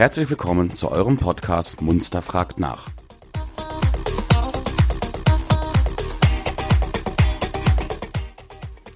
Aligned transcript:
Herzlich 0.00 0.30
willkommen 0.30 0.74
zu 0.74 0.90
eurem 0.90 1.18
Podcast 1.18 1.82
Munster 1.82 2.22
fragt 2.22 2.58
nach. 2.58 2.88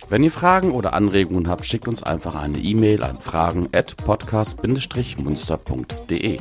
Wenn 0.09 0.25
ihr 0.25 0.30
Fragen 0.30 0.70
oder 0.70 0.95
Anregungen 0.95 1.50
habt, 1.50 1.66
schickt 1.66 1.88
uns 1.88 2.02
einfach 2.02 2.36
eine 2.36 2.56
E-Mail 2.56 3.02
an 3.02 3.20
fragen 3.20 3.68
at 3.75 3.98
podcast-munster.de. 3.98 6.40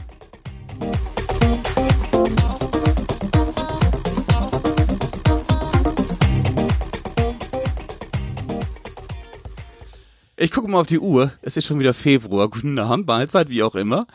Ich 10.38 10.52
gucke 10.52 10.72
mal 10.72 10.80
auf 10.80 10.88
die 10.88 11.00
Uhr. 11.00 11.34
Es 11.42 11.58
ist 11.58 11.66
schon 11.66 11.80
wieder 11.80 11.94
Februar. 11.94 12.48
Guten 12.48 12.80
Abend, 12.80 13.08
Mahlzeit, 13.08 13.50
wie 13.50 13.64
auch 13.64 13.76
immer. 13.76 14.06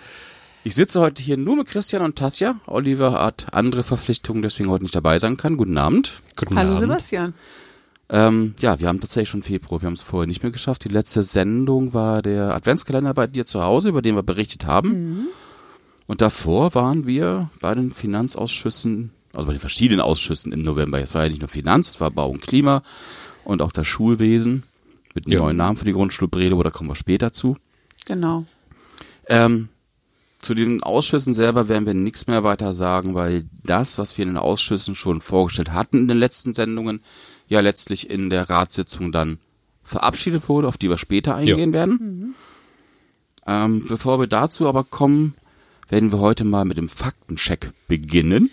Ich 0.68 0.74
sitze 0.74 1.00
heute 1.00 1.22
hier 1.22 1.38
nur 1.38 1.56
mit 1.56 1.66
Christian 1.68 2.02
und 2.02 2.16
Tasja. 2.16 2.56
Oliver 2.66 3.12
hat 3.12 3.54
andere 3.54 3.82
Verpflichtungen, 3.82 4.42
deswegen 4.42 4.68
heute 4.68 4.84
nicht 4.84 4.94
dabei 4.94 5.18
sein 5.18 5.38
kann. 5.38 5.56
Guten 5.56 5.78
Abend. 5.78 6.20
Guten 6.36 6.56
Hallo 6.58 6.72
Abend. 6.72 6.80
Sebastian. 6.80 7.32
Ähm, 8.10 8.54
ja, 8.60 8.78
wir 8.78 8.86
haben 8.88 9.00
tatsächlich 9.00 9.30
schon 9.30 9.42
Februar. 9.42 9.80
Wir 9.80 9.86
haben 9.86 9.94
es 9.94 10.02
vorher 10.02 10.27
nicht 10.27 10.42
mehr 10.42 10.52
geschafft. 10.52 10.84
Die 10.84 10.91
letzte 10.91 11.22
Sendung 11.22 11.94
war 11.94 12.20
der 12.20 12.54
Adventskalender 12.54 13.14
bei 13.14 13.27
dir 13.27 13.46
zu 13.46 13.62
Hause, 13.62 13.88
über 13.88 14.02
den 14.02 14.14
wir 14.14 14.22
berichtet 14.22 14.66
haben. 14.66 15.28
Und 16.06 16.20
davor 16.20 16.74
waren 16.74 17.06
wir 17.06 17.48
bei 17.62 17.74
den 17.74 17.91
Finanzausschüssen, 17.91 19.10
also 19.32 19.46
bei 19.46 19.55
den 19.55 19.60
verschiedenen 19.60 20.02
Ausschüssen 20.02 20.52
im 20.52 20.60
November. 20.60 21.00
Es 21.00 21.14
war 21.14 21.22
ja 21.22 21.30
nicht 21.30 21.41
nur 21.41 21.48
Finanz, 21.48 21.88
es 21.88 21.98
war 22.02 22.10
Bau 22.10 22.28
und 22.28 22.42
Klima 22.42 22.82
und 23.42 23.62
auch 23.62 23.72
das 23.72 23.86
Schulwesen 23.86 24.64
mit 25.14 25.24
einem 25.24 25.32
Ja. 25.32 25.38
neuen 25.38 25.56
Namen 25.56 25.78
für 25.78 25.86
die 25.86 25.92
Grundschule 25.92 26.28
Bredow, 26.28 26.62
da 26.62 26.69
kommen 26.69 26.91
wir 26.91 26.94
später 26.94 27.32
zu. 27.32 27.56
Genau. 28.05 28.44
Ähm, 29.28 29.70
zu 30.41 30.55
den 30.55 30.83
Ausschüssen 30.83 31.34
selber 31.34 31.69
werden 31.69 31.86
wir 31.86 31.94
nichts 31.94 32.27
mehr 32.27 32.44
weiter 32.44 32.72
sagen, 32.72 33.14
weil 33.14 33.47
das, 33.64 33.98
was 33.98 34.17
wir 34.17 34.22
in 34.22 34.31
den 34.31 34.39
Ausschüssen 34.39 34.95
schon 34.95 35.20
vorgestellt 35.20 35.72
hatten 35.72 35.98
in 35.98 36.08
den 36.08 36.19
letzten 36.19 36.55
Sendungen, 36.55 37.00
ja 37.48 37.61
letztlich 37.61 38.08
in 38.08 38.30
der 38.30 38.48
Ratssitzung 38.48 39.11
dann 39.11 39.39
verabschiedet 39.83 40.48
wurde, 40.48 40.69
auf 40.69 40.78
die 40.78 40.91
wir 40.91 40.98
später 40.98 41.34
eingehen 41.34 41.72
werden. 41.72 42.34
Ähm, 43.47 43.86
bevor 43.89 44.20
wir 44.20 44.27
dazu 44.27 44.69
aber 44.69 44.84
kommen, 44.84 45.34
werden 45.89 46.12
wir 46.12 46.20
heute 46.20 46.45
mal 46.45 46.64
mit 46.64 46.77
dem 46.77 46.89
Faktencheck 46.89 47.73
beginnen. 47.89 48.50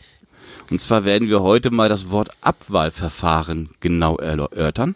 Und 0.71 0.79
zwar 0.79 1.05
werden 1.05 1.27
wir 1.27 1.41
heute 1.41 1.69
mal 1.69 1.89
das 1.89 2.09
Wort 2.09 2.29
Abwahlverfahren 2.41 3.69
genau 3.81 4.17
erörtern. 4.17 4.95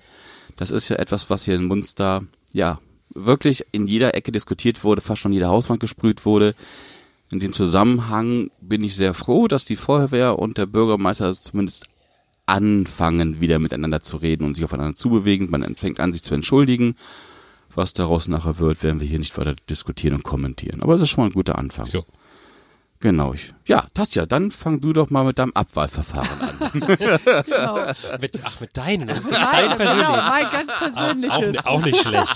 Das 0.55 0.71
ist 0.71 0.89
ja 0.89 0.95
etwas, 0.95 1.29
was 1.29 1.45
hier 1.45 1.55
in 1.55 1.65
Munster, 1.65 2.23
ja, 2.53 2.79
wirklich 3.13 3.65
in 3.71 3.87
jeder 3.87 4.15
Ecke 4.15 4.31
diskutiert 4.31 4.83
wurde, 4.83 5.01
fast 5.01 5.21
schon 5.21 5.33
jeder 5.33 5.49
Hauswand 5.49 5.79
gesprüht 5.79 6.25
wurde. 6.25 6.55
In 7.31 7.39
dem 7.39 7.53
Zusammenhang 7.53 8.49
bin 8.59 8.83
ich 8.83 8.95
sehr 8.95 9.13
froh, 9.13 9.47
dass 9.47 9.65
die 9.65 9.75
Feuerwehr 9.75 10.39
und 10.39 10.57
der 10.57 10.65
Bürgermeister 10.65 11.29
es 11.29 11.41
zumindest 11.41 11.85
anfangen, 12.47 13.39
wieder 13.39 13.59
miteinander 13.59 14.01
zu 14.01 14.17
reden 14.17 14.45
und 14.45 14.55
sich 14.55 14.65
aufeinander 14.65 14.95
zubewegen. 14.95 15.49
Man 15.51 15.75
fängt 15.75 15.99
an, 15.99 16.11
sich 16.11 16.23
zu 16.23 16.33
entschuldigen. 16.33 16.95
Was 17.75 17.93
daraus 17.93 18.27
nachher 18.27 18.57
wird, 18.57 18.81
werden 18.81 18.99
wir 18.99 19.07
hier 19.07 19.19
nicht 19.19 19.37
weiter 19.37 19.55
diskutieren 19.69 20.15
und 20.15 20.23
kommentieren. 20.23 20.81
Aber 20.81 20.95
es 20.95 21.01
ist 21.01 21.09
schon 21.11 21.23
mal 21.23 21.29
ein 21.29 21.33
guter 21.33 21.59
Anfang. 21.59 21.87
Jo. 21.87 22.03
Genau. 23.01 23.33
Ich, 23.33 23.53
ja, 23.65 23.85
Tastja, 23.93 24.25
dann 24.25 24.51
fang 24.51 24.81
du 24.81 24.91
doch 24.91 25.09
mal 25.09 25.23
mit 25.23 25.39
deinem 25.39 25.53
Abwahlverfahren 25.53 26.41
an. 26.41 26.69
genau. 27.45 27.79
Mit, 28.19 28.37
ach, 28.43 28.59
mit 28.59 28.75
deinen. 28.75 29.07
Das 29.07 29.19
ist 29.19 29.31
Nein, 29.31 29.39
dein 29.69 29.77
persönlich. 29.77 30.05
genau, 30.05 30.17
mein 30.17 30.45
ganz 30.51 30.69
Auch, 30.69 30.77
persönliches. 30.79 31.65
auch 31.65 31.85
nicht 31.85 32.01
schlecht. 32.01 32.35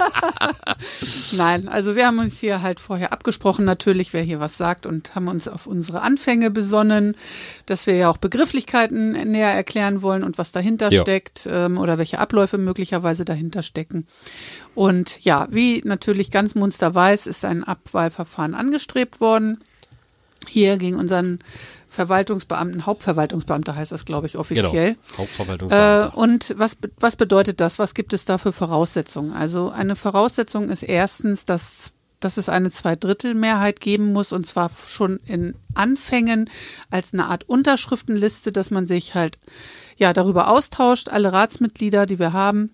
Nein, 1.34 1.68
also 1.68 1.98
wir 1.98 2.08
haben 2.08 2.20
uns 2.20 2.40
hier 2.40 2.62
halt 2.62 2.80
vorher 2.80 3.12
abgesprochen, 3.12 3.66
natürlich, 3.66 4.14
wer 4.14 4.22
hier 4.24 4.40
was 4.40 4.56
sagt 4.58 4.86
und 4.86 5.16
haben 5.16 5.28
uns 5.28 5.50
auf 5.50 5.68
unsere 5.68 6.02
Anfänge 6.02 6.50
besonnen, 6.50 7.16
dass 7.66 7.86
wir 7.86 7.96
ja 7.96 8.10
auch 8.10 8.18
Begrifflichkeiten 8.18 9.12
näher 9.30 9.52
erklären 9.52 10.02
wollen 10.02 10.24
und 10.24 10.38
was 10.38 10.54
dahinter 10.54 10.92
Ja. 10.94 11.02
steckt 11.02 11.46
ähm, 11.52 11.78
oder 11.78 11.98
welche 11.98 12.20
Abläufe 12.20 12.58
möglicherweise 12.58 13.26
dahinter 13.26 13.64
stecken. 13.64 14.08
Und 14.76 15.26
ja, 15.26 15.48
wie 15.50 15.82
natürlich 15.84 16.32
ganz 16.32 16.56
Munster 16.56 16.96
weiß, 16.96 17.28
ist 17.28 17.44
ein 17.44 17.66
Abwahlverfahren 17.66 18.56
angestrebt 18.56 19.20
worden. 19.20 19.60
Hier 20.48 20.78
gegen 20.78 20.98
unseren 20.98 21.40
Verwaltungsbeamten, 21.94 22.86
Hauptverwaltungsbeamter 22.86 23.76
heißt 23.76 23.92
das, 23.92 24.06
glaube 24.06 24.28
ich, 24.28 24.38
offiziell. 24.38 24.96
Genau. 24.96 25.14
Äh, 25.14 25.18
Hauptverwaltungsbeamter. 25.18 26.18
und 26.18 26.54
was, 26.58 26.78
was 27.00 27.16
bedeutet 27.16 27.62
das? 27.62 27.78
Was 27.78 27.94
gibt 27.94 28.14
es 28.14 28.26
da 28.26 28.38
für 28.38 28.52
Voraussetzungen? 28.52 29.34
Also 29.34 29.70
eine 29.70 29.96
Voraussetzung 29.96 30.70
ist 30.70 30.84
erstens, 30.84 31.46
dass, 31.46 31.92
dass 32.20 32.38
es 32.38 32.50
eine 32.50 32.72
Zweidrittelmehrheit 32.72 33.80
geben 33.80 34.12
muss 34.12 34.32
und 34.32 34.48
zwar 34.48 34.72
schon 34.88 35.20
in 35.28 35.54
Anfängen 35.76 36.50
als 36.90 37.14
eine 37.14 37.28
Art 37.28 37.48
Unterschriftenliste, 37.48 38.52
dass 38.52 38.72
man 38.72 38.88
sich 38.88 39.14
halt 39.14 39.38
ja 39.98 40.14
darüber 40.14 40.50
austauscht, 40.50 41.10
alle 41.10 41.32
Ratsmitglieder, 41.32 42.08
die 42.08 42.18
wir 42.18 42.34
haben, 42.34 42.72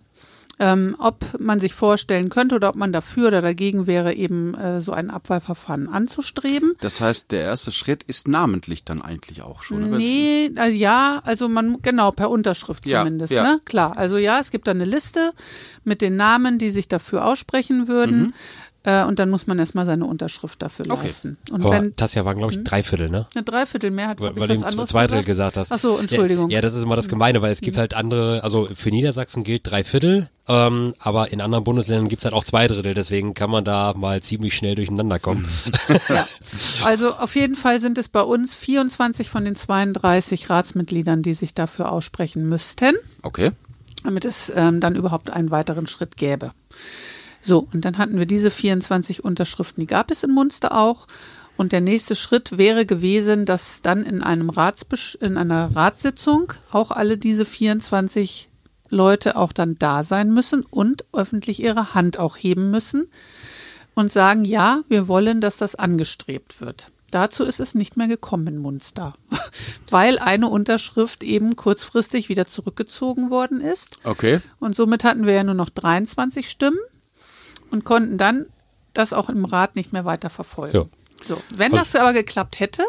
ähm, 0.60 0.96
ob 1.00 1.40
man 1.40 1.60
sich 1.60 1.74
vorstellen 1.74 2.30
könnte 2.30 2.56
oder 2.56 2.70
ob 2.70 2.76
man 2.76 2.92
dafür 2.92 3.30
oder 3.30 3.42
dagegen 3.42 3.88
wäre, 3.88 4.14
eben 4.14 4.54
äh, 4.56 4.82
so 4.82 4.92
ein 4.92 5.10
Abwahlverfahren 5.10 5.88
anzustreben. 5.88 6.74
Das 6.82 7.00
heißt, 7.02 7.32
der 7.32 7.42
erste 7.44 7.72
Schritt 7.72 8.04
ist 8.04 8.28
namentlich 8.28 8.84
dann 8.84 9.02
eigentlich 9.02 9.42
auch 9.42 9.64
schon. 9.64 9.84
es- 9.94 10.00
Nee, 10.00 10.52
also 10.56 10.78
ja, 10.78 11.22
also 11.24 11.48
man, 11.50 11.82
genau, 11.82 12.12
per 12.12 12.30
Unterschrift 12.30 12.86
Ja, 12.86 13.00
zumindest, 13.00 13.32
ja. 13.34 13.44
ne? 13.44 13.60
Klar, 13.66 13.98
also 13.98 14.18
ja, 14.18 14.40
es 14.40 14.52
gibt 14.52 14.68
da 14.68 14.72
eine 14.72 14.86
Liste 14.86 15.32
mit 15.84 16.02
den 16.02 16.16
Namen, 16.18 16.58
die 16.58 16.70
sich 16.70 16.88
dafür 16.88 17.26
aussprechen 17.26 17.88
würden. 17.88 18.34
Äh, 18.84 19.04
und 19.04 19.20
dann 19.20 19.30
muss 19.30 19.46
man 19.46 19.60
erstmal 19.60 19.86
seine 19.86 20.06
Unterschrift 20.06 20.62
dafür. 20.62 20.86
Okay. 20.90 21.04
leisten. 21.04 21.38
Und 21.52 21.62
Aber 21.66 21.72
wenn 21.72 21.96
Tasja 21.98 22.24
waren, 22.24 22.38
glaube 22.38 22.54
ich, 22.54 22.64
drei 22.64 22.82
Viertel, 22.82 23.10
ne? 23.10 23.28
eine 23.36 23.44
Dreiviertelmehrheit, 23.44 24.22
Weil, 24.22 24.30
hab 24.30 24.36
ich 24.38 24.42
weil 24.42 24.48
du 24.48 24.86
zwei 24.86 25.06
Drittel 25.06 25.26
gesagt? 25.26 25.56
gesagt 25.56 25.58
hast. 25.58 25.72
Ach 25.72 25.80
so, 25.80 25.98
Entschuldigung. 25.98 26.50
Ja, 26.50 26.56
ja, 26.56 26.62
das 26.62 26.76
ist 26.76 26.84
immer 26.84 26.96
das 26.96 27.08
Gemeine, 27.10 27.42
weil 27.42 27.52
es 27.52 27.62
gibt 27.62 27.78
halt 27.78 27.94
andere, 27.94 28.44
also 28.44 28.70
für 28.74 28.90
Niedersachsen 28.90 29.44
gilt 29.44 29.70
drei 29.70 29.84
Viertel, 29.84 30.30
ähm, 30.48 30.94
aber 31.00 31.32
in 31.32 31.42
anderen 31.42 31.64
Bundesländern 31.64 32.08
gibt's 32.08 32.24
halt 32.26 32.34
auch 32.34 32.44
zwei 32.44 32.68
Drittel, 32.68 32.94
deswegen 32.94 33.34
kann 33.34 33.50
man 33.50 33.64
da 33.66 33.94
mal 33.96 34.22
ziemlich 34.22 34.56
schnell 34.56 34.76
durcheinander 34.76 35.20
kommen. 35.20 35.48
Ja. 36.08 36.28
Also 36.84 37.14
auf 37.14 37.36
jeden 37.36 37.56
Fall 37.56 37.80
sind 37.80 37.98
es 37.98 38.08
bei 38.08 38.22
uns 38.22 38.56
24 38.56 39.30
von 39.30 39.46
den 39.46 39.56
32 39.56 40.50
Ratsmitgliedern, 40.50 41.22
die 41.22 41.34
sich 41.34 41.54
dafür 41.54 41.92
aussprechen 41.92 42.48
müssten. 42.48 42.96
Okay. 43.22 43.52
damit 44.04 44.26
es 44.26 44.52
ähm, 44.56 44.80
dann 44.80 44.96
überhaupt 44.96 45.30
einen 45.30 45.52
weiteren 45.52 45.86
Schritt 45.88 46.16
gäbe. 46.18 46.52
So, 47.42 47.68
und 47.74 47.86
dann 47.86 47.98
hatten 47.98 48.18
wir 48.18 48.26
diese 48.26 48.52
24 48.52 49.24
Unterschriften, 49.24 49.82
die 49.82 49.88
gab 49.88 50.12
es 50.12 50.24
in 50.24 50.32
Munster 50.32 50.76
auch. 50.76 51.08
Und 51.58 51.74
der 51.74 51.82
nächste 51.82 52.16
Schritt 52.16 52.58
wäre 52.58 52.86
gewesen, 52.86 53.46
dass 53.46 53.82
dann 53.82 54.06
in 54.06 54.24
einem 54.24 54.50
Ratsbesch 54.50 55.16
in 55.20 55.36
einer 55.38 55.76
Ratssitzung 55.76 56.54
auch 56.72 56.92
alle 56.92 57.18
diese 57.18 57.44
24 57.44 58.48
Leute 58.90 59.36
auch 59.36 59.52
dann 59.52 59.78
da 59.78 60.04
sein 60.04 60.34
müssen 60.34 60.62
und 60.62 61.04
öffentlich 61.14 61.62
ihre 61.62 61.94
Hand 61.94 62.18
auch 62.18 62.38
heben 62.38 62.72
müssen 62.72 63.08
und 63.94 64.12
sagen, 64.12 64.46
ja, 64.46 64.82
wir 64.88 65.08
wollen, 65.08 65.42
dass 65.42 65.58
das 65.58 65.76
angestrebt 65.76 66.62
wird. 66.62 66.92
Dazu 67.12 67.44
ist 67.44 67.60
es 67.60 67.76
nicht 67.76 67.98
mehr 67.98 68.08
gekommen 68.08 68.48
in 68.48 68.58
Munster, 68.60 69.14
weil 69.90 70.20
eine 70.20 70.48
Unterschrift 70.48 71.24
eben 71.24 71.56
kurzfristig 71.56 72.30
wieder 72.30 72.46
zurückgezogen 72.46 73.30
worden 73.30 73.62
ist. 73.62 73.98
Okay. 74.04 74.40
Und 74.60 74.76
somit 74.76 75.04
hatten 75.04 75.26
wir 75.26 75.34
ja 75.34 75.44
nur 75.44 75.56
noch 75.56 75.70
23 75.70 76.50
Stimmen 76.50 76.80
und 77.72 77.84
konnten 77.84 78.18
dann 78.18 78.46
das 78.94 79.14
auch 79.14 79.30
im 79.30 79.46
Rat 79.46 79.76
nicht 79.76 79.94
mehr 79.94 80.06
weiter 80.06 80.30
verfolgen. 80.30 80.78
Ja. 80.78 80.86
So, 81.26 81.42
wenn 81.54 81.74
das 81.74 81.96
aber 81.96 82.14
geklappt 82.14 82.60
hätte 82.60 82.84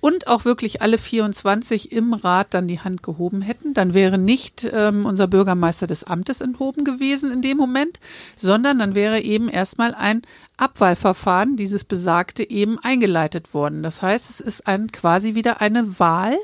und 0.00 0.26
auch 0.26 0.44
wirklich 0.44 0.82
alle 0.82 0.98
24 0.98 1.92
im 1.92 2.12
Rat 2.12 2.54
dann 2.54 2.66
die 2.66 2.80
Hand 2.80 3.02
gehoben 3.04 3.40
hätten, 3.40 3.72
dann 3.72 3.94
wäre 3.94 4.18
nicht 4.18 4.68
ähm, 4.72 5.06
unser 5.06 5.28
Bürgermeister 5.28 5.86
des 5.86 6.04
Amtes 6.04 6.40
enthoben 6.40 6.84
gewesen 6.84 7.30
in 7.30 7.40
dem 7.40 7.56
Moment, 7.56 8.00
sondern 8.36 8.80
dann 8.80 8.94
wäre 8.94 9.20
eben 9.20 9.48
erstmal 9.48 9.94
ein 9.94 10.22
Abwahlverfahren, 10.56 11.56
dieses 11.56 11.84
besagte, 11.84 12.48
eben 12.48 12.78
eingeleitet 12.80 13.54
worden. 13.54 13.82
Das 13.82 14.02
heißt, 14.02 14.28
es 14.28 14.40
ist 14.40 14.66
ein, 14.66 14.90
quasi 14.90 15.34
wieder 15.36 15.60
eine 15.60 16.00
Wahl 16.00 16.36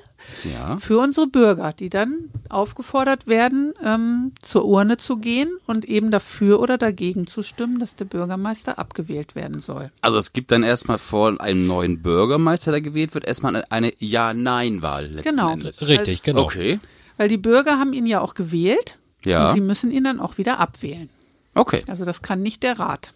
Ja. 0.44 0.76
für 0.79 0.99
unsere 0.99 1.26
Bürger, 1.26 1.73
die 1.73 1.88
dann 1.91 2.31
aufgefordert 2.49 3.26
werden, 3.26 3.73
ähm, 3.85 4.32
zur 4.43 4.65
Urne 4.65 4.97
zu 4.97 5.17
gehen 5.19 5.49
und 5.67 5.85
eben 5.85 6.11
dafür 6.11 6.61
oder 6.61 6.76
dagegen 6.79 7.26
zu 7.26 7.43
stimmen, 7.43 7.79
dass 7.79 7.97
der 7.97 8.05
Bürgermeister 8.05 8.79
abgewählt 8.79 9.35
werden 9.35 9.61
soll. 9.61 9.91
Also 10.00 10.19
es 10.19 10.32
gibt 10.32 10.50
dann 10.53 10.62
erstmal 10.65 10.99
vor 10.99 11.41
einem 11.41 11.67
neuen 11.67 12.03
Bürgermeister, 12.03 12.73
der 12.73 12.81
gewählt 12.81 13.15
wird, 13.15 13.25
erstmal 13.26 13.56
eine, 13.56 13.70
eine 13.73 13.93
Ja-Nein-Wahl 13.99 15.06
letzten 15.06 15.37
Genau. 15.37 15.53
Endes. 15.53 15.87
Richtig, 15.87 16.23
genau. 16.23 16.43
Okay. 16.44 16.81
Weil 17.17 17.29
die 17.29 17.37
Bürger 17.38 17.79
haben 17.79 17.93
ihn 17.93 18.06
ja 18.06 18.20
auch 18.20 18.35
gewählt 18.35 18.99
Ja. 19.25 19.49
und 19.49 19.55
sie 19.55 19.61
müssen 19.61 19.91
ihn 19.91 20.05
dann 20.05 20.20
auch 20.20 20.38
wieder 20.38 20.59
abwählen. 20.61 21.09
Okay. 21.55 21.82
Also 21.88 22.05
das 22.05 22.23
kann 22.23 22.43
nicht 22.43 22.62
der 22.62 22.79
Rat. 22.79 23.12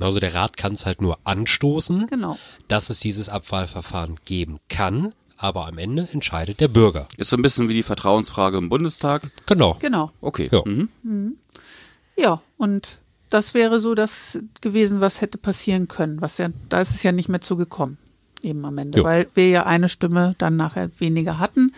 Also 0.00 0.18
der 0.18 0.34
Rat 0.34 0.56
kann 0.56 0.72
es 0.72 0.86
halt 0.86 1.02
nur 1.02 1.18
anstoßen, 1.24 2.06
Genau. 2.06 2.38
dass 2.68 2.88
es 2.90 3.00
dieses 3.00 3.28
Abwahlverfahren 3.28 4.16
geben 4.24 4.56
kann, 4.70 5.12
aber 5.42 5.66
am 5.66 5.78
Ende 5.78 6.06
entscheidet 6.12 6.60
der 6.60 6.68
Bürger. 6.68 7.08
Ist 7.16 7.30
so 7.30 7.36
ein 7.36 7.42
bisschen 7.42 7.68
wie 7.68 7.74
die 7.74 7.82
Vertrauensfrage 7.82 8.58
im 8.58 8.68
Bundestag. 8.68 9.30
Genau. 9.46 9.76
Genau. 9.80 10.12
Okay. 10.20 10.48
Ja. 10.52 10.62
Mhm. 10.64 11.36
Ja, 12.16 12.42
und 12.58 12.98
das 13.30 13.54
wäre 13.54 13.80
so 13.80 13.94
das 13.94 14.38
gewesen, 14.60 15.00
was 15.00 15.20
hätte 15.22 15.38
passieren 15.38 15.88
können. 15.88 16.20
Was 16.20 16.38
ja, 16.38 16.48
da 16.68 16.80
ist 16.80 16.90
es 16.90 17.02
ja 17.02 17.12
nicht 17.12 17.28
mehr 17.28 17.40
zugekommen, 17.40 17.96
eben 18.42 18.64
am 18.64 18.76
Ende, 18.76 18.98
Jo. 18.98 19.04
weil 19.04 19.28
wir 19.34 19.48
ja 19.48 19.64
eine 19.66 19.88
Stimme 19.88 20.34
dann 20.38 20.56
nachher 20.56 20.90
weniger 20.98 21.38
hatten, 21.38 21.72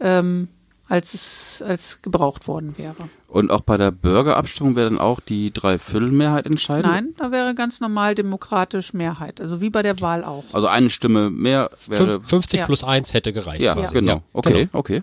ähm, 0.00 0.48
als 0.90 1.14
es 1.14 1.62
als 1.66 2.02
gebraucht 2.02 2.46
worden 2.48 2.76
wäre. 2.76 2.94
Und 3.28 3.50
auch 3.52 3.60
bei 3.60 3.76
der 3.76 3.92
Bürgerabstimmung 3.92 4.74
wäre 4.76 4.90
dann 4.90 4.98
auch 4.98 5.20
die 5.20 5.52
Dreiviertelmehrheit 5.52 6.46
entscheidend? 6.46 6.92
Nein, 6.92 7.08
da 7.16 7.30
wäre 7.30 7.54
ganz 7.54 7.78
normal 7.80 8.14
demokratisch 8.16 8.92
Mehrheit, 8.92 9.40
also 9.40 9.60
wie 9.60 9.70
bei 9.70 9.82
der 9.82 10.00
Wahl 10.00 10.24
auch. 10.24 10.44
Also 10.52 10.66
eine 10.66 10.90
Stimme 10.90 11.30
mehr 11.30 11.70
wäre. 11.86 12.14
Fünf- 12.20 12.28
50 12.28 12.60
Ja. 12.60 12.66
plus 12.66 12.82
1 12.84 13.14
hätte 13.14 13.32
gereicht. 13.32 13.62
ja, 13.62 13.74
quasi. 13.74 13.94
genau. 13.94 14.12
Ja, 14.16 14.22
okay, 14.32 14.52
genau. 14.66 14.68
okay. 14.78 15.02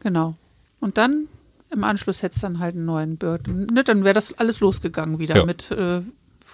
Genau. 0.00 0.34
Und 0.80 0.98
dann 0.98 1.26
im 1.70 1.82
Anschluss 1.84 2.22
hätte 2.22 2.34
es 2.36 2.42
dann 2.42 2.58
halt 2.60 2.74
einen 2.76 2.84
neuen 2.84 3.16
Bürger. 3.16 3.50
Ne, 3.50 3.82
dann 3.82 4.04
wäre 4.04 4.14
das 4.14 4.34
alles 4.34 4.60
losgegangen 4.60 5.18
wieder 5.18 5.36
Ja. 5.38 5.46
mit 5.46 5.70
äh, 5.70 6.02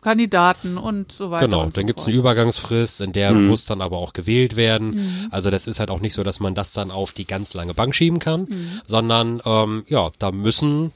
Kandidaten 0.03 0.77
und 0.79 1.13
so 1.13 1.31
weiter. 1.31 1.47
Genau, 1.47 1.63
und 1.63 1.75
so 1.75 1.81
dann 1.81 1.87
gibt's 1.87 2.05
fort. 2.05 2.13
eine 2.13 2.19
Übergangsfrist, 2.21 3.01
in 3.01 3.13
der 3.13 3.33
Mhm. 3.33 3.47
muss 3.49 3.65
dann 3.67 3.81
aber 3.81 3.99
auch 3.99 4.13
gewählt 4.13 4.57
werden. 4.57 4.91
Mhm. 4.97 5.29
Also 5.31 5.51
das 5.51 5.67
ist 5.69 5.81
halt 5.81 5.91
auch 5.91 6.01
nicht 6.01 6.15
so, 6.15 6.23
dass 6.23 6.41
man 6.41 6.55
das 6.55 6.73
dann 6.73 6.91
auf 6.91 7.13
die 7.13 7.27
ganz 7.27 7.55
lange 7.55 7.75
Bank 7.75 7.95
schieben 7.95 8.19
kann, 8.19 8.43
Mhm. 8.43 8.81
sondern 8.87 9.43
ähm, 9.45 9.85
ja, 9.89 10.11
da 10.19 10.33
müssen 10.33 10.93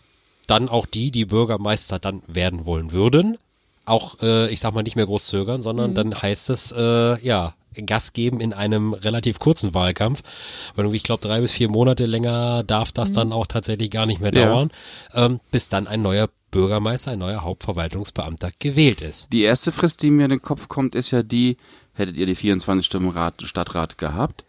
dann 0.47 0.69
auch 0.69 0.87
die, 0.87 1.11
die 1.11 1.25
Bürgermeister 1.25 1.99
dann 1.99 2.23
werden 2.27 2.67
wollen 2.67 2.93
würden, 2.93 3.39
auch, 3.87 4.17
äh, 4.23 4.51
ich 4.51 4.61
sag 4.61 4.75
mal, 4.75 4.83
nicht 4.83 4.97
mehr 4.97 5.07
groß 5.07 5.27
zögern, 5.27 5.63
sondern 5.63 5.91
Mhm. 5.91 5.95
dann 5.95 6.23
heißt 6.23 6.51
es, 6.51 6.73
äh, 6.73 7.19
ja, 7.27 7.55
Gas 7.87 8.13
geben 8.13 8.41
in 8.41 8.53
einem 8.53 8.93
relativ 8.95 9.41
kurzen 9.41 9.75
Wahlkampf. 9.75 10.23
Weil 10.77 10.85
irgendwie, 10.85 10.97
ich 10.99 11.03
glaube, 11.03 11.27
drei 11.27 11.41
bis 11.41 11.51
vier 11.51 11.69
Monate 11.69 12.07
länger 12.07 12.63
darf 12.63 12.93
das 12.93 13.11
Mhm. 13.11 13.15
dann 13.15 13.33
auch 13.33 13.47
tatsächlich 13.49 13.91
gar 13.91 14.07
nicht 14.07 14.21
mehr 14.21 14.33
Ja. 14.33 14.47
dauern, 14.47 14.71
ähm, 15.13 15.41
bis 15.51 15.69
dann 15.71 15.89
ein 15.89 16.01
neuer 16.01 16.29
Bürgermeister, 16.55 17.11
ein 17.13 17.19
neuer 17.19 17.43
Hauptverwaltungsbeamter 17.43 18.51
gewählt 18.61 19.01
ist. 19.01 19.33
Die 19.33 19.43
erste 19.43 19.73
Frist, 19.73 20.03
die 20.03 20.11
mir 20.11 20.25
in 20.25 20.31
den 20.31 20.43
Kopf 20.43 20.69
kommt, 20.69 20.95
ist 20.95 21.11
ja 21.11 21.23
die, 21.23 21.57
hättet 21.95 22.17
ihr 22.17 22.27
die 22.27 22.35
24 22.37 22.87
Stimmen 22.87 23.11
Rat, 23.11 23.43
Stadtrat 23.45 23.99
gehabt, 23.99 24.45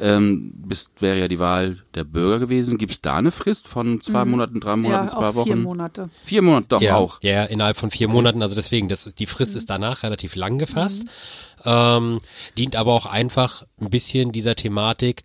ähm, 0.00 0.52
bis, 0.56 0.90
wäre 0.98 1.18
ja 1.20 1.28
die 1.28 1.38
Wahl 1.38 1.76
der 1.94 2.04
Bürger 2.04 2.38
gewesen. 2.40 2.78
Gibt 2.78 2.90
es 2.92 3.02
da 3.02 3.16
eine 3.18 3.30
Frist 3.30 3.68
von 3.68 4.00
zwei 4.00 4.24
Monaten, 4.24 4.58
drei 4.58 4.74
Monaten, 4.76 5.04
Mhm. 5.04 5.08
ja, 5.08 5.14
zwei 5.14 5.28
auch 5.28 5.34
Wochen? 5.34 5.46
vier 5.52 5.56
Monate. 5.56 6.10
Vier 6.24 6.42
Monate, 6.42 6.66
doch 6.70 6.80
ja, 6.80 6.96
auch. 6.96 7.18
Ja, 7.22 7.44
innerhalb 7.44 7.76
von 7.76 7.90
vier 7.90 8.08
Monaten, 8.08 8.42
also 8.42 8.54
deswegen, 8.54 8.88
das, 8.88 9.14
die 9.14 9.26
Frist 9.26 9.54
ist 9.54 9.68
danach 9.70 10.02
relativ 10.02 10.34
lang 10.34 10.58
gefasst, 10.58 11.04
ähm, 11.64 12.18
dient 12.58 12.74
aber 12.74 12.92
auch 12.94 13.06
einfach 13.06 13.62
ein 13.80 13.90
bisschen 13.90 14.32
dieser 14.32 14.56
Thematik, 14.56 15.22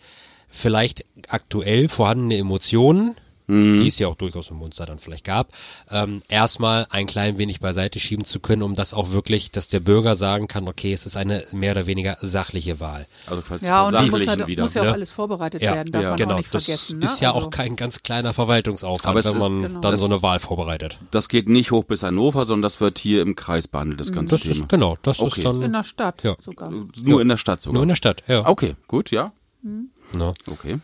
vielleicht 0.50 1.06
aktuell 1.30 1.88
vorhandene 1.88 2.38
Emotionen, 2.38 3.16
die 3.50 3.88
es 3.88 3.98
ja 3.98 4.10
auch 4.10 4.16
durchaus 4.16 4.50
im 4.50 4.58
Munster 4.58 4.86
dann 4.86 5.00
vielleicht 5.00 5.24
gab, 5.24 5.54
ähm, 5.90 6.22
erstmal 6.28 6.86
ein 6.90 7.06
klein 7.06 7.38
wenig 7.38 7.62
beiseite 7.62 7.98
schieben 7.98 8.26
zu 8.26 8.42
können, 8.42 8.62
um 8.62 8.74
das 8.74 8.94
auch 8.94 9.12
wirklich, 9.12 9.52
dass 9.52 9.70
der 9.70 9.80
Bürger 9.80 10.16
sagen 10.18 10.50
kann, 10.50 10.68
okay, 10.68 10.92
es 10.92 11.06
ist 11.06 11.16
eine 11.16 11.42
mehr 11.54 11.72
oder 11.72 11.86
weniger 11.88 12.18
sachliche 12.20 12.82
Wahl. 12.82 13.08
Also 13.26 13.42
quasi 13.44 13.66
Ja, 13.68 13.84
und 13.84 13.94
das 13.94 14.08
muss, 14.08 14.28
halt, 14.28 14.48
wieder. 14.48 14.64
muss 14.64 14.74
ja 14.74 14.82
auch 14.82 14.86
ne? 14.88 14.92
alles 14.94 15.12
vorbereitet 15.12 15.62
Ja, 15.62 15.76
werden, 15.76 15.94
darf 15.94 16.04
ja. 16.04 16.10
man 16.10 16.18
genau, 16.18 16.34
auch 16.34 16.38
nicht 16.40 16.54
das 16.54 16.66
vergessen. 16.66 17.00
Ne? 17.00 17.06
ist 17.06 17.22
ja 17.22 17.34
also, 17.34 17.48
auch 17.48 17.50
kein 17.50 17.78
ganz 17.78 18.04
kleiner 18.04 18.34
Verwaltungsaufwand, 18.34 19.16
Aber 19.18 19.24
wenn 19.24 19.32
ist- 19.32 19.40
man 19.42 19.62
genau. 19.62 19.80
dann 19.80 19.92
Das- 19.94 20.00
so 20.02 20.08
eine 20.08 20.22
Wahl 20.22 20.40
vorbereitet. 20.40 21.00
Das 21.12 21.30
geht 21.30 21.48
nicht 21.48 21.72
hoch 21.72 21.86
bis 21.86 22.04
Hannover, 22.04 22.46
sondern 22.46 22.64
das 22.64 22.82
wird 22.82 22.98
hier 23.00 23.22
im 23.22 23.36
Kreis 23.38 23.70
behandelt, 23.70 24.02
das 24.02 24.12
ganze 24.12 24.36
Das 24.36 24.42
Thema. 24.42 24.56
ist, 24.56 24.70
genau, 24.70 24.98
das 25.04 25.22
Okay. 25.22 25.40
ist 25.40 25.46
dann 25.46 25.62
in 25.62 25.72
der 25.72 25.84
Stadt 25.86 26.22
Ja. 26.24 26.36
sogar. 26.44 26.70
Nur 27.02 27.22
in 27.22 27.30
der 27.30 27.38
Stadt 27.38 27.62
sogar. 27.62 27.76
nur 27.76 27.84
in 27.84 27.90
der 27.90 27.96
Stadt, 27.96 28.24
ja. 28.28 28.46
okay, 28.46 28.76
gut, 28.88 29.10
ja. 29.12 29.32
Ne? 29.64 30.34
Okay. 30.52 30.80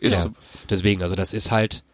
Ist, 0.00 0.24
Ja, 0.24 0.30
deswegen, 0.72 1.02
also 1.02 1.14
das 1.14 1.32
ist 1.32 1.50
halt, 1.52 1.84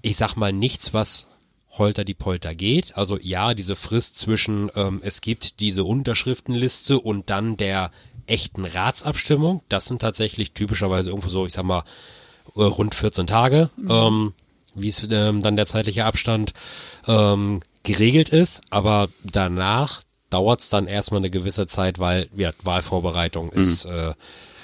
ich 0.00 0.16
sag 0.16 0.36
mal, 0.36 0.52
nichts, 0.52 0.94
was 0.94 1.26
holter 1.72 2.04
die 2.04 2.14
Polter 2.14 2.54
geht. 2.54 2.96
Also 2.96 3.18
ja, 3.20 3.54
diese 3.54 3.76
Frist 3.76 4.16
zwischen, 4.16 4.70
ähm, 4.74 5.00
es 5.04 5.20
gibt 5.20 5.60
diese 5.60 5.84
Unterschriftenliste 5.84 6.98
und 6.98 7.30
dann 7.30 7.56
der 7.56 7.90
echten 8.26 8.64
Ratsabstimmung, 8.64 9.62
das 9.68 9.86
sind 9.86 10.00
tatsächlich 10.00 10.52
typischerweise 10.52 11.10
irgendwo 11.10 11.28
so, 11.28 11.46
ich 11.46 11.52
sag 11.52 11.64
mal, 11.64 11.84
äh, 12.56 12.62
rund 12.62 12.94
14 12.94 13.26
Tage, 13.26 13.70
ähm, 13.88 14.32
wie 14.74 14.88
es 14.88 15.06
ähm, 15.10 15.40
dann 15.40 15.56
der 15.56 15.66
zeitliche 15.66 16.04
Abstand 16.04 16.52
ähm, 17.06 17.60
geregelt 17.82 18.28
ist. 18.28 18.62
Aber 18.70 19.08
danach 19.24 20.02
dauert 20.30 20.60
es 20.60 20.68
dann 20.68 20.86
erstmal 20.86 21.20
eine 21.20 21.30
gewisse 21.30 21.66
Zeit, 21.66 21.98
weil 21.98 22.28
ja, 22.36 22.52
Wahlvorbereitung 22.62 23.50
ist 23.50 23.86
äh, 23.86 24.14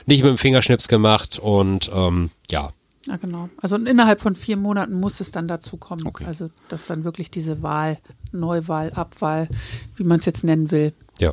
nicht 0.07 0.23
mit 0.23 0.31
dem 0.31 0.39
Fingerschnips 0.39 0.89
gemacht 0.89 1.39
und 1.39 1.91
ähm, 1.95 2.31
ja, 2.51 2.71
Ja, 3.07 3.17
genau. 3.17 3.51
Also 3.61 3.77
innerhalb 3.77 4.21
von 4.21 4.35
vier 4.35 4.57
Monaten 4.57 4.99
muss 4.99 5.21
es 5.21 5.31
dann 5.31 5.47
dazu 5.47 5.77
kommen. 5.77 6.07
Okay. 6.07 6.25
Also, 6.25 6.51
dass 6.69 6.87
dann 6.87 7.05
wirklich 7.05 7.31
diese 7.31 7.63
Wahl, 7.63 7.99
Neuwahl, 8.33 8.93
Abwahl, 8.95 9.49
wie 9.97 10.05
man 10.05 10.19
es 10.21 10.25
jetzt 10.27 10.43
nennen 10.45 10.71
will. 10.71 10.93
ja. 11.21 11.33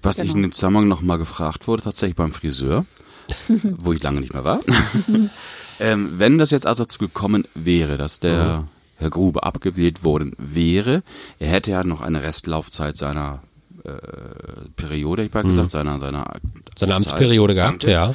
was 0.00 0.18
ich 0.18 0.24
Genau. 0.24 0.36
in 0.36 0.42
dem 0.42 0.52
Zusammenhang 0.52 0.88
nochmal 0.88 1.18
gefragt 1.18 1.66
wurde, 1.68 1.82
tatsächlich 1.82 2.16
beim 2.16 2.32
Friseur, 2.32 2.84
wo 3.82 3.92
ich 3.92 4.02
lange 4.02 4.20
nicht 4.20 4.32
mehr 4.32 4.44
war. 4.44 4.60
ähm, 5.80 6.08
wenn 6.18 6.38
das 6.38 6.50
jetzt 6.50 6.66
also 6.66 6.84
dazu 6.84 6.98
gekommen 6.98 7.44
wäre, 7.54 7.98
dass 7.98 8.20
der 8.20 8.64
Herr 8.96 9.10
Grube 9.10 9.42
abgewählt 9.42 10.04
worden 10.04 10.34
wäre, 10.38 11.02
er 11.38 11.48
hätte 11.48 11.72
ja 11.72 11.82
noch 11.84 12.00
eine 12.00 12.22
Restlaufzeit 12.22 12.96
seiner 12.96 13.42
äh, 13.84 13.90
Periode, 14.76 15.24
ich 15.24 15.32
mal 15.34 15.42
gesagt, 15.42 15.70
seiner, 15.72 15.98
seiner 15.98 16.24
seine. 16.76 16.94
Amtsperiode 16.94 17.54
gehabt, 17.54 17.84
ja. 17.84 18.14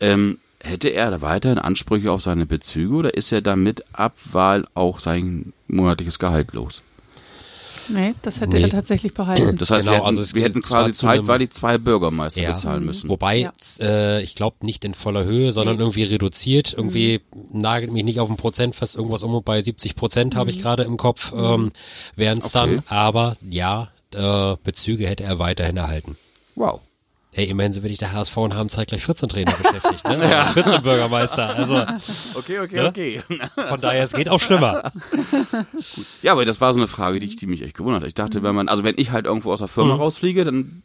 Ähm, 0.00 0.38
hätte 0.66 0.88
er 0.88 1.10
da 1.10 1.22
weiterhin 1.22 1.58
Ansprüche 1.58 2.12
auf 2.12 2.22
seine 2.22 2.44
Bezüge 2.46 2.94
oder 2.94 3.14
ist 3.14 3.32
er 3.32 3.40
damit 3.42 3.84
Abwahl 3.92 4.66
auch 4.74 5.00
sein 5.00 5.52
monatliches 5.68 6.18
Gehalt 6.18 6.52
los? 6.52 6.82
Nee, 7.88 8.14
das 8.22 8.40
hätte 8.40 8.56
Nee. 8.56 8.62
er 8.64 8.70
tatsächlich 8.70 9.14
behalten. 9.14 9.56
Das 9.58 9.70
heißt, 9.70 9.82
Genau, 9.82 9.92
wir 9.92 9.96
hätten, 9.98 10.06
also 10.06 10.34
wir 10.34 10.42
hätten 10.42 10.60
zwar 10.62 10.82
quasi 10.82 10.94
zeitweilig 10.94 11.50
zwei 11.50 11.78
Bürgermeister 11.78 12.42
Ja. 12.42 12.50
bezahlen 12.50 12.84
müssen. 12.84 13.08
Wobei, 13.08 13.36
Ja. 13.38 13.52
äh, 13.80 14.22
ich 14.24 14.34
glaube, 14.34 14.56
nicht 14.66 14.84
in 14.84 14.92
voller 14.92 15.22
Höhe, 15.24 15.52
sondern 15.52 15.78
irgendwie 15.78 16.02
reduziert. 16.02 16.74
Irgendwie 16.76 17.20
nagelt 17.52 17.92
mich 17.92 18.02
nicht 18.02 18.18
auf 18.18 18.28
ein 18.28 18.36
Prozent, 18.36 18.74
fast 18.74 18.96
irgendwas 18.96 19.22
um 19.22 19.32
und 19.36 19.44
bei 19.44 19.60
70 19.60 19.94
Prozent 19.94 20.34
habe 20.34 20.50
ich 20.50 20.60
gerade 20.60 20.82
im 20.82 20.96
Kopf, 20.96 21.32
ähm, 21.36 21.70
wären 22.16 22.38
es 22.38 22.56
Okay. 22.56 22.76
dann. 22.76 22.82
Aber 22.88 23.36
ja, 23.48 23.92
äh, 24.14 24.56
Bezüge 24.64 25.06
hätte 25.06 25.22
er 25.22 25.38
weiterhin 25.38 25.76
erhalten. 25.76 26.16
Wow. 26.56 26.80
Hey, 27.36 27.50
immerhin 27.50 27.70
sind 27.74 27.82
wir 27.82 27.90
nicht 27.90 28.00
der 28.00 28.14
HSV 28.14 28.34
und 28.38 28.54
haben 28.54 28.70
zeitgleich 28.70 29.04
14 29.04 29.28
Trainer 29.28 29.52
beschäftigt, 29.52 30.08
ne? 30.08 30.30
ja. 30.30 30.46
14 30.46 30.80
Bürgermeister. 30.82 31.54
Also 31.54 31.76
Okay, 32.34 32.60
okay, 32.60 32.76
Ne? 32.76 32.88
okay. 32.88 33.22
von 33.68 33.78
daher, 33.78 34.04
es 34.04 34.14
geht 34.14 34.30
auch 34.30 34.40
schlimmer. 34.40 34.90
Ja, 36.22 36.32
aber 36.32 36.46
das 36.46 36.62
war 36.62 36.72
so 36.72 36.80
eine 36.80 36.88
Frage, 36.88 37.20
die, 37.20 37.26
ich, 37.26 37.36
die 37.36 37.46
mich 37.46 37.60
echt 37.62 37.76
gewundert 37.76 38.00
hat. 38.02 38.08
Ich 38.08 38.14
dachte, 38.14 38.42
wenn 38.42 38.54
man, 38.54 38.68
also 38.68 38.84
wenn 38.84 38.94
ich 38.96 39.10
halt 39.12 39.26
irgendwo 39.26 39.52
aus 39.52 39.58
der 39.58 39.68
Firma 39.68 39.96
rausfliege, 39.96 40.44
dann 40.44 40.82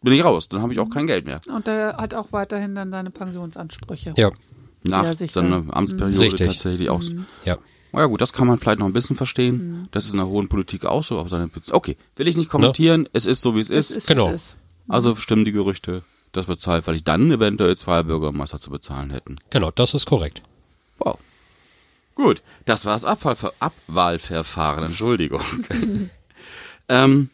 bin 0.00 0.12
ich 0.12 0.24
raus. 0.24 0.48
Dann 0.48 0.62
habe 0.62 0.72
ich 0.72 0.78
auch 0.78 0.88
kein 0.88 1.08
Geld 1.08 1.26
mehr. 1.26 1.40
Und 1.52 1.66
er 1.66 1.96
hat 1.96 2.14
auch 2.14 2.26
weiterhin 2.30 2.76
dann 2.76 2.92
seine 2.92 3.10
Pensionsansprüche. 3.10 4.14
Ja, 4.16 4.30
Nach 4.84 5.04
seiner 5.12 5.64
Amtsperiode 5.74 6.20
Richtig. 6.20 6.46
tatsächlich 6.46 6.90
auch. 6.90 7.02
ja. 7.44 7.58
Na 7.90 8.00
ja 8.00 8.06
gut, 8.06 8.20
das 8.20 8.32
kann 8.32 8.46
man 8.46 8.58
vielleicht 8.58 8.78
noch 8.78 8.86
ein 8.86 8.92
bisschen 8.92 9.16
verstehen. 9.16 9.88
Das 9.90 10.04
ist 10.04 10.12
in 10.12 10.18
der 10.18 10.28
hohen 10.28 10.48
Politik 10.48 10.84
auch 10.84 11.02
so. 11.02 11.18
Auf 11.18 11.28
seine 11.30 11.50
okay, 11.72 11.96
will 12.16 12.28
ich 12.28 12.36
nicht 12.36 12.50
kommentieren. 12.50 13.08
Es 13.14 13.24
ist 13.26 13.40
so, 13.40 13.56
wie 13.56 13.60
es 13.60 13.70
Es 13.70 13.90
ist. 13.90 13.96
ist, 13.96 14.06
Genau. 14.06 14.28
wie 14.30 14.34
es 14.34 14.42
ist. 14.42 14.56
Also 14.88 15.14
stimmen 15.16 15.44
die 15.44 15.52
Gerüchte. 15.52 16.02
Das 16.32 16.48
wird 16.48 16.60
zahlt, 16.60 16.86
weil 16.86 16.96
ich 16.96 17.04
dann 17.04 17.30
eventuell 17.30 17.76
zwei 17.76 18.02
Bürgermeister 18.02 18.58
zu 18.58 18.70
bezahlen 18.70 19.10
hätten. 19.10 19.36
Genau, 19.50 19.70
das 19.70 19.94
ist 19.94 20.06
korrekt. 20.06 20.42
Wow. 20.98 21.18
Gut, 22.14 22.42
das 22.64 22.84
war 22.84 22.94
das 22.94 23.04
Abwahlver 23.04 23.52
Abwahlverfahren, 23.60 24.84
Entschuldigung. 24.84 25.42
ähm, 26.88 27.30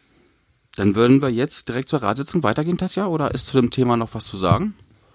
dann 0.76 0.94
würden 0.94 1.23
wir 1.23 1.30
jetzt 1.30 1.68
direkt 1.68 1.88
zur 1.88 2.02
Ratssitzung 2.02 2.42
weitergehen, 2.42 2.76
Tasja, 2.76 3.06
oder 3.06 3.32
ist 3.32 3.46
zu 3.46 3.61
dem 3.61 3.70
Thema 3.70 3.96
noch 3.96 4.14
was 4.14 4.26
zu 4.26 4.37
sagen? 4.37 4.75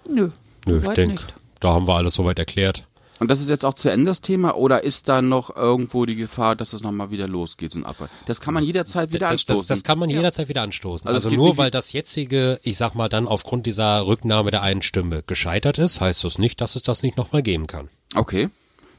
Nö, 0.10 0.32
Nö, 0.66 0.78
ich 0.82 0.90
denke, 0.90 1.14
nicht. 1.14 1.34
da 1.60 1.74
haben 1.74 1.88
wir 1.88 1.96
alles 1.96 2.16
soweit 2.16 2.40
erklärt. 2.40 2.86
Und 3.20 3.30
das 3.30 3.42
ist 3.42 3.50
jetzt 3.50 3.66
auch 3.66 3.74
zu 3.74 3.90
Ende 3.90 4.06
das 4.06 4.22
Thema, 4.22 4.56
oder 4.56 4.84
ist 4.84 5.10
da 5.10 5.22
noch 5.22 5.56
irgendwo 5.56 6.06
die 6.06 6.16
Gefahr, 6.16 6.56
dass 6.56 6.74
es 6.74 6.82
nochmal 6.84 7.12
wieder 7.12 7.28
losgeht, 7.28 7.72
so 7.72 7.80
ein 7.80 7.86
Abwahl? 7.86 8.10
Das 8.26 8.40
kann 8.42 8.54
man 8.54 8.64
jederzeit 8.64 9.10
wieder 9.14 9.28
Das, 9.28 9.32
anstoßen. 9.32 9.60
das, 9.62 9.68
das 9.68 9.84
kann 9.84 10.00
man 10.00 10.10
jederzeit 10.10 10.48
wieder 10.50 10.62
anstoßen. 10.62 11.08
Also 11.08 11.30
Also, 11.30 11.36
nur 11.38 11.58
weil 11.58 11.70
das 11.70 11.92
jetzige, 11.92 12.60
ich 12.64 12.78
sag 12.78 12.96
mal, 12.96 13.10
dann 13.10 13.28
aufgrund 13.28 13.66
dieser 13.66 14.08
Rücknahme 14.08 14.52
der 14.52 14.62
einen 14.62 14.82
Stimme 14.82 15.24
gescheitert 15.28 15.78
ist, 15.80 16.00
heißt 16.02 16.24
das 16.24 16.38
nicht, 16.40 16.62
dass 16.62 16.76
es 16.76 16.82
das 16.82 17.04
nicht 17.04 17.18
nochmal 17.18 17.44
geben 17.44 17.68
kann. 17.68 17.90
okay. 18.16 18.50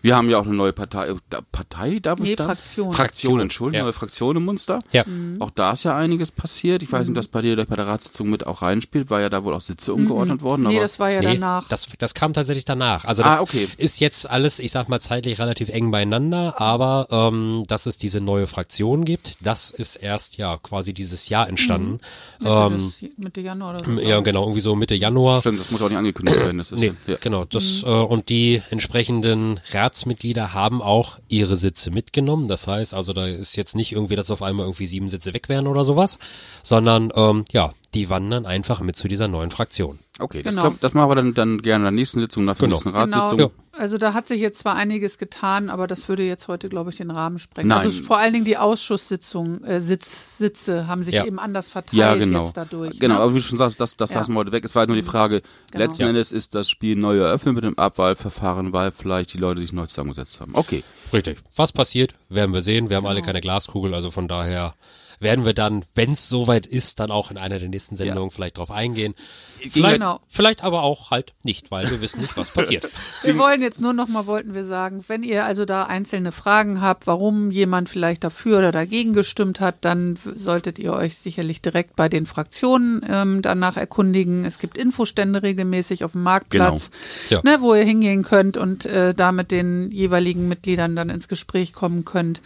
Wir 0.03 0.17
haben 0.17 0.31
ja 0.31 0.39
auch 0.39 0.47
eine 0.47 0.55
neue 0.55 0.73
Partei, 0.73 1.09
äh, 1.09 1.17
da- 1.29 1.41
Partei, 1.53 1.99
darf 2.01 2.19
Nee, 2.21 2.31
ich 2.31 2.37
da? 2.37 2.45
Fraktion. 2.47 2.93
Fraktion, 2.93 3.41
Entschuldigung, 3.41 3.79
Ja. 3.79 3.85
neue 3.85 3.93
Fraktion 3.93 4.37
im 4.37 4.45
Munster. 4.45 4.79
Ja. 4.93 5.05
Auch 5.41 5.51
da 5.51 5.73
ist 5.73 5.85
ja 5.85 5.97
einiges 5.97 6.31
passiert. 6.33 6.83
Ich 6.83 6.91
weiß 6.91 7.09
nicht, 7.09 7.17
dass 7.17 7.29
bei 7.29 7.43
dir 7.43 7.57
bei 7.67 7.77
der 7.77 7.87
Ratssitzung 7.87 8.31
mit 8.31 8.47
auch 8.47 8.63
reinspielt, 8.63 9.11
weil 9.11 9.23
ja 9.23 9.29
da 9.29 9.45
wohl 9.45 9.55
auch 9.55 9.61
Sitze 9.61 9.93
umgeordnet 9.95 10.43
worden. 10.43 10.63
Nee, 10.63 10.71
aber 10.77 10.81
das 10.81 10.99
war 10.99 11.11
ja 11.11 11.21
Nee, 11.21 11.35
danach. 11.35 11.69
Das, 11.69 11.87
das 11.99 12.15
kam 12.15 12.33
tatsächlich 12.33 12.65
danach. 12.65 13.05
Also 13.05 13.23
Ah, 13.23 13.31
das 13.31 13.41
okay. 13.43 13.69
ist 13.77 14.01
jetzt 14.01 14.29
alles, 14.31 14.59
ich 14.59 14.73
sag 14.73 14.89
mal, 14.89 15.01
zeitlich 15.01 15.39
relativ 15.39 15.69
eng 15.69 15.91
beieinander, 15.91 16.61
aber 16.61 17.07
ähm, 17.11 17.65
dass 17.67 17.87
es 17.87 17.99
diese 17.99 18.21
neue 18.21 18.47
Fraktion 18.47 19.05
gibt, 19.05 19.37
das 19.41 19.71
ist 19.71 19.97
erst 19.97 20.37
ja 20.39 20.57
quasi 20.59 20.93
dieses 20.95 21.29
Jahr 21.29 21.49
entstanden. 21.49 21.99
Mitte, 22.39 22.53
Ähm, 22.53 22.93
des, 23.01 23.11
Mitte 23.19 23.41
Januar 23.43 23.75
oder 23.77 23.85
so. 23.85 23.91
ja, 24.01 24.21
genau, 24.21 24.43
irgendwie 24.45 24.61
so 24.61 24.75
Mitte 24.77 24.95
Januar. 24.95 25.41
Stimmt, 25.41 25.61
das 25.61 25.71
muss 25.71 25.83
auch 25.83 25.89
nicht 25.89 25.99
angekündigt 25.99 26.39
werden. 26.39 26.59
Das 26.59 26.73
ist 26.73 26.81
Nee, 26.81 26.93
ja. 27.07 27.17
genau. 27.21 27.45
Das, 27.45 27.83
äh, 27.83 27.87
und 27.87 28.29
die 28.31 28.63
entsprechenden 28.71 29.61
Ratsmitglieder 29.91 30.55
haben 30.55 30.81
auch 30.83 31.19
ihre 31.29 31.57
Sitze 31.57 31.91
mitgenommen. 31.91 32.47
Das 32.47 32.69
heißt, 32.69 32.95
also 32.95 33.13
da 33.13 33.27
ist 33.27 33.57
jetzt 33.57 33.75
nicht 33.75 33.91
irgendwie, 33.91 34.15
dass 34.15 34.31
auf 34.31 34.41
einmal 34.43 34.67
irgendwie 34.67 34.87
sieben 34.87 35.09
Sitze 35.09 35.35
weg 35.35 35.49
wären 35.49 35.67
oder 35.67 35.85
sowas, 35.85 36.19
sondern 36.63 37.11
ähm, 37.17 37.45
ja, 37.51 37.73
die 37.95 38.09
wandern 38.09 38.47
einfach 38.47 38.81
mit 38.81 38.95
zu 38.95 39.09
dieser 39.09 39.27
neuen 39.27 39.51
Fraktion. 39.51 39.99
Okay, 40.21 40.43
das, 40.43 40.55
Genau. 40.55 40.69
glaub, 40.69 40.81
das 40.81 40.95
machen 40.95 41.11
wir 41.11 41.15
dann, 41.17 41.35
dann 41.35 41.59
gerne 41.63 41.83
in 41.89 41.95
der 41.95 42.01
nächsten 42.01 42.21
Sitzung, 42.21 42.45
nach 42.45 42.55
der 42.57 42.69
Genau. 42.69 42.75
nächsten 42.77 42.91
Ratssitzung. 42.91 43.37
Genau. 43.39 43.51
Also 43.73 43.99
da 43.99 44.13
hat 44.15 44.27
sich 44.27 44.41
jetzt 44.41 44.59
zwar 44.59 44.75
einiges 44.75 45.17
getan, 45.17 45.71
aber 45.71 45.87
das 45.87 46.09
würde 46.09 46.23
jetzt 46.25 46.49
heute, 46.49 46.69
glaube 46.69 46.91
ich, 46.91 46.97
den 46.97 47.11
Rahmen 47.11 47.39
sprengen. 47.39 47.69
Nein. 47.69 47.79
Also 47.79 48.03
vor 48.03 48.19
allen 48.19 48.33
Dingen 48.33 48.45
die 48.45 48.57
Ausschusssitzungen, 48.57 49.65
äh, 49.65 49.81
Sitz, 49.81 50.39
Sitze 50.39 50.87
haben 50.89 51.03
sich 51.03 51.15
Ja. 51.15 51.25
eben 51.25 51.39
anders 51.39 51.71
verteilt 51.71 51.99
Ja, 51.99 52.15
genau. 52.17 52.43
jetzt 52.45 52.57
dadurch. 52.57 52.99
genau, 52.99 53.15
ne? 53.15 53.21
aber 53.21 53.31
wie 53.35 53.39
du 53.39 53.43
schon 53.45 53.59
sagst, 53.59 53.81
das, 53.81 53.97
das 53.97 54.11
Ja. 54.13 54.19
lassen 54.21 54.33
wir 54.35 54.41
heute 54.41 54.53
weg. 54.53 54.65
Es 54.65 54.75
war 54.75 54.81
halt 54.81 54.89
nur 54.89 54.97
die 54.97 55.03
Frage, 55.05 55.41
Genau. 55.71 55.85
letzten 55.85 56.03
Ja. 56.03 56.09
Endes 56.09 56.33
ist 56.33 56.55
das 56.55 56.69
Spiel 56.69 56.97
neu 56.97 57.19
eröffnet 57.19 57.55
mit 57.55 57.65
dem 57.65 57.79
Abwahlverfahren, 57.79 58.73
weil 58.73 58.91
vielleicht 58.93 59.33
die 59.35 59.39
Leute 59.39 59.61
sich 59.61 59.73
neu 59.73 59.87
zusammengesetzt 59.87 60.41
haben. 60.41 60.51
Okay. 60.55 60.83
Richtig. 61.13 61.39
Was 61.57 61.73
passiert, 61.73 62.15
werden 62.29 62.53
wir 62.53 62.61
sehen. 62.63 62.91
Wir 62.91 62.97
haben 62.97 63.05
Genau. 63.05 63.11
alle 63.15 63.23
keine 63.23 63.41
Glaskugel, 63.41 63.95
also 63.95 64.11
von 64.11 64.29
daher 64.29 64.75
werden 65.21 65.45
wir 65.45 65.53
dann, 65.55 65.85
wenn 65.95 66.15
es 66.15 66.29
soweit 66.29 66.67
ist, 66.67 66.99
dann 66.99 67.11
auch 67.11 67.31
in 67.31 67.37
einer 67.39 67.59
der 67.59 67.69
nächsten 67.69 67.95
Sendungen 67.95 68.31
vielleicht 68.31 68.57
drauf 68.59 68.71
eingehen. 68.71 69.15
Vielleicht, 69.71 69.97
Genau. 69.97 70.21
vielleicht 70.27 70.65
aber 70.65 70.83
auch 70.83 71.11
halt 71.11 71.35
nicht, 71.43 71.71
weil 71.71 71.91
wir 71.91 72.01
wissen 72.01 72.23
nicht, 72.23 72.35
was 72.39 72.51
passiert. 72.51 72.89
Wir 73.23 73.37
wollen 73.37 73.61
jetzt 73.61 73.79
nur 73.81 73.93
noch 73.93 74.09
mal, 74.09 74.27
wollten 74.27 74.55
wir 74.55 74.65
sagen, 74.65 75.05
wenn 75.09 75.23
ihr 75.23 75.45
also 75.45 75.67
da 75.67 75.83
einzelne 75.85 76.33
Fragen 76.33 76.81
habt, 76.81 77.07
warum 77.07 77.51
jemand 77.51 77.91
vielleicht 77.91 78.25
dafür 78.25 78.59
oder 78.59 78.73
dagegen 78.73 79.13
gestimmt 79.13 79.61
hat, 79.61 79.77
dann 79.83 80.19
solltet 80.35 80.79
ihr 80.79 80.95
euch 80.95 81.17
sicherlich 81.17 81.61
direkt 81.61 81.97
bei 81.97 82.09
den 82.09 82.25
Fraktionen 82.25 83.05
ähm, 83.07 83.43
danach 83.43 83.77
erkundigen. 83.77 84.47
Es 84.47 84.59
gibt 84.59 84.79
Infostände 84.79 85.43
regelmäßig 85.43 86.03
auf 86.05 86.13
dem 86.13 86.23
Marktplatz, 86.23 86.91
Ja. 87.29 87.41
ne, 87.45 87.59
wo 87.61 87.75
ihr 87.75 87.85
hingehen 87.85 88.23
könnt 88.23 88.57
und 88.57 88.87
äh, 88.87 89.13
da 89.13 89.33
mit 89.33 89.51
den 89.51 89.91
jeweiligen 89.91 90.49
Mitgliedern 90.49 90.97
dann 90.97 91.11
ins 91.11 91.29
Gespräch 91.29 91.75
kommen 91.75 92.07
könnt. 92.07 92.41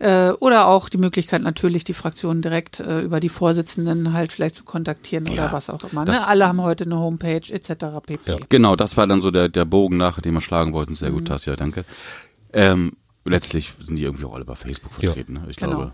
Äh, 0.00 0.30
oder 0.40 0.66
auch 0.66 0.88
die 0.88 0.98
Möglichkeit 0.98 1.42
natürlich, 1.42 1.84
die 1.84 1.94
Fraktionen 1.94 2.42
direkt 2.42 2.80
äh, 2.80 3.00
über 3.00 3.20
die 3.20 3.28
Vorsitzenden 3.28 4.12
halt 4.12 4.32
vielleicht 4.32 4.56
zu 4.56 4.64
kontaktieren 4.64 5.28
oder 5.28 5.46
Ja, 5.46 5.52
was 5.52 5.70
auch 5.70 5.84
immer. 5.92 6.04
Ne? 6.04 6.16
Alle 6.26 6.48
haben 6.48 6.60
heute 6.62 6.84
eine 6.84 6.98
Homepage 6.98 7.42
etc. 7.48 7.68
pp. 8.04 8.30
Ja. 8.30 8.36
Genau, 8.48 8.76
das 8.76 8.96
war 8.96 9.06
dann 9.06 9.20
so 9.20 9.30
der, 9.30 9.48
der 9.48 9.64
Bogen 9.64 9.96
nach, 9.96 10.20
den 10.20 10.34
wir 10.34 10.40
schlagen 10.40 10.72
wollten. 10.72 10.94
Sehr 10.94 11.10
Mhm. 11.10 11.14
gut, 11.14 11.28
Tassia, 11.28 11.54
danke. 11.56 11.84
Ähm, 12.52 12.92
letztlich 13.24 13.72
sind 13.78 13.96
die 13.96 14.02
irgendwie 14.04 14.24
auch 14.24 14.34
alle 14.34 14.44
bei 14.44 14.54
Facebook 14.56 14.92
vertreten. 14.94 15.34
Ne? 15.34 15.44
Ich 15.48 15.56
Genau. 15.56 15.76
glaube. 15.76 15.92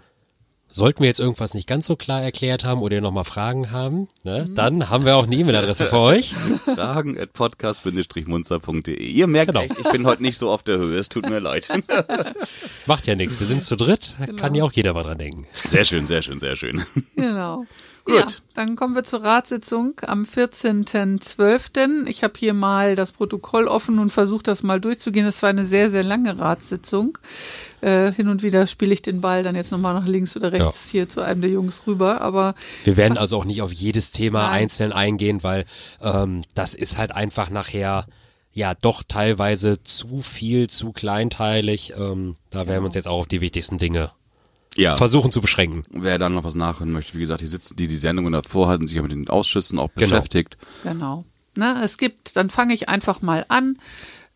Sollten 0.73 1.01
wir 1.01 1.09
jetzt 1.09 1.19
irgendwas 1.21 1.55
nicht 1.55 1.67
ganz 1.67 1.87
so 1.87 1.97
klar 1.97 2.23
erklärt 2.23 2.65
haben 2.65 2.81
oder 2.83 2.97
ihr 2.97 3.01
nochmal 3.03 3.25
Fragen 3.25 3.71
haben, 3.73 4.07
ne, 4.25 4.47
Mhm. 4.49 4.55
dann 4.55 4.89
haben 4.91 5.05
wir 5.05 5.17
auch 5.17 5.25
eine 5.27 5.35
E-Mail-Adresse 5.35 5.87
für 5.87 5.99
euch. 5.99 6.35
Fragen 6.65 7.19
at 7.19 7.33
podcast-munzer.de. 7.33 8.95
Ihr 9.05 9.27
merkt 9.27 9.53
Genau. 9.53 9.65
echt, 9.65 9.79
ich 9.79 9.91
bin 9.91 10.07
heute 10.07 10.23
nicht 10.23 10.39
so 10.39 10.49
auf 10.51 10.63
der 10.63 10.79
Höhe. 10.79 10.97
Es 10.99 11.09
tut 11.09 11.29
mir 11.29 11.39
leid. 11.41 11.69
Macht 12.87 13.07
ja 13.07 13.15
nichts. 13.17 13.41
Wir 13.41 13.47
sind 13.47 13.63
zu 13.63 13.77
dritt. 13.77 14.15
Kann 14.37 14.55
ja 14.55 14.65
auch 14.65 14.73
jeder 14.73 14.93
mal 14.95 15.03
dran 15.03 15.19
denken. 15.19 15.47
Sehr 15.55 15.85
schön, 15.85 16.07
sehr 16.07 16.23
schön, 16.23 16.39
sehr 16.39 16.57
schön. 16.57 16.83
Genau. 17.17 17.65
Gut. 18.05 18.17
Ja, 18.17 18.27
dann 18.55 18.77
kommen 18.77 18.95
wir 18.95 19.05
zur 19.05 19.23
Ratssitzung 19.23 19.95
am 20.07 20.23
14.12. 20.23 22.07
Ich 22.07 22.23
habe 22.25 22.35
hier 22.37 22.55
mal 22.55 22.97
das 22.97 23.13
Protokoll 23.13 23.67
offen 23.67 23.99
und 23.99 24.11
versuche 24.11 24.43
das 24.43 24.63
mal 24.63 24.81
durchzugehen. 24.81 25.27
Das 25.27 25.43
war 25.43 25.51
eine 25.51 25.65
sehr, 25.65 25.91
sehr 25.91 26.03
lange 26.03 26.39
Ratssitzung. 26.39 27.19
Äh, 27.81 28.13
hin 28.13 28.29
und 28.29 28.43
wieder 28.43 28.67
spiele 28.67 28.93
ich 28.93 29.03
den 29.03 29.21
Ball 29.21 29.43
dann 29.43 29.55
jetzt 29.55 29.71
nochmal 29.71 29.95
nach 29.95 30.07
links 30.07 30.37
oder 30.37 30.53
rechts 30.53 30.91
hier 30.91 31.09
zu 31.09 31.21
einem 31.21 31.43
der 31.43 31.51
Jungs 31.51 31.83
rüber. 31.87 32.21
Aber 32.21 32.55
Wir 32.85 32.97
werden 32.97 33.19
also 33.19 33.39
auch 33.39 33.45
nicht 33.45 33.63
auf 33.63 33.73
jedes 33.73 34.11
Thema 34.11 34.45
Nein. 34.45 34.63
einzeln 34.63 34.93
eingehen, 34.93 35.43
weil 35.43 35.65
ähm, 36.01 36.43
das 36.55 36.75
ist 36.75 36.99
halt 36.99 37.13
einfach 37.13 37.51
nachher 37.51 38.07
ja 38.53 38.75
doch 38.75 39.03
teilweise 39.07 39.83
zu 39.83 40.23
viel, 40.23 40.69
zu 40.69 40.93
kleinteilig. 40.93 41.95
Ähm, 41.97 42.37
da 42.51 42.67
werden 42.67 42.83
wir 42.83 42.87
uns 42.87 42.95
jetzt 42.95 43.09
auch 43.09 43.21
auf 43.21 43.29
die 43.29 43.41
wichtigsten 43.41 43.79
Dinge 43.79 44.11
Ja. 44.77 44.95
versuchen 44.97 45.33
zu 45.33 45.41
beschränken. 45.41 45.83
Wer 45.91 46.19
dann 46.19 46.35
noch 46.35 46.45
was 46.45 46.55
nachhören 46.55 46.93
möchte, 46.93 47.15
wie 47.15 47.21
gesagt, 47.21 47.41
die 47.41 47.47
sitzen, 47.47 47.77
die 47.77 47.89
die 47.89 47.97
Sendungen 47.97 48.33
davor 48.33 48.69
hatten, 48.69 48.87
sich 48.87 48.97
ja 48.97 49.03
mit 49.03 49.13
den 49.13 49.29
Ausschüssen 49.29 49.79
auch 49.79 49.91
Genau. 49.97 50.11
beschäftigt. 50.11 50.57
Genau. 50.85 51.25
Ne, 51.57 51.81
es 51.83 51.99
gibt, 51.99 52.37
dann 52.37 52.49
fange 52.51 52.75
ich 52.75 52.89
einfach 52.89 53.21
mal 53.23 53.45
an 53.49 53.77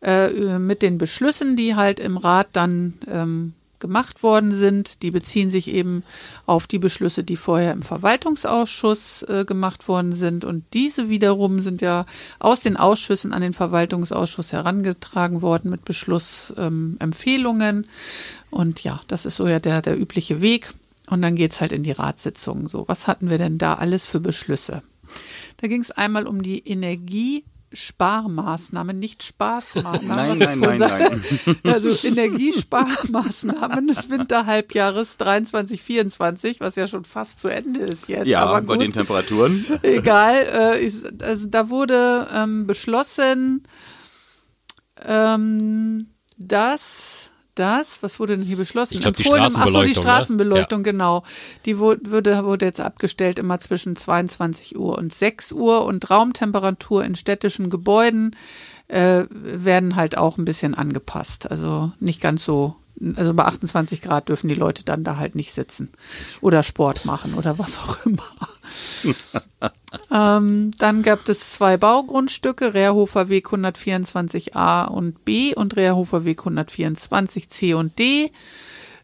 äh, 0.01 0.59
mit 0.59 0.81
den 0.81 0.97
Beschlüssen, 0.97 1.55
die 1.55 1.75
halt 1.75 1.99
im 2.01 2.17
Rat 2.17 2.49
dann 2.51 2.95
ähm, 3.09 3.53
gemacht 3.79 4.23
worden 4.23 4.51
sind. 4.51 5.03
Die 5.03 5.11
beziehen 5.11 5.49
sich 5.49 5.67
eben 5.69 6.03
auf 6.45 6.67
die 6.67 6.79
Beschlüsse, 6.79 7.23
die 7.23 7.37
vorher 7.37 7.73
im 7.73 7.81
Verwaltungsausschuss 7.81 9.23
äh, 9.23 9.45
gemacht 9.45 9.87
worden 9.87 10.13
sind. 10.13 10.45
Und 10.45 10.63
diese 10.73 11.09
wiederum 11.09 11.59
sind 11.59 11.81
ja 11.81 12.05
aus 12.39 12.59
den 12.59 12.77
Ausschüssen 12.77 13.33
an 13.33 13.41
den 13.41 13.53
Verwaltungsausschuss 13.53 14.53
herangetragen 14.53 15.41
worden 15.41 15.71
mit 15.71 15.85
Beschlussempfehlungen. 15.85 17.77
Ähm. 17.77 17.85
Und 18.51 18.83
ja, 18.83 19.01
das 19.07 19.25
ist 19.25 19.37
so 19.37 19.47
ja 19.47 19.59
der, 19.59 19.81
der 19.81 19.99
übliche 19.99 20.41
Weg. 20.41 20.73
Und 21.07 21.21
dann 21.21 21.35
geht's 21.35 21.61
halt 21.61 21.71
in 21.71 21.83
die 21.83 21.91
Ratssitzung. 21.91 22.67
So, 22.69 22.87
was 22.87 23.07
hatten 23.07 23.29
wir 23.29 23.37
denn 23.37 23.57
da 23.57 23.75
alles 23.75 24.05
für 24.05 24.19
Beschlüsse? 24.19 24.81
Da 25.57 25.67
ging 25.67 25.81
es 25.81 25.91
einmal 25.91 26.25
um 26.27 26.41
die 26.41 26.59
Energiesparmaßnahmen, 27.71 28.97
nicht 28.97 29.23
Spaßmaßnahmen. 29.23 30.37
Nein, 30.37 30.59
nein, 30.59 30.79
nein, 30.79 30.79
nein. 30.79 31.57
Also 31.63 32.07
Energiesparmaßnahmen 32.07 33.87
des 33.87 34.09
Winterhalbjahres 34.09 35.17
23, 35.17 35.81
24, 35.81 36.59
was 36.59 36.75
ja 36.75 36.87
schon 36.87 37.05
fast 37.05 37.41
zu 37.41 37.49
Ende 37.49 37.81
ist 37.81 38.07
jetzt. 38.07 38.27
Ja, 38.27 38.45
aber 38.45 38.61
bei 38.61 38.75
gut. 38.75 38.83
den 38.83 38.91
Temperaturen. 38.91 39.65
Egal, 39.81 40.35
äh, 40.53 40.85
ist, 40.85 41.21
also 41.21 41.47
da 41.47 41.69
wurde 41.69 42.27
ähm, 42.31 42.65
beschlossen, 42.65 43.63
ähm, 45.05 46.07
dass 46.37 47.31
das, 47.55 48.03
was 48.03 48.19
wurde 48.19 48.37
denn 48.37 48.45
hier 48.45 48.57
beschlossen? 48.57 48.95
Ich 48.95 48.99
glaub, 49.01 49.15
die 49.15 49.23
Empfohlen- 49.23 49.41
Ach 49.55 49.67
so, 49.69 49.81
die 49.83 49.93
Straßenbeleuchtung, 49.95 50.03
ne? 50.03 50.11
Straßenbeleuchtung, 50.11 50.83
genau. 50.83 51.23
Die 51.65 51.79
würde, 51.79 52.43
wurde 52.45 52.65
jetzt 52.65 52.81
abgestellt 52.81 53.39
immer 53.39 53.59
zwischen 53.59 53.95
22 53.95 54.77
Uhr 54.77 54.97
und 54.97 55.13
6 55.13 55.51
Uhr 55.53 55.85
und 55.85 56.09
Raumtemperatur 56.09 57.03
in 57.03 57.15
städtischen 57.15 57.69
Gebäuden 57.69 58.35
äh, 58.87 59.23
werden 59.29 59.95
halt 59.95 60.17
auch 60.17 60.37
ein 60.37 60.45
bisschen 60.45 60.75
angepasst. 60.75 61.49
Also 61.49 61.91
nicht 61.99 62.21
ganz 62.21 62.45
so, 62.45 62.75
also 63.15 63.33
bei 63.33 63.43
28 63.45 64.01
Grad 64.01 64.29
dürfen 64.29 64.47
die 64.47 64.53
Leute 64.55 64.83
dann 64.85 65.03
da 65.03 65.17
halt 65.17 65.33
nicht 65.35 65.51
sitzen 65.53 65.89
oder 66.41 66.61
Sport 66.63 67.03
machen 67.05 67.33
oder 67.33 67.57
was 67.57 67.77
auch 67.79 68.05
immer. 68.05 68.23
ähm, 70.15 70.71
dann 70.77 71.01
gab 71.03 71.27
es 71.27 71.51
zwei 71.53 71.75
Baugrundstücke, 71.77 72.73
Rehrhofer 72.73 73.27
Weg 73.27 73.47
124a 73.47 74.87
und 74.87 75.25
B 75.25 75.53
und 75.53 75.75
Rehrhofer 75.75 76.23
Weg 76.23 76.39
124 76.39 77.49
C 77.49 77.73
und 77.73 77.99
D. 77.99 78.31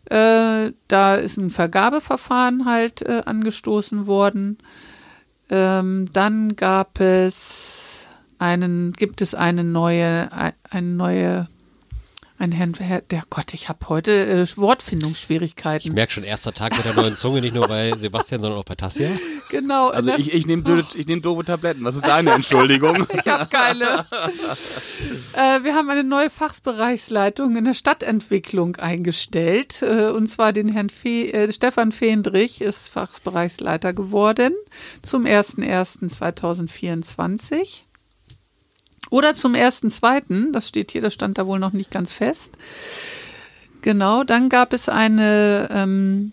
Äh, 0.06 0.72
da 0.88 1.16
ist 1.16 1.38
ein 1.38 1.50
Vergabeverfahren 1.50 2.66
halt 2.66 3.02
äh, 3.02 3.24
angestoßen 3.26 4.08
worden. 4.08 4.58
Ähm, 5.50 6.06
dann 6.14 6.56
gab 6.56 7.00
es 7.02 8.08
einen, 8.40 8.94
gibt 8.94 9.22
es 9.22 9.36
eine 9.36 9.64
neue, 9.66 10.32
ein- 10.32 10.54
eine 10.70 10.88
neue, 10.88 11.48
ein 12.42 12.52
Herrn, 12.52 12.74
Herr, 12.80 13.02
der 13.02 13.24
Gott, 13.30 13.54
ich 13.54 13.70
habe 13.70 13.88
heute 13.88 14.12
äh, 14.12 14.42
Ich 14.44 14.58
Wortfindungsschwierigkeiten. 14.58 15.94
merke 15.94 16.12
schon, 16.14 16.24
erster 16.24 16.54
Tag 16.54 16.76
mit 16.76 16.86
der 16.86 16.94
neuen 16.96 17.16
Zunge, 17.16 17.42
nicht 17.42 17.54
nur 17.56 17.68
bei 17.68 17.94
Sebastian, 17.96 18.42
sondern 18.42 18.60
auch 18.60 18.66
bei 18.66 18.76
Tassia. 18.76 19.10
Genau. 19.50 19.90
Also 19.90 20.10
der- 20.12 20.20
ich, 20.20 20.34
ich 20.34 20.48
nehme 20.48 20.64
blöde, 20.64 20.88
ich 20.96 21.08
nehm 21.08 21.22
doofe 21.22 21.46
Tabletten. 21.46 21.84
Was 21.84 21.96
ist 21.96 22.06
deine 22.06 22.32
Entschuldigung? 22.34 23.06
Ich 23.14 23.28
habe 23.28 23.48
keine. 23.48 24.06
äh, 25.34 25.64
wir 25.64 25.76
haben 25.76 25.90
eine 25.90 26.04
neue 26.04 26.30
Fachbereichsleitung 26.30 27.56
in 27.56 27.66
der 27.66 27.74
Stadtentwicklung 27.74 28.76
eingestellt. 28.78 29.82
Äh, 29.82 30.10
und 30.10 30.28
zwar 30.28 30.54
den 30.54 30.70
Herrn 30.70 30.90
Fe 30.90 31.32
äh, 31.34 31.52
Stefan 31.54 31.92
Fehendrich 31.92 32.62
ist 32.62 32.88
Fachbereichsleiter 32.90 33.94
geworden 33.94 34.54
zum 35.04 35.26
01.01.2024. 35.26 37.84
Oder 39.10 39.36
zum 39.36 39.54
1.2., 39.54 40.52
das 40.52 40.68
steht 40.68 40.92
hier, 40.92 41.02
das 41.02 41.14
stand 41.14 41.38
da 41.38 41.46
wohl 41.46 41.60
noch 41.60 41.74
nicht 41.74 41.92
ganz 41.92 42.12
fest. 42.12 42.54
Genau, 43.82 44.24
dann 44.24 44.50
gab 44.50 44.74
es 44.74 44.90
eine, 44.90 45.68
ähm, 45.72 46.32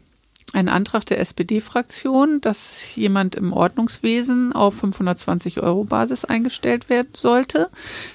einen 0.53 0.69
Antrag 0.69 1.05
der 1.07 1.21
SPD-Fraktion, 1.21 2.41
dass 2.41 2.95
jemand 2.95 3.35
im 3.35 3.53
Ordnungswesen 3.53 4.53
auf 4.53 4.77
520 4.77 5.63
Euro 5.63 5.85
Basis 5.85 6.25
eingestellt 6.25 6.89
werden 6.89 7.11
sollte. 7.15 7.69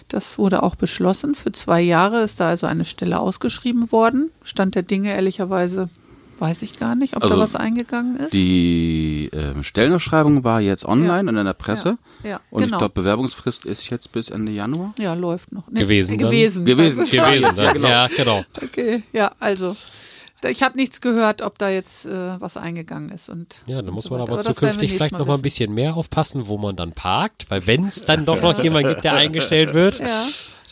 Das 0.07 0.38
wurde 0.38 0.63
auch 0.63 0.75
beschlossen. 0.75 1.36
Für 1.36 1.51
zwei 1.51 1.81
Jahre 1.81 2.22
ist 2.22 2.39
da 2.39 2.50
also 2.50 2.67
eine 2.67 2.86
Stelle 2.86 3.19
ausgeschrieben 3.19 3.91
worden. 3.91 4.31
Stand 4.43 4.75
der 4.75 4.83
Dinge 4.83 5.13
ehrlicherweise 5.13 5.89
weiß 6.39 6.61
ich 6.63 6.77
gar 6.79 6.95
nicht, 6.95 7.15
ob 7.15 7.23
Also 7.23 7.35
da 7.35 7.41
was 7.41 7.55
eingegangen 7.55 8.17
ist. 8.17 8.33
Die 8.33 9.29
ähm, 9.33 9.63
Stellenausschreibung 9.63 10.43
war 10.43 10.59
jetzt 10.61 10.85
online 10.85 11.29
und 11.29 11.37
in 11.37 11.45
der 11.45 11.53
Presse. 11.53 11.97
Ja, 12.23 12.29
ja, 12.31 12.39
und 12.49 12.63
ich 12.63 12.67
genau. 12.69 12.79
glaube, 12.79 12.93
Bewerbungsfrist 12.93 13.65
ist 13.65 13.89
jetzt 13.89 14.11
bis 14.11 14.29
Ende 14.29 14.51
Januar. 14.51 14.93
ja, 14.99 15.13
läuft 15.13 15.51
noch. 15.51 15.63
Nee, 15.69 15.81
Gewesen 15.81 16.17
dann? 16.17 16.29
Gewesen. 16.29 16.65
Gewesen. 16.65 16.99
Also, 17.01 17.11
Gewesen, 17.17 17.63
ja, 17.63 17.71
genau. 17.73 17.87
ja, 17.87 18.07
genau. 18.07 18.43
Okay, 18.61 19.03
ja, 19.13 19.31
also. 19.39 19.75
da- 20.41 20.49
Ich 20.49 20.61
habe 20.63 20.77
nichts 20.77 20.99
gehört, 21.01 21.41
ob 21.41 21.57
da 21.57 21.69
jetzt 21.69 22.05
äh, 22.05 22.41
was 22.41 22.57
eingegangen 22.57 23.09
ist. 23.09 23.29
Und, 23.29 23.63
Ja, 23.65 23.77
dann 23.77 23.87
und 23.89 23.93
muss 23.95 24.05
so 24.05 24.09
man 24.11 24.21
aber 24.21 24.33
wir 24.35 24.39
zukünftig 24.39 24.91
vielleicht 24.93 25.13
Mal 25.13 25.19
noch 25.19 25.27
mal 25.27 25.35
ein 25.35 25.41
bisschen 25.41 25.73
mehr 25.73 25.95
aufpassen, 25.95 26.47
wo 26.47 26.57
man 26.57 26.75
dann 26.75 26.91
parkt, 26.93 27.45
weil 27.49 27.65
wenn 27.67 27.85
es 27.87 28.03
dann 28.03 28.25
doch 28.25 28.41
noch 28.41 28.61
jemand 28.63 28.87
gibt, 28.87 29.03
der 29.05 29.13
eingestellt 29.13 29.73
wird, 29.73 29.99
Ja. 29.99 30.23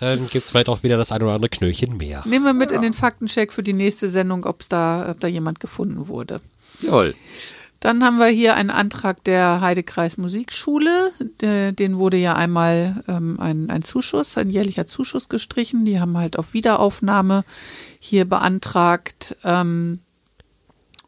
Dann 0.01 0.27
gibt's 0.27 0.51
vielleicht 0.51 0.69
auch 0.69 0.83
wieder 0.83 0.97
das 0.97 1.11
ein 1.11 1.21
oder 1.21 1.33
andere 1.33 1.49
Knöllchen 1.49 1.97
mehr. 1.97 2.23
Nehmen 2.25 2.43
wir 2.43 2.53
mit 2.53 2.71
in 2.71 2.81
den 2.81 2.93
Faktencheck 2.93 3.53
für 3.53 3.63
die 3.63 3.73
nächste 3.73 4.09
Sendung, 4.09 4.45
ob's 4.45 4.67
da, 4.67 5.11
ob 5.11 5.19
da 5.19 5.27
jemand 5.27 5.59
gefunden 5.59 6.07
wurde. 6.07 6.41
Jawohl. 6.81 7.15
Dann 7.81 8.03
haben 8.03 8.17
wir 8.17 8.27
hier 8.27 8.55
einen 8.55 8.69
Antrag 8.69 9.23
der 9.23 9.61
Heidekreis 9.61 10.17
Musikschule. 10.17 11.11
Äh, 11.41 11.71
Den 11.71 11.97
wurde 11.97 12.17
ja 12.17 12.35
einmal 12.35 13.03
ähm, 13.07 13.39
ein, 13.39 13.71
ein 13.71 13.81
Zuschuss, 13.81 14.37
ein 14.37 14.49
jährlicher 14.49 14.85
Zuschuss 14.85 15.29
gestrichen. 15.29 15.83
Die 15.83 15.99
haben 15.99 16.17
halt 16.17 16.37
auf 16.37 16.53
Wiederaufnahme 16.53 17.43
hier 17.99 18.25
beantragt. 18.25 19.35
Ähm, 19.43 19.99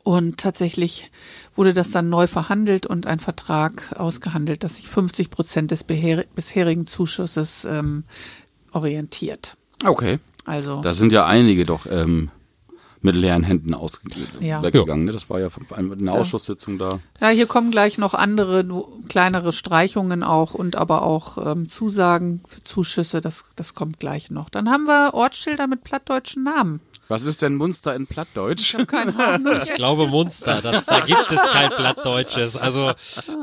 und 0.03 0.37
tatsächlich 0.37 1.11
wurde 1.55 1.73
das 1.73 1.91
dann 1.91 2.09
neu 2.09 2.27
verhandelt 2.27 2.85
und 2.85 3.07
ein 3.07 3.19
Vertrag 3.19 3.93
ausgehandelt, 3.97 4.63
dass 4.63 4.77
sich 4.77 4.87
50 4.87 5.29
Prozent 5.29 5.71
des 5.71 5.83
bisherigen 5.83 6.85
Zuschusses 6.85 7.65
ähm, 7.65 8.03
orientiert. 8.73 9.55
Okay. 9.85 10.19
Also 10.45 10.81
Da 10.81 10.93
sind 10.93 11.11
ja 11.11 11.25
einige 11.25 11.65
doch 11.65 11.85
ähm, 11.89 12.29
mit 13.01 13.15
leeren 13.15 13.43
Händen 13.43 13.73
Ja. 14.39 14.63
weggegangen. 14.63 15.05
Ne? 15.05 15.11
Das 15.11 15.29
war 15.29 15.39
ja 15.39 15.49
eine 15.77 16.11
Ausschusssitzung 16.11 16.77
da. 16.77 16.99
Ja, 17.21 17.29
hier 17.29 17.47
kommen 17.47 17.69
gleich 17.69 17.97
noch 17.97 18.13
andere 18.13 18.65
kleinere 19.09 19.51
Streichungen 19.51 20.23
auch 20.23 20.53
und 20.53 20.75
aber 20.77 21.01
auch 21.03 21.37
ähm, 21.51 21.67
Zusagen 21.69 22.41
für 22.47 22.63
Zuschüsse. 22.63 23.19
Das, 23.21 23.45
das 23.57 23.73
kommt 23.73 23.99
gleich 23.99 24.31
noch. 24.31 24.49
Dann 24.49 24.69
haben 24.69 24.85
wir 24.85 25.13
Ortsschilder 25.13 25.67
mit 25.67 25.83
plattdeutschen 25.83 26.43
Namen. 26.43 26.79
Was 27.13 27.25
ist 27.25 27.43
denn 27.43 27.53
Munster 27.53 27.93
in 27.93 28.07
Plattdeutsch? 28.07 28.73
Ich 28.73 28.89
Ahnung. 28.93 29.53
Ich 29.63 29.75
glaube 29.75 30.07
Munster, 30.07 30.61
das, 30.63 30.87
da 30.87 30.99
gibt 31.01 31.31
es 31.31 31.45
kein 31.51 31.69
Plattdeutsches. 31.69 32.57
Also 32.57 32.91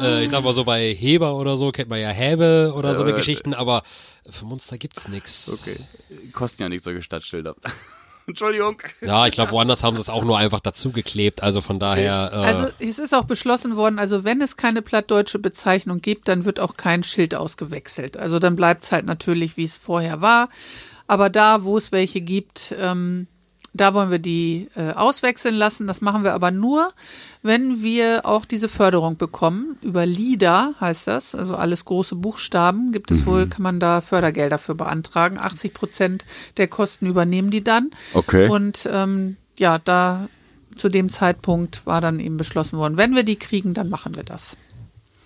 äh, 0.00 0.24
ich 0.24 0.30
sag 0.32 0.42
mal 0.42 0.52
so 0.52 0.64
bei 0.64 0.92
Heber 0.92 1.36
oder 1.36 1.56
so 1.56 1.70
kennt 1.70 1.88
man 1.88 2.00
ja 2.00 2.08
Häbe 2.08 2.72
oder 2.74 2.96
so 2.96 3.02
eine 3.02 3.12
Ja, 3.12 3.16
Geschichten, 3.16 3.54
aber 3.54 3.82
für 4.28 4.44
Munster 4.44 4.76
gibt's 4.76 5.06
nix. 5.06 5.62
Okay. 5.62 5.76
Kosten 6.32 6.64
ja 6.64 6.68
nicht 6.68 6.82
solche 6.82 7.00
Stadtschilder. 7.00 7.54
Entschuldigung. 8.26 8.82
Ja, 9.02 9.28
ich 9.28 9.34
glaube 9.34 9.52
woanders 9.52 9.84
haben 9.84 9.96
sie 9.96 10.02
es 10.02 10.10
auch 10.10 10.24
nur 10.24 10.36
einfach 10.36 10.60
dazugeklebt. 10.60 11.44
Also 11.44 11.60
von 11.60 11.78
daher. 11.78 12.30
Äh, 12.32 12.36
Also 12.38 12.68
es 12.80 12.98
ist 12.98 13.14
auch 13.14 13.24
beschlossen 13.24 13.76
worden, 13.76 14.00
also 14.00 14.24
wenn 14.24 14.40
es 14.40 14.56
keine 14.56 14.82
plattdeutsche 14.82 15.38
Bezeichnung 15.38 16.00
gibt, 16.00 16.26
dann 16.26 16.44
wird 16.44 16.58
auch 16.58 16.76
kein 16.76 17.04
Schild 17.04 17.36
ausgewechselt. 17.36 18.16
Also 18.16 18.40
dann 18.40 18.56
bleibt 18.56 18.82
es 18.82 18.90
halt 18.90 19.06
natürlich, 19.06 19.56
wie 19.56 19.64
es 19.64 19.76
vorher 19.76 20.20
war. 20.20 20.48
Aber 21.06 21.30
da, 21.30 21.62
wo 21.62 21.76
es 21.76 21.92
welche 21.92 22.20
gibt, 22.20 22.74
ähm, 22.76 23.26
da 23.72 23.94
wollen 23.94 24.10
wir 24.10 24.18
die 24.18 24.68
äh, 24.74 24.92
auswechseln 24.92 25.54
lassen. 25.54 25.86
Das 25.86 26.00
machen 26.00 26.24
wir 26.24 26.34
aber 26.34 26.50
nur, 26.50 26.92
wenn 27.42 27.82
wir 27.82 28.22
auch 28.24 28.44
diese 28.44 28.68
Förderung 28.68 29.16
bekommen. 29.16 29.76
Über 29.82 30.06
LIDA 30.06 30.74
heißt 30.80 31.06
das, 31.06 31.34
also 31.34 31.56
alles 31.56 31.84
große 31.84 32.16
Buchstaben. 32.16 32.92
Gibt 32.92 33.10
es 33.10 33.26
wohl, 33.26 33.46
kann 33.46 33.62
man 33.62 33.80
da 33.80 34.00
Fördergelder 34.00 34.58
für 34.58 34.74
beantragen. 34.74 35.38
80 35.38 35.72
Prozent 35.72 36.24
der 36.56 36.68
Kosten 36.68 37.06
übernehmen 37.06 37.50
die 37.50 37.62
dann. 37.62 37.90
Okay. 38.14 38.48
Und 38.48 38.88
ähm, 38.92 39.36
ja, 39.56 39.78
da 39.78 40.28
zu 40.74 40.88
dem 40.88 41.08
Zeitpunkt 41.08 41.86
war 41.86 42.00
dann 42.00 42.20
eben 42.20 42.36
beschlossen 42.36 42.78
worden, 42.78 42.96
wenn 42.96 43.14
wir 43.14 43.22
die 43.22 43.36
kriegen, 43.36 43.74
dann 43.74 43.88
machen 43.88 44.16
wir 44.16 44.24
das. 44.24 44.56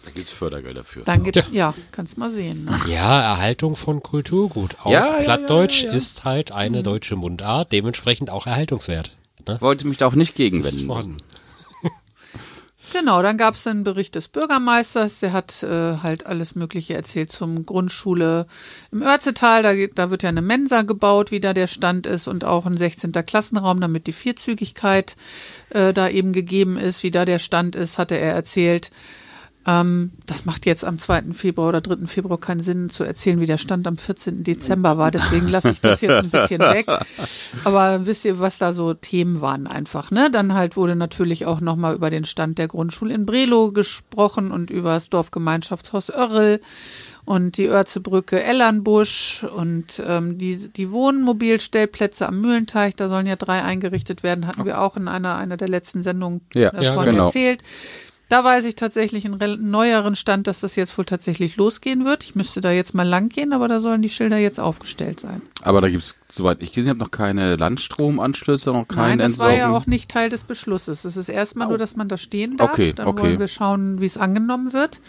Da 0.05 0.11
gibt's 0.11 0.33
Fördergelder 0.33 0.85
für. 0.85 1.01
Dann 1.01 1.23
gibt 1.23 1.35
Tja. 1.35 1.47
ja, 1.53 1.75
kannst 1.91 2.19
mal 2.19 2.31
sehen. 2.31 2.65
Ne? 2.65 2.79
ja, 2.89 3.23
Erhaltung 3.23 3.77
von 3.77 4.03
Kulturgut. 4.03 4.77
Auch 4.83 4.91
Ja, 4.91 5.19
ja, 5.19 5.23
Plattdeutsch 5.23 5.83
ja, 5.83 5.87
ja, 5.87 5.93
ja. 5.93 5.97
ist 5.97 6.25
halt 6.25 6.53
eine 6.53 6.83
deutsche 6.83 7.17
Mundart, 7.17 7.73
dementsprechend 7.73 8.31
auch 8.31 8.47
erhaltungswert. 8.47 9.17
Ne? 9.47 9.57
Wollte 9.61 9.87
mich 9.87 9.97
da 9.97 10.07
auch 10.07 10.15
nicht 10.15 10.35
gegenwenden. 10.35 11.19
Genau, 12.95 13.23
dann 13.23 13.39
gab 13.39 13.55
es 13.55 13.67
einen 13.67 13.83
Bericht 13.83 14.15
des 14.15 14.29
Bürgermeisters, 14.29 15.19
der 15.19 15.33
hat 15.33 15.65
äh, 15.65 15.97
halt 16.05 16.27
alles 16.27 16.55
Mögliche 16.55 16.95
erzählt 16.95 17.33
zum 17.33 17.67
Grundschule 17.67 18.47
im 18.93 19.03
Örzetal. 19.03 19.65
Da, 19.65 19.73
da 19.93 20.11
wird 20.11 20.23
ja 20.23 20.29
eine 20.29 20.43
Mensa 20.43 20.83
gebaut, 20.83 21.33
wie 21.33 21.41
da 21.41 21.55
der 21.55 21.67
Stand 21.67 22.07
ist 22.07 22.29
und 22.29 22.45
auch 22.45 22.67
ein 22.67 22.77
16. 22.77 23.11
Klassenraum, 23.11 23.81
damit 23.81 24.07
die 24.07 24.13
Vierzügigkeit 24.13 25.17
äh, 25.71 25.93
da 25.93 26.09
eben 26.09 26.33
gegeben 26.33 26.77
ist, 26.79 27.03
wie 27.03 27.11
da 27.11 27.25
der 27.25 27.41
Stand 27.41 27.75
ist, 27.75 27.99
hatte 27.99 28.17
er 28.17 28.33
erzählt. 28.33 28.93
Ähm, 29.67 30.13
das 30.27 30.45
macht 30.45 30.67
jetzt 30.67 30.85
am 30.85 30.99
2. 30.99 31.33
Februar 31.33 31.69
oder 31.69 31.81
3. 31.81 32.07
Februar 32.07 32.39
keinen 32.39 32.61
Sinn 32.61 32.91
zu 32.91 33.05
erzählen, 33.05 33.41
wie 33.41 33.47
der 33.47 33.59
Stand 33.59 33.87
am 33.87 33.97
14. 33.97 34.43
Dezember 34.43 34.99
war. 34.99 35.11
Deswegen 35.11 35.49
lasse 35.49 35.71
ich 35.71 35.81
das 35.81 36.01
jetzt 36.03 36.23
ein 36.23 36.31
bisschen 36.31 36.61
weg. 36.61 36.87
Aber 37.65 38.07
wisst 38.07 38.25
ihr, 38.25 38.39
was 38.41 38.59
da 38.59 38.73
so 38.73 38.95
Themen 38.95 39.41
waren 39.41 39.67
einfach, 39.67 40.11
ne? 40.11 40.31
Dann 40.31 40.55
halt 40.55 40.77
wurde 40.77 40.97
natürlich 40.97 41.47
auch 41.47 41.61
nochmal 41.61 41.95
über 41.95 42.11
den 42.11 42.25
Stand 42.25 42.59
der 42.59 42.69
Grundschule 42.69 43.15
in 43.15 43.25
Brelo 43.27 43.73
gesprochen 43.73 44.51
und 44.51 44.71
über 44.71 44.95
das 44.95 45.09
Dorfgemeinschaftshaus 45.09 46.11
Örrel 46.11 46.61
und 47.25 47.57
die 47.57 47.67
Örzebrücke 47.69 48.43
Ellernbusch 48.43 49.45
und 49.45 50.03
ähm, 50.07 50.37
die, 50.37 50.69
die 50.69 50.91
Wohnmobilstellplätze 50.91 52.29
am 52.29 52.41
Mühlenteich, 52.41 52.97
da 52.97 53.09
sollen 53.09 53.27
ja 53.27 53.37
drei 53.37 53.63
eingerichtet 53.63 54.23
werden, 54.23 54.47
hatten 54.47 54.67
wir 54.67 54.81
auch 54.81 54.97
in 54.97 55.09
einer, 55.09 55.37
einer 55.37 55.57
der 55.57 55.69
letzten 55.69 56.03
Sendungen 56.03 56.43
Ja, 56.53 56.71
davon 56.71 56.83
ja, 56.83 57.05
genau. 57.05 57.25
erzählt. 57.25 57.63
Da 58.29 58.43
weiß 58.43 58.65
ich 58.65 58.75
tatsächlich 58.75 59.27
einen 59.27 59.71
neueren 59.71 60.17
Stand, 60.17 60.47
dass 60.47 60.61
das 60.61 60.77
jetzt 60.77 60.97
wohl 60.97 61.05
tatsächlich 61.05 61.57
losgehen 61.57 62.05
wird. 62.05 62.25
Ich 62.25 62.35
müsste 62.35 62.61
da 62.61 62.71
jetzt 62.71 62.95
mal 62.95 63.07
lang 63.07 63.29
gehen, 63.29 63.53
aber 63.53 63.69
da 63.69 63.81
sollen 63.81 64.03
die 64.03 64.09
Schilder 64.09 64.39
jetzt 64.39 64.59
aufgestellt 64.59 65.21
sein. 65.21 65.43
Aber 65.63 65.81
da 65.81 65.89
gibt's 65.89 66.17
soweit 66.31 66.63
ich 66.63 66.73
gesehen 66.73 66.91
habe, 66.91 67.01
noch 67.01 67.11
keine 67.11 67.57
Landstromanschlüsse, 67.57 68.71
noch 68.71 68.89
kein 68.89 69.11
Nein, 69.11 69.19
das 69.19 69.39
war 69.39 69.55
ja 69.55 69.71
auch 69.71 69.87
nicht 69.87 70.11
Teil 70.11 70.31
des 70.31 70.45
Beschlusses. 70.45 71.05
Es 71.05 71.17
ist 71.17 71.29
erstmal 71.29 71.69
nur, 71.69 71.79
dass 71.79 71.97
man 71.97 72.09
da 72.09 72.17
stehen 72.17 72.57
darf. 72.57 72.73
Okay, 72.73 72.93
dann 72.93 73.07
okay. 73.07 73.23
wollen 73.23 73.39
wir 73.39 73.49
schauen, 73.49 74.01
wie 74.01 74.07
es 74.07 74.19
angenommen 74.19 74.73
wird. 74.73 75.01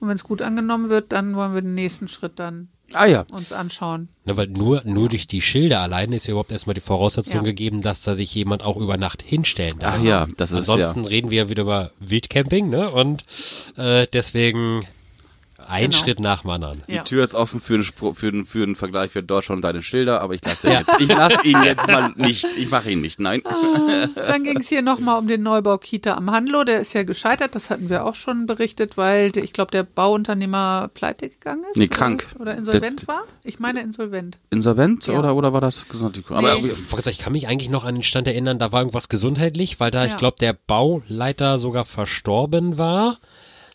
Und 0.00 0.08
wenn 0.08 0.16
es 0.16 0.24
gut 0.24 0.42
angenommen 0.42 0.88
wird, 0.88 1.12
dann 1.12 1.36
wollen 1.36 1.54
wir 1.54 1.62
den 1.62 1.74
nächsten 1.74 2.08
Schritt 2.08 2.38
dann 2.38 2.68
Ah 2.92 3.06
ja. 3.06 3.24
uns 3.32 3.52
anschauen. 3.52 4.08
Ne, 4.24 4.36
weil 4.36 4.48
nur, 4.48 4.82
nur 4.84 5.08
durch 5.08 5.26
die 5.26 5.40
Schilder 5.40 5.80
alleine 5.80 6.16
ist 6.16 6.26
ja 6.26 6.32
überhaupt 6.32 6.52
erstmal 6.52 6.74
die 6.74 6.80
Voraussetzung 6.80 7.40
Ja. 7.40 7.42
gegeben, 7.44 7.82
dass 7.82 8.02
da 8.02 8.14
sich 8.14 8.34
jemand 8.34 8.62
auch 8.62 8.76
über 8.76 8.96
Nacht 8.96 9.22
hinstellen 9.22 9.78
darf. 9.78 9.96
Ach 9.98 10.04
ja, 10.04 10.26
das 10.36 10.50
ist 10.52 10.68
Ansonsten 10.68 11.04
ja. 11.04 11.08
reden 11.08 11.30
wir 11.30 11.44
ja 11.44 11.48
wieder 11.48 11.62
über 11.62 11.90
Wildcamping, 12.00 12.68
ne? 12.68 12.90
Und 12.90 13.24
äh, 13.76 14.06
deswegen 14.12 14.84
ein 15.68 15.90
Genau. 15.90 16.02
Schritt 16.02 16.20
nach 16.20 16.42
dem 16.42 16.50
anderen. 16.50 16.82
Die 16.88 16.94
Ja. 16.94 17.02
Tür 17.02 17.24
ist 17.24 17.34
offen 17.34 17.60
für 17.60 17.74
einen, 17.74 17.84
Spro 17.84 18.14
für 18.14 18.28
einen, 18.28 18.44
für 18.46 18.62
einen 18.62 18.76
Vergleich 18.76 19.10
für 19.10 19.22
Deutschland 19.22 19.58
und 19.58 19.62
deine 19.62 19.82
Schilder, 19.82 20.20
aber 20.20 20.34
ich 20.34 20.44
lasse 20.44 20.68
jetzt, 20.70 20.92
ich 21.00 21.08
lasse 21.08 21.42
ihn 21.46 21.62
jetzt 21.64 21.86
mal 21.86 22.12
nicht. 22.16 22.44
Ich 22.56 22.70
mache 22.70 22.90
ihn 22.90 23.00
nicht, 23.00 23.20
nein. 23.20 23.42
Dann 24.14 24.42
ging 24.44 24.58
es 24.58 24.68
hier 24.68 24.82
nochmal 24.82 25.18
um 25.18 25.26
den 25.28 25.42
Neubau 25.42 25.78
Kita 25.78 26.14
am 26.14 26.30
Handlo. 26.30 26.64
Der 26.64 26.80
ist 26.80 26.92
ja 26.94 27.02
gescheitert, 27.02 27.54
das 27.54 27.70
hatten 27.70 27.88
wir 27.88 28.04
auch 28.04 28.14
schon 28.14 28.46
berichtet, 28.46 28.96
weil 28.96 29.30
der- 29.32 29.44
ich 29.44 29.52
glaube, 29.52 29.70
der 29.70 29.82
Bauunternehmer 29.84 30.90
pleite 30.94 31.28
gegangen 31.28 31.64
ist. 31.70 31.76
Nee, 31.76 31.88
krank. 31.88 32.26
Oder, 32.38 32.56
insolvent 32.56 33.06
war. 33.08 33.22
Ich 33.42 33.58
meine 33.58 33.80
insolvent. 33.80 34.38
Insolvent 34.50 35.06
Ja. 35.06 35.18
oder, 35.18 35.34
oder 35.34 35.52
war 35.52 35.60
das 35.60 35.88
gesundheitlich? 35.88 36.30
Aber 36.30 36.54
Nee. 36.54 36.70
Ich 36.72 36.92
wollte 36.92 37.02
sagen, 37.04 37.14
Ich 37.14 37.18
kann 37.18 37.32
mich 37.32 37.48
eigentlich 37.48 37.70
noch 37.70 37.84
an 37.84 37.94
den 37.94 38.02
Stand 38.04 38.26
erinnern, 38.28 38.58
da 38.58 38.72
war 38.72 38.80
irgendwas 38.80 39.08
gesundheitlich, 39.08 39.78
weil 39.80 39.90
da, 39.90 40.04
ich 40.04 40.12
Ja. 40.12 40.18
glaube, 40.18 40.36
der 40.40 40.52
Bauleiter 40.52 41.58
sogar 41.58 41.84
verstorben 41.84 42.78
war. 42.78 43.18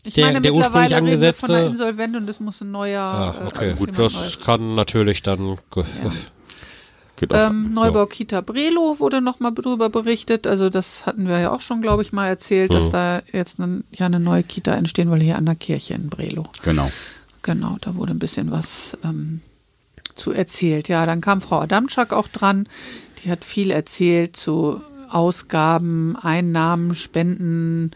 Ich 0.06 0.14
Der- 0.14 0.28
meine, 0.28 0.42
der 0.42 0.54
ursprünglich 0.54 0.92
mittlerweile 0.92 1.12
reden 1.12 1.22
wir 1.22 1.34
von 1.34 1.50
einer 1.52 1.60
angesetzte- 1.66 1.72
Insolvent 1.72 2.16
und 2.16 2.30
es 2.30 2.40
muss 2.40 2.62
ein 2.62 2.72
neuer. 2.72 3.02
Ah, 3.02 3.36
äh, 3.38 3.48
okay, 3.48 3.70
muss 3.72 3.80
gut, 3.80 4.00
das 4.00 4.14
Neues. 4.14 4.40
kann 4.42 4.76
natürlich 4.76 5.22
dann. 5.24 5.42
auch. 5.72 5.86
Ähm, 7.32 7.74
Neubau 7.74 8.06
Kita 8.06 8.40
Brelo 8.40 8.98
wurde 9.00 9.20
nochmal 9.20 9.54
drüber 9.54 9.90
berichtet. 9.90 10.48
Also 10.48 10.70
das 10.70 11.06
hatten 11.06 11.28
wir 11.28 11.40
ja 11.40 11.52
auch 11.52 11.60
schon, 11.60 11.82
glaube 11.82 12.02
ich, 12.02 12.14
mal 12.14 12.28
erzählt, 12.28 12.74
dass 12.74 12.92
da 12.92 13.22
jetzt 13.34 13.60
ein, 13.60 13.84
ja 13.92 14.06
eine 14.06 14.22
neue 14.22 14.44
Kita 14.44 14.74
entstehen 14.74 15.12
will 15.12 15.20
hier 15.22 15.36
an 15.38 15.46
der 15.46 15.56
Kirche 15.56 15.96
in 15.96 16.10
Brelo. 16.10 16.46
genau. 16.64 16.90
Genau, 17.42 17.78
da 17.82 17.96
wurde 17.96 18.14
ein 18.14 18.20
bisschen 18.20 18.52
was 18.52 18.98
ähm, 19.04 19.40
zu 20.16 20.32
erzählt. 20.34 20.90
Ja, 20.90 21.06
dann 21.06 21.22
kam 21.22 21.40
Frau 21.42 21.60
Adamczak 21.60 22.12
auch 22.14 22.28
dran. 22.28 22.68
Die 23.24 23.32
hat 23.32 23.46
viel 23.46 23.72
erzählt 23.72 24.36
zu 24.36 24.82
Ausgaben, 25.10 26.16
Einnahmen, 26.18 26.96
Spenden, 26.96 27.92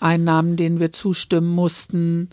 Einnahmen, 0.00 0.56
denen 0.56 0.80
wir 0.80 0.92
zustimmen 0.92 1.54
mussten 1.54 2.30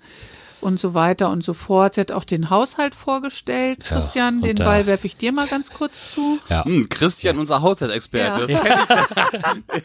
und 0.65 0.79
so 0.79 0.95
weiter 0.95 1.29
und 1.29 1.43
so 1.43 1.53
fort. 1.53 1.93
Sie 1.93 2.01
hat 2.01 2.11
auch 2.11 2.23
den 2.23 2.49
Haushalt 2.49 2.95
vorgestellt. 2.95 3.83
Ja, 3.83 3.89
Christian, 3.89 4.41
den 4.41 4.55
Ball 4.55 4.87
werfe 4.87 5.05
ich 5.05 5.15
dir 5.15 5.31
mal 5.31 5.47
ganz 5.47 5.69
kurz 5.69 6.11
zu. 6.11 6.39
Ja. 6.49 6.65
Hm, 6.65 6.89
Christian, 6.89 7.37
unser 7.37 7.61
Haushaltsexperte. 7.61 8.51
Ja. 8.51 8.61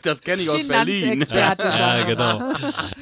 Das 0.02 0.22
kenne 0.22 0.22
ich, 0.22 0.22
kenn 0.24 0.40
ich 0.40 0.50
aus 0.50 0.66
Berlin. 0.66 1.24
Ja, 1.32 2.04
genau. 2.06 2.40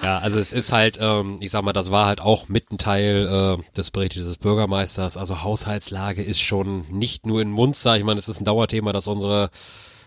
Ja, 0.03 0.19
also 0.19 0.39
es 0.41 0.53
ist 0.53 0.73
halt, 0.73 0.99
ähm, 1.01 1.39
ich 1.41 1.53
sag 1.53 1.63
mal, 1.63 1.73
das 1.73 1.93
war 1.93 2.07
halt 2.07 2.21
auch 2.21 2.49
mit 2.49 2.71
ein 2.73 2.79
Teil 2.79 3.59
äh, 3.61 3.77
des 3.77 3.93
Berichtes 3.93 4.27
des 4.27 4.39
Bürgermeisters. 4.39 5.17
Also 5.17 5.43
Haushaltslage 5.43 6.23
ist 6.23 6.41
schon 6.41 6.85
nicht 6.91 7.27
nur 7.27 7.41
in 7.41 7.51
Munster. 7.51 7.97
Ich 7.97 8.05
meine, 8.05 8.19
es 8.19 8.29
ist 8.29 8.41
ein 8.41 8.45
Dauerthema, 8.45 8.93
dass 8.93 9.07
unsere 9.07 9.51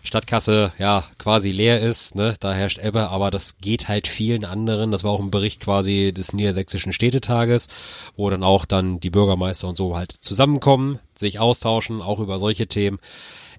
Stadtkasse 0.02 0.72
ja 0.78 1.04
quasi 1.18 1.50
leer 1.50 1.80
ist, 1.80 2.14
ne? 2.16 2.34
Da 2.40 2.52
herrscht 2.52 2.78
Ebbe, 2.78 3.08
aber 3.08 3.30
das 3.30 3.58
geht 3.58 3.88
halt 3.88 4.08
vielen 4.08 4.44
anderen. 4.44 4.90
Das 4.90 5.04
war 5.04 5.12
auch 5.12 5.20
ein 5.20 5.30
Bericht 5.30 5.60
quasi 5.60 6.12
des 6.12 6.32
Niedersächsischen 6.32 6.92
Städtetages, 6.92 7.68
wo 8.16 8.28
dann 8.28 8.42
auch 8.42 8.64
dann 8.64 9.00
die 9.00 9.10
Bürgermeister 9.10 9.68
und 9.68 9.76
so 9.76 9.96
halt 9.96 10.12
zusammenkommen, 10.12 10.98
sich 11.14 11.38
austauschen, 11.38 12.02
auch 12.02 12.18
über 12.18 12.38
solche 12.38 12.66
Themen. 12.66 12.98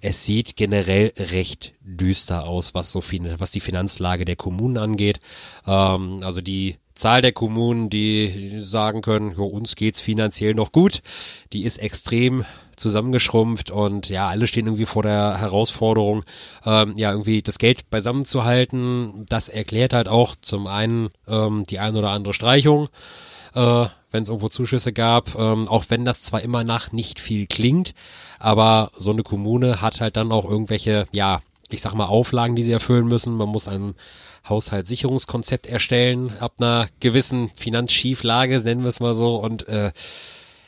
Es 0.02 0.26
sieht 0.26 0.58
generell 0.58 1.14
recht 1.18 1.74
düster 1.80 2.46
aus, 2.46 2.76
was 2.76 2.92
so 2.92 3.00
fin 3.00 3.36
was 3.38 3.52
die 3.52 3.62
Finanzlage 3.62 4.26
der 4.26 4.36
Kommunen 4.36 4.78
angeht. 4.78 5.22
Ähm, 5.66 6.20
also 6.24 6.42
die 6.42 6.76
Zahl 6.94 7.22
der 7.22 7.32
Kommunen, 7.32 7.90
die 7.90 8.60
sagen 8.60 9.02
können, 9.02 9.36
für 9.36 9.44
uns 9.44 9.76
geht's 9.76 10.02
finanziell 10.02 10.54
noch 10.54 10.72
gut, 10.72 11.02
die 11.54 11.64
ist 11.64 11.78
extrem 11.78 12.46
zusammengeschrumpft 12.76 13.72
und 13.72 14.10
ja, 14.10 14.28
alle 14.28 14.48
stehen 14.48 14.68
irgendwie 14.68 14.86
vor 14.86 15.04
der 15.04 15.40
Herausforderung, 15.40 16.24
ähm, 16.66 16.94
ja, 16.98 17.12
irgendwie 17.12 17.42
das 17.42 17.58
Geld 17.58 17.90
beisammen 17.90 18.26
zu 18.26 18.44
halten. 18.44 19.26
Das 19.30 19.50
erklärt 19.50 19.94
halt 19.94 20.08
auch 20.08 20.36
zum 20.42 20.68
einen 20.68 21.10
ähm, 21.28 21.66
die 21.70 21.80
ein 21.80 21.96
oder 21.96 22.10
andere 22.10 22.34
Streichung, 22.34 22.90
äh, 23.56 23.86
wenn 24.12 24.24
es 24.24 24.30
irgendwo 24.30 24.50
Zuschüsse 24.50 24.94
gab, 24.94 25.36
ähm, 25.36 25.68
auch 25.68 25.86
wenn 25.90 26.06
das 26.06 26.24
zwar 26.24 26.42
immer 26.42 26.64
nach 26.64 26.92
nicht 26.92 27.20
viel 27.20 27.48
klingt, 27.48 27.94
aber 28.40 28.92
so 28.96 29.12
eine 29.12 29.24
Kommune 29.24 29.82
hat 29.82 30.02
halt 30.02 30.18
dann 30.18 30.32
auch 30.32 30.50
irgendwelche, 30.50 31.08
ja, 31.12 31.42
ich 31.70 31.82
sag 31.82 31.94
mal, 31.96 32.06
Auflagen, 32.06 32.56
die 32.56 32.64
sie 32.64 32.72
erfüllen 32.72 33.08
müssen. 33.08 33.36
Man 33.36 33.50
muss 33.50 33.68
ein 33.68 33.96
Haushaltssicherungskonzept 34.48 35.68
erstellen 35.68 36.34
ab 36.40 36.56
einer 36.60 36.88
gewissen 37.00 37.50
Finanzschieflage, 37.56 38.60
nennen 38.62 38.82
wir 38.82 38.90
es 38.90 39.00
mal 39.00 39.14
so. 39.14 39.38
Und 39.38 39.68
äh, 39.68 39.92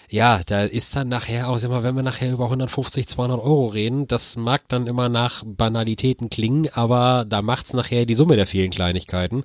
ja, 0.09 0.41
da 0.45 0.63
ist 0.63 0.95
dann 0.95 1.09
nachher 1.09 1.49
auch 1.49 1.61
immer, 1.63 1.83
wenn 1.83 1.95
wir 1.95 2.03
nachher 2.03 2.31
über 2.31 2.45
150, 2.45 3.07
200 3.07 3.39
Euro 3.39 3.67
reden, 3.67 4.07
das 4.07 4.35
mag 4.35 4.67
dann 4.67 4.87
immer 4.87 5.09
nach 5.09 5.43
Banalitäten 5.45 6.29
klingen, 6.29 6.67
aber 6.73 7.25
da 7.27 7.41
macht's 7.41 7.73
nachher 7.73 8.05
die 8.05 8.15
Summe 8.15 8.35
der 8.35 8.47
vielen 8.47 8.71
Kleinigkeiten. 8.71 9.43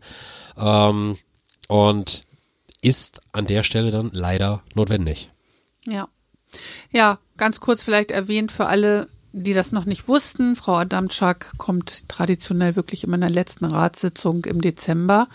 Ähm, 0.56 1.16
und 1.68 2.24
ist 2.82 3.20
an 3.32 3.46
der 3.46 3.62
Stelle 3.62 3.90
dann 3.90 4.10
leider 4.12 4.62
notwendig. 4.74 5.30
Ja. 5.86 6.08
Ja, 6.90 7.18
ganz 7.36 7.60
kurz 7.60 7.82
vielleicht 7.82 8.10
erwähnt 8.10 8.50
für 8.50 8.66
alle, 8.66 9.08
die 9.32 9.52
das 9.52 9.70
noch 9.70 9.84
nicht 9.84 10.08
wussten. 10.08 10.56
Frau 10.56 10.74
Adamczak 10.74 11.52
kommt 11.58 12.08
traditionell 12.08 12.74
wirklich 12.74 13.04
immer 13.04 13.14
in 13.14 13.20
der 13.20 13.30
letzten 13.30 13.66
Ratssitzung 13.66 14.44
im 14.46 14.60
Dezember 14.60 15.28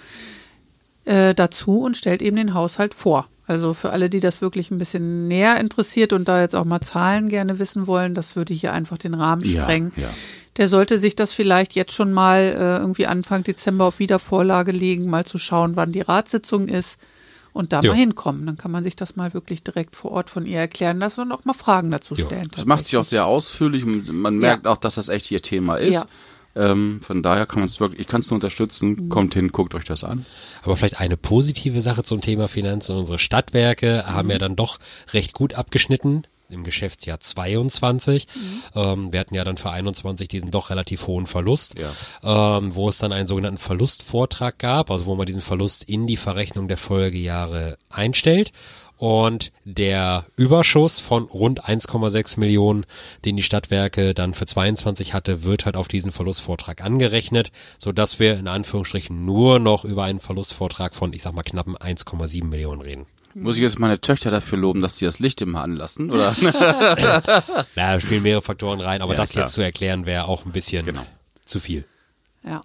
äh, 1.06 1.34
dazu 1.34 1.80
und 1.82 1.96
stellt 1.96 2.22
eben 2.22 2.36
den 2.36 2.54
Haushalt 2.54 2.94
vor. 2.94 3.30
Also 3.47 3.73
für 3.75 3.91
alle, 3.91 4.10
die 4.10 4.19
das 4.19 4.41
wirklich 4.41 4.71
ein 4.71 4.77
bisschen 4.79 5.27
näher 5.27 5.60
interessiert 5.60 6.13
und 6.13 6.27
da 6.27 6.41
jetzt 6.41 6.55
auch 6.55 6.65
mal 6.65 6.81
Zahlen 6.81 7.29
gerne 7.29 7.60
wissen 7.60 7.86
wollen, 7.86 8.15
das 8.15 8.36
würde 8.36 8.53
hier 8.53 8.73
einfach 8.73 8.97
den 8.97 9.13
Rahmen 9.13 9.43
Ja, 9.45 9.62
sprengen. 9.63 9.91
ja. 9.97 10.10
Der 10.58 10.67
sollte 10.69 10.97
sich 10.97 11.15
das 11.15 11.31
vielleicht 11.34 11.75
jetzt 11.75 11.93
schon 11.93 12.12
mal 12.13 12.39
äh, 12.39 12.77
irgendwie 12.77 13.08
Anfang 13.08 13.43
Dezember 13.43 13.86
auf 13.86 13.99
Wiedervorlage 13.99 14.71
legen, 14.71 15.10
mal 15.10 15.25
zu 15.25 15.38
schauen, 15.38 15.75
wann 15.75 15.91
die 15.91 16.01
Ratssitzung 16.01 16.69
ist 16.69 16.97
und 17.53 17.71
da 17.73 17.81
Jo. 17.81 17.91
mal 17.91 17.97
hinkommen. 17.97 18.45
Dann 18.45 18.58
kann 18.58 18.71
man 18.71 18.84
sich 18.84 18.95
das 18.95 19.15
mal 19.15 19.34
wirklich 19.34 19.63
direkt 19.63 19.95
vor 19.95 20.12
Ort 20.12 20.29
von 20.29 20.45
ihr 20.45 20.60
erklären 20.60 20.97
lassen 20.99 21.21
und 21.21 21.31
auch 21.31 21.43
mal 21.45 21.53
Fragen 21.53 21.91
dazu 21.91 22.15
stellen. 22.15 22.49
Das 22.55 22.65
macht 22.65 22.86
sich 22.86 22.97
auch 22.97 23.03
sehr 23.03 23.25
ausführlich 23.25 23.84
und 23.84 24.12
man 24.13 24.38
merkt 24.38 24.65
auch, 24.65 24.77
dass 24.77 24.95
das 24.95 25.10
echt 25.10 25.29
ihr 25.29 25.41
Thema 25.41 25.75
ist. 25.75 25.93
Ja. 25.95 26.05
Ähm, 26.56 27.02
von 27.02 27.22
daher 27.22 27.46
kann 27.46 27.60
man 27.60 27.65
es 27.65 27.80
wirklich, 27.80 28.02
ich 28.02 28.08
kann 28.08 28.22
es 28.22 28.30
nur 28.30 28.36
unterstützen. 28.36 29.10
Kommt 29.10 29.34
hin, 29.34 29.52
guckt 29.52 29.76
euch 29.76 29.86
das 29.86 30.04
an. 30.04 30.26
Aber 30.63 30.76
vielleicht 30.76 31.00
eine 31.00 31.18
positive 31.18 31.82
Sache 31.82 32.04
zum 32.04 32.22
Thema 32.22 32.48
Finanzen. 32.48 32.96
Unsere 32.96 33.20
Stadtwerke 33.20 34.06
haben 34.08 34.30
ja 34.30 34.38
dann 34.38 34.56
doch 34.56 34.80
recht 35.13 35.34
gut 35.34 35.54
abgeschnitten 35.54 36.26
im 36.50 36.63
Geschäftsjahr 36.63 37.20
22. 37.20 38.28
Ähm, 38.76 39.12
wir 39.12 39.20
hatten 39.20 39.36
ja 39.36 39.44
dann 39.44 39.58
für 39.58 39.72
21 39.72 40.28
diesen 40.28 40.52
doch 40.52 40.70
relativ 40.70 41.08
hohen 41.08 41.28
Verlust, 41.28 41.76
ähm, 42.24 42.76
wo 42.76 42.89
es 42.89 42.98
dann 42.98 43.12
einen 43.12 43.28
sogenannten 43.28 43.58
Verlustvortrag 43.58 44.58
gab, 44.60 44.91
also 44.91 45.06
wo 45.06 45.15
man 45.15 45.26
diesen 45.26 45.41
Verlust 45.41 45.84
in 45.86 46.08
die 46.08 46.18
Verrechnung 46.18 46.68
der 46.68 46.78
Folgejahre 46.78 47.78
einstellt. 47.89 48.52
Und 48.97 49.51
der 49.65 50.25
Überschuss 50.38 50.99
von 50.99 51.23
rund 51.23 51.65
1,6 51.65 52.39
Millionen, 52.39 52.86
den 53.25 53.36
die 53.36 53.43
Stadtwerke 53.43 54.13
dann 54.13 54.34
für 54.34 54.45
22 54.45 55.13
hatte, 55.13 55.43
wird 55.43 55.65
halt 55.65 55.75
auf 55.75 55.88
diesen 55.88 56.12
Verlustvortrag 56.13 56.81
angerechnet, 56.84 57.51
so 57.77 57.91
dass 57.91 58.19
wir 58.19 58.38
in 58.39 58.47
Anführungsstrichen 58.47 59.25
nur 59.25 59.60
noch 59.60 59.84
über 59.84 60.03
einen 60.05 60.19
Verlustvortrag 60.21 60.95
von, 60.95 61.12
ich 61.13 61.21
sag 61.23 61.34
mal, 61.34 61.43
knappen 61.43 61.75
1,7 61.75 62.45
Millionen 62.45 62.81
reden. 62.81 63.05
Muss 63.34 63.58
ich 63.58 63.62
jetzt 63.63 63.79
meine 63.79 63.99
Töchter 63.99 64.31
dafür 64.31 64.58
loben, 64.58 64.79
dass 64.79 64.97
sie 64.97 65.05
das 65.05 65.19
Licht 65.19 65.41
immer 65.41 65.62
anlassen? 65.62 66.10
Oder? 66.10 66.34
Ja, 67.75 67.93
da 67.93 67.99
spielen 67.99 68.23
mehrere 68.23 68.41
Faktoren 68.41 68.79
rein, 68.79 69.01
aber 69.01 69.12
Ja, 69.13 69.17
das 69.17 69.31
klar. 69.34 69.43
jetzt 69.43 69.53
zu 69.55 69.62
erklären 69.62 70.05
wäre 70.05 70.25
auch 70.29 70.45
ein 70.45 70.53
bisschen 70.53 70.86
Genau. 70.86 71.05
zu 71.45 71.60
viel. 71.60 71.84
Ja. 72.45 72.62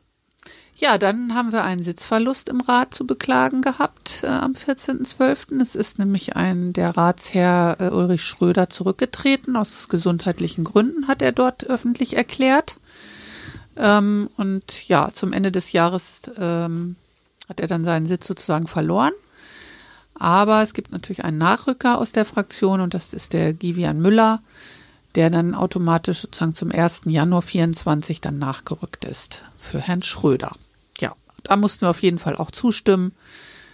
Ja, 0.81 0.97
dann 0.97 1.35
haben 1.35 1.53
wir 1.53 1.63
einen 1.63 1.83
Sitzverlust 1.83 2.49
im 2.49 2.63
Rat 2.63 2.95
zu 2.95 3.07
beklagen 3.07 3.61
gehabt 3.61 4.23
äh, 4.23 4.29
am 4.29 4.53
14.12. 4.53 5.61
Es 5.61 5.75
ist 5.75 5.99
nämlich 5.99 6.37
ein 6.37 6.73
der 6.73 6.97
Ratsherr 6.97 7.77
äh, 7.81 7.89
Ulrich 7.91 8.25
Schröder 8.25 8.71
zurückgetreten. 8.71 9.57
Aus 9.57 9.91
gesundheitlichen 9.91 10.65
Gründen 10.65 11.07
hat 11.07 11.21
er 11.21 11.33
dort 11.33 11.67
öffentlich 11.67 12.17
erklärt. 12.17 12.77
Ähm, 13.77 14.31
und 14.39 14.89
ja, 14.89 15.11
zum 15.13 15.35
Ende 15.35 15.53
des 15.53 15.73
Jahres 15.73 16.23
ähm, 16.39 16.97
hat 17.47 17.61
er 17.61 17.67
dann 17.67 17.85
seinen 17.85 18.07
Sitz 18.07 18.27
sozusagen 18.27 18.67
verloren. 18.67 19.13
Aber 20.15 20.63
es 20.63 20.73
gibt 20.73 20.93
natürlich 20.93 21.25
einen 21.25 21.37
Nachrücker 21.37 21.99
aus 21.99 22.13
der 22.13 22.25
Fraktion 22.25 22.81
und 22.81 22.95
das 22.95 23.13
ist 23.13 23.35
der 23.35 23.53
Givian 23.53 24.01
Müller, 24.01 24.41
der 25.15 25.29
dann 25.29 25.55
automatisch 25.55 26.21
sozusagen 26.21 26.55
zum 26.55 26.73
1. 26.73 27.03
Januar 27.05 27.43
24 27.43 28.23
dann 28.23 28.39
nachgerückt 28.39 29.05
ist 29.05 29.43
für 29.59 29.79
Herrn 29.79 30.01
Schröder. 30.01 30.53
Ja, 31.49 31.55
da 31.55 31.57
mussten 31.57 31.83
wir 31.83 31.91
auf 31.91 32.03
jeden 32.03 32.19
Fall 32.19 32.37
auch 32.37 32.51
zustimmen, 32.51 33.13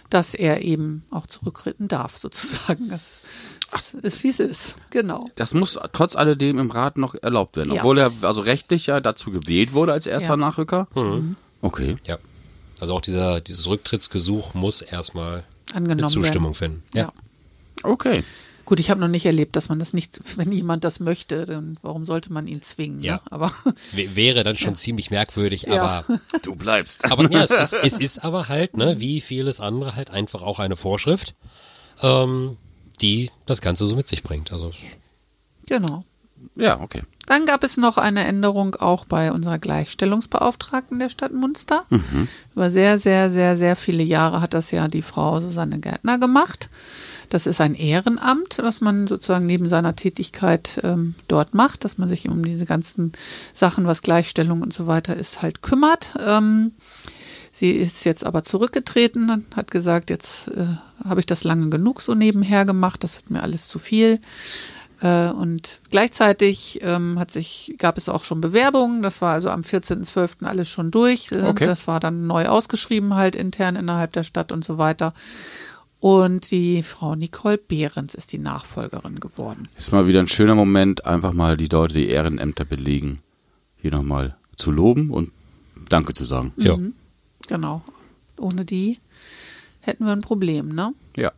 dass 0.09 0.33
er 0.33 0.61
eben 0.61 1.03
auch 1.11 1.27
zurücktreten 1.27 1.87
darf, 1.87 2.17
sozusagen. 2.19 2.89
Das, 2.89 3.21
das 3.71 3.93
ist, 3.93 4.23
wie 4.23 4.29
es 4.29 4.39
ist. 4.39 4.77
Genau. 4.89 5.29
Das 5.35 5.53
muss 5.53 5.77
trotz 5.91 6.15
alledem 6.15 6.59
im 6.59 6.71
Rat 6.71 6.97
noch 6.97 7.15
erlaubt 7.15 7.57
werden, 7.57 7.73
Ja. 7.73 7.81
obwohl 7.81 7.97
er 7.99 8.11
also 8.21 8.41
rechtlich 8.41 8.87
ja 8.87 8.99
dazu 9.01 9.31
gewählt 9.31 9.73
wurde 9.73 9.93
als 9.93 10.07
erster 10.07 10.31
Ja. 10.33 10.37
Nachrücker. 10.37 10.87
Okay. 11.61 11.97
Ja. 12.05 12.17
Also 12.79 12.93
auch 12.93 13.01
dieser, 13.01 13.41
dieses 13.41 13.67
Rücktrittsgesuch 13.67 14.53
muss 14.53 14.81
erstmal 14.81 15.43
Angenommen 15.73 16.01
eine 16.01 16.07
Zustimmung 16.11 16.59
werden. 16.59 16.81
finden. 16.91 16.97
Ja. 16.97 17.11
Okay. 17.83 18.23
Gut, 18.67 18.81
ich 18.81 18.89
habe 18.89 18.99
noch 18.99 19.07
nicht 19.07 19.25
erlebt, 19.25 19.55
dass 19.55 19.69
man 19.69 19.79
das 19.79 19.93
nicht, 19.93 20.19
wenn 20.37 20.51
jemand 20.51 20.83
das 20.83 20.99
möchte, 20.99 21.45
dann 21.45 21.77
warum 21.81 22.03
sollte 22.03 22.33
man 22.33 22.47
ihn 22.47 22.61
zwingen? 22.61 22.99
Ja. 22.99 23.15
Ne? 23.15 23.21
Aber 23.31 23.53
W- 23.93 24.09
Wäre 24.15 24.43
dann 24.43 24.57
schon 24.57 24.75
ziemlich 24.75 25.09
merkwürdig, 25.09 25.63
Ja. 25.63 25.81
aber 26.05 26.19
Du 26.43 26.53
bleibst. 26.53 27.05
Aber 27.05 27.31
ja, 27.31 27.43
es 27.43 27.51
ist, 27.51 27.73
es 27.73 27.97
ist 27.99 28.19
aber 28.25 28.49
halt, 28.49 28.75
ne, 28.75 28.99
wie 28.99 29.21
vieles 29.21 29.61
andere 29.61 29.95
halt 29.95 30.09
einfach 30.09 30.41
auch 30.41 30.59
eine 30.59 30.75
Vorschrift, 30.75 31.33
ähm, 32.01 32.57
die 33.01 33.31
das 33.45 33.61
Ganze 33.61 33.87
so 33.87 33.95
mit 33.95 34.09
sich 34.09 34.21
bringt. 34.21 34.51
Also 34.51 34.71
genau. 35.65 36.03
Ja, 36.57 36.81
okay. 36.81 37.03
Dann 37.27 37.45
gab 37.45 37.63
es 37.63 37.75
noch 37.77 37.97
eine 37.97 38.25
Änderung 38.25 38.75
auch 38.75 39.05
bei 39.05 39.31
unserer 39.31 39.59
Gleichstellungsbeauftragten 39.59 40.97
der 40.97 41.09
Stadt 41.09 41.33
Munster. 41.33 41.83
Über 42.55 42.69
sehr, 42.69 42.97
sehr, 42.97 43.29
sehr, 43.29 43.57
sehr 43.57 43.75
viele 43.75 44.01
Jahre 44.01 44.41
hat 44.41 44.53
das 44.53 44.71
ja 44.71 44.87
die 44.87 45.01
Frau 45.01 45.39
Susanne 45.41 45.79
Gärtner 45.79 46.17
gemacht. 46.17 46.69
Das 47.29 47.45
ist 47.45 47.59
ein 47.59 47.75
Ehrenamt, 47.75 48.57
was 48.59 48.79
man 48.79 49.07
sozusagen 49.07 49.45
neben 49.45 49.67
seiner 49.67 49.95
Tätigkeit 49.95 50.79
ähm, 50.83 51.15
dort 51.27 51.53
macht, 51.53 51.83
dass 51.83 51.97
man 51.97 52.07
sich 52.07 52.29
um 52.29 52.43
diese 52.43 52.65
ganzen 52.65 53.11
Sachen, 53.53 53.85
was 53.85 54.01
Gleichstellung 54.01 54.61
und 54.61 54.73
so 54.73 54.87
weiter 54.87 55.15
ist, 55.15 55.41
halt 55.41 55.61
kümmert. 55.61 56.15
Ähm, 56.25 56.71
Sie 57.51 57.71
ist 57.71 58.05
jetzt 58.05 58.23
aber 58.23 58.43
zurückgetreten 58.43 59.31
und 59.31 59.55
hat 59.55 59.71
gesagt, 59.71 60.11
jetzt 60.11 60.49
äh, 60.49 60.67
habe 61.03 61.19
ich 61.19 61.25
das 61.25 61.43
lange 61.43 61.69
genug 61.69 62.03
so 62.03 62.13
nebenher 62.13 62.65
gemacht, 62.65 63.03
das 63.03 63.15
wird 63.15 63.31
mir 63.31 63.41
alles 63.41 63.67
zu 63.67 63.79
viel. 63.79 64.19
Äh, 65.01 65.29
und 65.29 65.81
gleichzeitig 65.91 66.79
ähm, 66.81 67.19
hat 67.19 67.29
sich, 67.31 67.75
gab 67.77 67.97
es 67.97 68.09
auch 68.09 68.23
schon 68.23 68.41
Bewerbungen, 68.41 69.01
das 69.03 69.21
war 69.21 69.33
also 69.33 69.49
am 69.49 69.61
14.12. 69.61 70.43
alles 70.45 70.67
schon 70.69 70.89
durch. 70.91 71.31
Äh, 71.31 71.41
Okay. 71.41 71.65
Das 71.65 71.87
war 71.87 71.99
dann 71.99 72.25
neu 72.27 72.47
ausgeschrieben, 72.47 73.15
halt 73.15 73.35
intern 73.35 73.75
innerhalb 73.75 74.13
der 74.13 74.23
Stadt 74.23 74.51
und 74.51 74.65
so 74.65 74.77
weiter. 74.77 75.13
Und 75.99 76.51
die 76.51 76.83
Frau 76.83 77.15
Nicole 77.15 77.57
Behrens 77.57 78.13
ist 78.15 78.31
die 78.31 78.37
Nachfolgerin 78.37 79.19
geworden. 79.19 79.63
Ist 79.77 79.91
mal 79.91 80.07
wieder 80.07 80.19
ein 80.19 80.27
schöner 80.27 80.53
Moment, 80.55 81.05
einfach 81.05 81.33
mal 81.33 81.57
die 81.57 81.67
Leute, 81.67 81.95
die 81.95 82.07
Ehrenämter 82.09 82.65
belegen, 82.65 83.19
hier 83.81 83.91
nochmal 83.91 84.35
zu 84.55 84.71
loben 84.71 85.09
und 85.11 85.31
Danke 85.89 86.13
zu 86.13 86.25
sagen. 86.25 86.53
ja. 86.57 86.77
Genau. 87.47 87.81
Ohne 88.37 88.65
die 88.65 88.99
hätten 89.81 90.05
wir 90.05 90.11
ein 90.11 90.21
Problem, 90.21 90.69
ne? 90.75 90.93
Ja. 91.15 91.31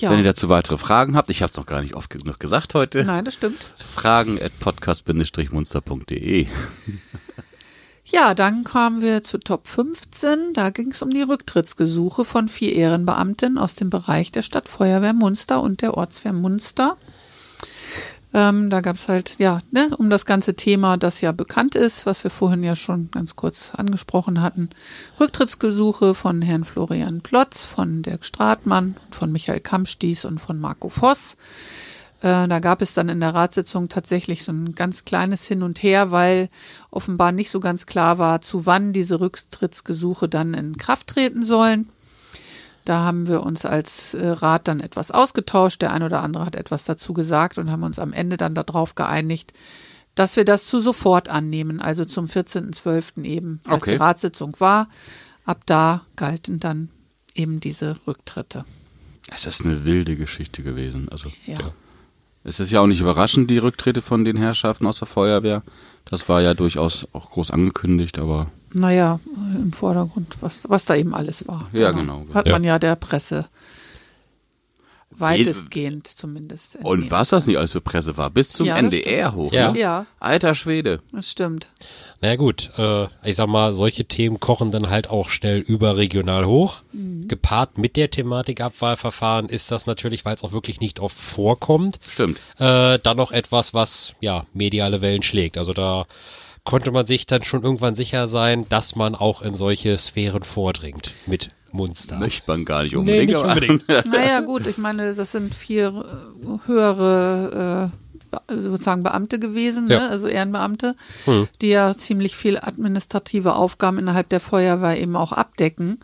Ja. 0.00 0.10
Wenn 0.10 0.18
ihr 0.18 0.24
dazu 0.24 0.48
weitere 0.48 0.78
Fragen 0.78 1.16
habt, 1.16 1.30
ich 1.30 1.42
habe 1.42 1.50
es 1.50 1.56
noch 1.56 1.66
gar 1.66 1.80
nicht 1.82 1.94
oft 1.94 2.10
genug 2.10 2.38
gesagt 2.38 2.74
heute, 2.74 3.04
Nein, 3.04 3.24
das 3.24 3.34
stimmt. 3.34 3.58
fragen 3.84 4.40
at 4.40 4.52
podcast-munster.de. 4.60 6.46
Ja, 8.10 8.32
dann 8.32 8.64
kamen 8.64 9.02
wir 9.02 9.22
zu 9.22 9.38
Top 9.38 9.66
15. 9.66 10.54
Da 10.54 10.70
ging 10.70 10.92
es 10.92 11.02
um 11.02 11.10
die 11.10 11.20
Rücktrittsgesuche 11.20 12.24
von 12.24 12.48
vier 12.48 12.72
Ehrenbeamten 12.72 13.58
aus 13.58 13.74
dem 13.74 13.90
Bereich 13.90 14.32
der 14.32 14.40
Stadtfeuerwehr 14.40 15.12
Munster 15.12 15.60
und 15.60 15.82
der 15.82 15.94
Ortswehr 15.94 16.32
Munster. 16.32 16.96
Ähm, 18.34 18.68
da 18.68 18.82
gab 18.82 18.96
es 18.96 19.08
halt, 19.08 19.38
ja, 19.38 19.60
ne, 19.70 19.90
um 19.96 20.10
das 20.10 20.26
ganze 20.26 20.54
Thema, 20.54 20.98
das 20.98 21.22
ja 21.22 21.32
bekannt 21.32 21.74
ist, 21.74 22.04
was 22.04 22.24
wir 22.24 22.30
vorhin 22.30 22.62
ja 22.62 22.76
schon 22.76 23.10
ganz 23.10 23.36
kurz 23.36 23.72
angesprochen 23.74 24.42
hatten. 24.42 24.68
Rücktrittsgesuche 25.18 26.14
von 26.14 26.42
Herrn 26.42 26.64
Florian 26.64 27.22
Plotz, 27.22 27.64
von 27.64 28.02
Dirk 28.02 28.26
Stratmann, 28.26 28.96
von 29.10 29.32
Michael 29.32 29.60
Kampstieß 29.60 30.26
und 30.26 30.40
von 30.40 30.60
Marco 30.60 30.90
Voss. 30.90 31.36
Äh, 32.20 32.48
Da 32.48 32.58
gab 32.58 32.82
es 32.82 32.92
dann 32.94 33.08
in 33.08 33.20
der 33.20 33.34
Ratssitzung 33.34 33.88
tatsächlich 33.88 34.44
so 34.44 34.52
ein 34.52 34.74
ganz 34.74 35.04
kleines 35.04 35.46
Hin 35.46 35.62
und 35.62 35.82
Her, 35.82 36.10
weil 36.10 36.48
offenbar 36.90 37.32
nicht 37.32 37.50
so 37.50 37.60
ganz 37.60 37.86
klar 37.86 38.18
war, 38.18 38.40
zu 38.40 38.66
wann 38.66 38.92
diese 38.92 39.20
Rücktrittsgesuche 39.20 40.28
dann 40.28 40.52
in 40.52 40.76
Kraft 40.76 41.06
treten 41.06 41.42
sollen. 41.42 41.88
Da 42.88 43.00
haben 43.04 43.26
wir 43.26 43.42
uns 43.42 43.66
als 43.66 44.14
äh, 44.14 44.26
Rat 44.28 44.66
dann 44.66 44.80
etwas 44.80 45.10
ausgetauscht. 45.10 45.82
Der 45.82 45.92
ein 45.92 46.02
oder 46.02 46.22
andere 46.22 46.46
hat 46.46 46.56
etwas 46.56 46.84
dazu 46.84 47.12
gesagt 47.12 47.58
und 47.58 47.70
haben 47.70 47.82
uns 47.82 47.98
am 47.98 48.12
Ende 48.14 48.36
dann 48.38 48.54
darauf 48.54 48.94
geeinigt, 48.94 49.52
dass 50.14 50.36
wir 50.36 50.44
das 50.46 50.66
zu 50.66 50.80
sofort 50.80 51.28
annehmen, 51.28 51.80
also 51.80 52.04
zum 52.06 52.24
14.12. 52.24 53.24
eben, 53.24 53.60
als 53.66 53.82
Okay. 53.82 53.90
die 53.92 53.96
Ratssitzung 53.98 54.56
war. 54.58 54.88
Ab 55.44 55.62
da 55.66 56.02
galten 56.16 56.60
dann 56.60 56.88
eben 57.34 57.60
diese 57.60 57.94
Rücktritte. 58.06 58.64
Es 59.30 59.46
ist 59.46 59.64
eine 59.66 59.84
wilde 59.84 60.16
Geschichte 60.16 60.62
gewesen. 60.62 61.08
Also 61.10 61.30
Ja. 61.46 61.58
es 62.42 62.58
ist 62.58 62.72
ja 62.72 62.80
auch 62.80 62.86
nicht 62.86 63.00
überraschend, 63.02 63.50
die 63.50 63.58
Rücktritte 63.58 64.00
von 64.00 64.24
den 64.24 64.36
Herrschaften 64.38 64.86
aus 64.86 64.98
der 64.98 65.06
Feuerwehr. 65.08 65.62
Das 66.06 66.28
war 66.30 66.40
ja 66.40 66.54
durchaus 66.54 67.06
auch 67.12 67.30
groß 67.32 67.50
angekündigt, 67.50 68.18
aber 68.18 68.50
Naja, 68.72 69.18
im 69.56 69.72
Vordergrund, 69.72 70.36
was, 70.40 70.68
was 70.68 70.84
da 70.84 70.94
eben 70.94 71.14
alles 71.14 71.48
war. 71.48 71.68
Ja, 71.72 71.90
genau. 71.92 72.26
Hat 72.34 72.46
Ja. 72.46 72.52
man 72.52 72.64
ja 72.64 72.78
der 72.78 72.96
Presse 72.96 73.46
weitestgehend 75.10 76.06
zumindest. 76.06 76.76
und 76.76 76.82
entnehmen 76.92 77.10
was 77.10 77.30
das 77.30 77.46
nicht 77.46 77.56
alles 77.56 77.72
für 77.72 77.80
Presse 77.80 78.16
war, 78.16 78.30
bis 78.30 78.50
zum 78.50 78.66
Ja, 78.66 78.76
NDR 78.76 79.34
hoch. 79.34 79.52
Ja. 79.52 79.72
Ne? 79.72 79.80
Ja, 79.80 80.06
Alter 80.20 80.54
Schwede. 80.54 81.00
das 81.12 81.30
stimmt. 81.30 81.70
Naja 82.20 82.36
gut, 82.36 82.70
äh, 82.78 83.06
ich 83.24 83.34
sag 83.36 83.48
mal, 83.48 83.72
solche 83.72 84.04
Themen 84.04 84.38
kochen 84.38 84.70
dann 84.70 84.90
halt 84.90 85.08
auch 85.10 85.28
schnell 85.30 85.58
überregional 85.60 86.44
hoch. 86.46 86.82
Gepaart 86.92 87.78
mit 87.78 87.96
der 87.96 88.10
Thematik 88.10 88.60
Abwahlverfahren 88.60 89.48
ist 89.48 89.70
das 89.72 89.86
natürlich, 89.86 90.24
weil 90.24 90.34
es 90.34 90.44
auch 90.44 90.52
wirklich 90.52 90.80
nicht 90.80 91.00
oft 91.00 91.16
vorkommt, 91.18 91.98
Stimmt. 92.08 92.38
äh, 92.58 92.98
dann 93.02 93.16
noch 93.16 93.32
etwas, 93.32 93.72
was 93.74 94.14
ja 94.20 94.44
mediale 94.52 95.00
Wellen 95.00 95.22
schlägt. 95.22 95.58
Also 95.58 95.72
da 95.72 96.06
konnte 96.68 96.90
man 96.92 97.06
sich 97.06 97.24
dann 97.26 97.42
schon 97.42 97.62
irgendwann 97.62 97.96
sicher 97.96 98.28
sein, 98.28 98.66
dass 98.68 98.94
man 98.94 99.14
auch 99.14 99.40
in 99.42 99.54
solche 99.54 99.96
Sphären 99.96 100.42
vordringt 100.42 101.14
mit 101.26 101.50
Munster. 101.72 102.18
Möchte 102.18 102.42
man 102.46 102.64
gar 102.64 102.82
nicht 102.82 102.92
Nee, 102.92 102.98
unbedingt. 102.98 103.26
nicht 103.30 103.36
aber- 103.36 103.52
unbedingt. 103.54 103.88
Naja, 104.12 104.40
gut, 104.40 104.66
ich 104.66 104.76
meine, 104.78 105.14
das 105.14 105.32
sind 105.32 105.54
vier 105.54 105.88
äh, 105.88 106.68
höhere 106.68 107.90
äh, 108.50 108.54
sozusagen 108.60 109.02
Beamte 109.02 109.38
gewesen, 109.38 109.88
Ja. 109.88 110.00
ne? 110.00 110.08
also 110.10 110.28
Ehrenbeamte, 110.28 110.94
die 111.62 111.68
ja 111.68 111.96
ziemlich 111.96 112.36
viel 112.36 112.58
administrative 112.58 113.54
Aufgaben 113.54 113.98
innerhalb 113.98 114.28
der 114.28 114.40
Feuerwehr 114.40 115.00
eben 115.00 115.16
auch 115.16 115.32
abdecken. 115.32 115.98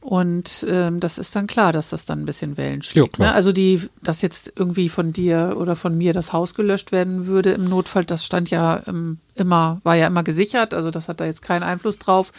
Und 0.00 0.64
ähm, 0.66 0.98
das 1.00 1.18
ist 1.18 1.36
dann 1.36 1.46
klar, 1.46 1.72
dass 1.74 1.90
das 1.90 2.06
dann 2.06 2.20
ein 2.22 2.24
bisschen 2.24 2.56
Wellen 2.56 2.80
schlägt. 2.80 3.18
ne? 3.18 3.34
Also 3.34 3.52
die, 3.52 3.86
dass 4.02 4.22
jetzt 4.22 4.50
irgendwie 4.56 4.88
von 4.88 5.12
dir 5.12 5.56
oder 5.58 5.76
von 5.76 5.96
mir 5.98 6.14
das 6.14 6.32
Haus 6.32 6.54
gelöscht 6.54 6.90
werden 6.90 7.26
würde 7.26 7.50
im 7.52 7.64
Notfall, 7.64 8.06
das 8.06 8.24
stand 8.24 8.48
ja 8.48 8.82
ähm, 8.86 9.18
immer, 9.34 9.80
war 9.84 9.96
ja 9.96 10.06
immer 10.06 10.22
gesichert, 10.22 10.74
also 10.74 10.90
das 10.90 11.08
hat 11.08 11.20
da 11.20 11.24
jetzt 11.26 11.42
keinen 11.42 11.62
Einfluss 11.62 11.98
drauf. 11.98 12.32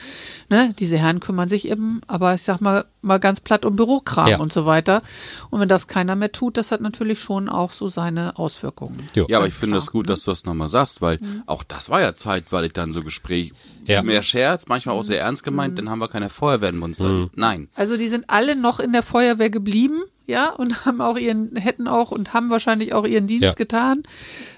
Ne? 0.49 0.73
Diese 0.77 0.97
Herren 0.97 1.19
kümmern 1.19 1.49
sich 1.49 1.67
eben, 1.67 2.01
aber 2.07 2.33
ich 2.33 2.43
sag 2.43 2.61
mal, 2.61 2.85
mal 3.01 3.19
ganz 3.19 3.39
platt 3.39 3.65
um 3.65 3.75
Bürokram 3.75 4.27
Ja. 4.27 4.39
und 4.39 4.53
so 4.53 4.65
weiter. 4.65 5.01
Und 5.49 5.59
wenn 5.59 5.69
das 5.69 5.87
keiner 5.87 6.15
mehr 6.15 6.31
tut, 6.31 6.57
das 6.57 6.71
hat 6.71 6.81
natürlich 6.81 7.19
schon 7.19 7.49
auch 7.49 7.71
so 7.71 7.87
seine 7.87 8.37
Auswirkungen. 8.37 9.01
Jo. 9.15 9.25
Ja, 9.29 9.37
aber 9.37 9.47
ich 9.47 9.53
finde 9.53 9.77
es 9.77 9.91
gut, 9.91 10.09
dass 10.09 10.23
du 10.23 10.31
das 10.31 10.45
nochmal 10.45 10.69
sagst, 10.69 11.01
weil 11.01 11.19
auch 11.47 11.63
das 11.63 11.89
war 11.89 12.01
ja 12.01 12.13
zeitweilig 12.13 12.73
dann 12.73 12.91
so 12.91 13.01
Gespräch. 13.01 13.53
Ja. 13.85 14.03
Mehr 14.03 14.21
Scherz, 14.21 14.67
manchmal 14.67 14.95
auch 14.95 15.01
sehr 15.01 15.19
ernst 15.21 15.43
gemeint, 15.43 15.77
dann 15.79 15.89
haben 15.89 15.99
wir 15.99 16.07
keine 16.07 16.29
Feuerwehrmonster. 16.29 17.29
Nein. 17.35 17.67
Also 17.75 17.97
die 17.97 18.07
sind 18.07 18.25
alle 18.27 18.55
noch 18.55 18.79
in 18.79 18.91
der 18.93 19.01
Feuerwehr 19.03 19.49
geblieben, 19.49 20.03
ja, 20.27 20.49
und 20.49 20.85
haben 20.85 21.01
auch 21.01 21.17
ihren, 21.17 21.55
hätten 21.55 21.87
auch 21.87 22.11
und 22.11 22.33
haben 22.33 22.49
wahrscheinlich 22.49 22.93
auch 22.93 23.05
ihren 23.05 23.27
Dienst 23.27 23.43
Ja. 23.43 23.53
getan, 23.53 24.03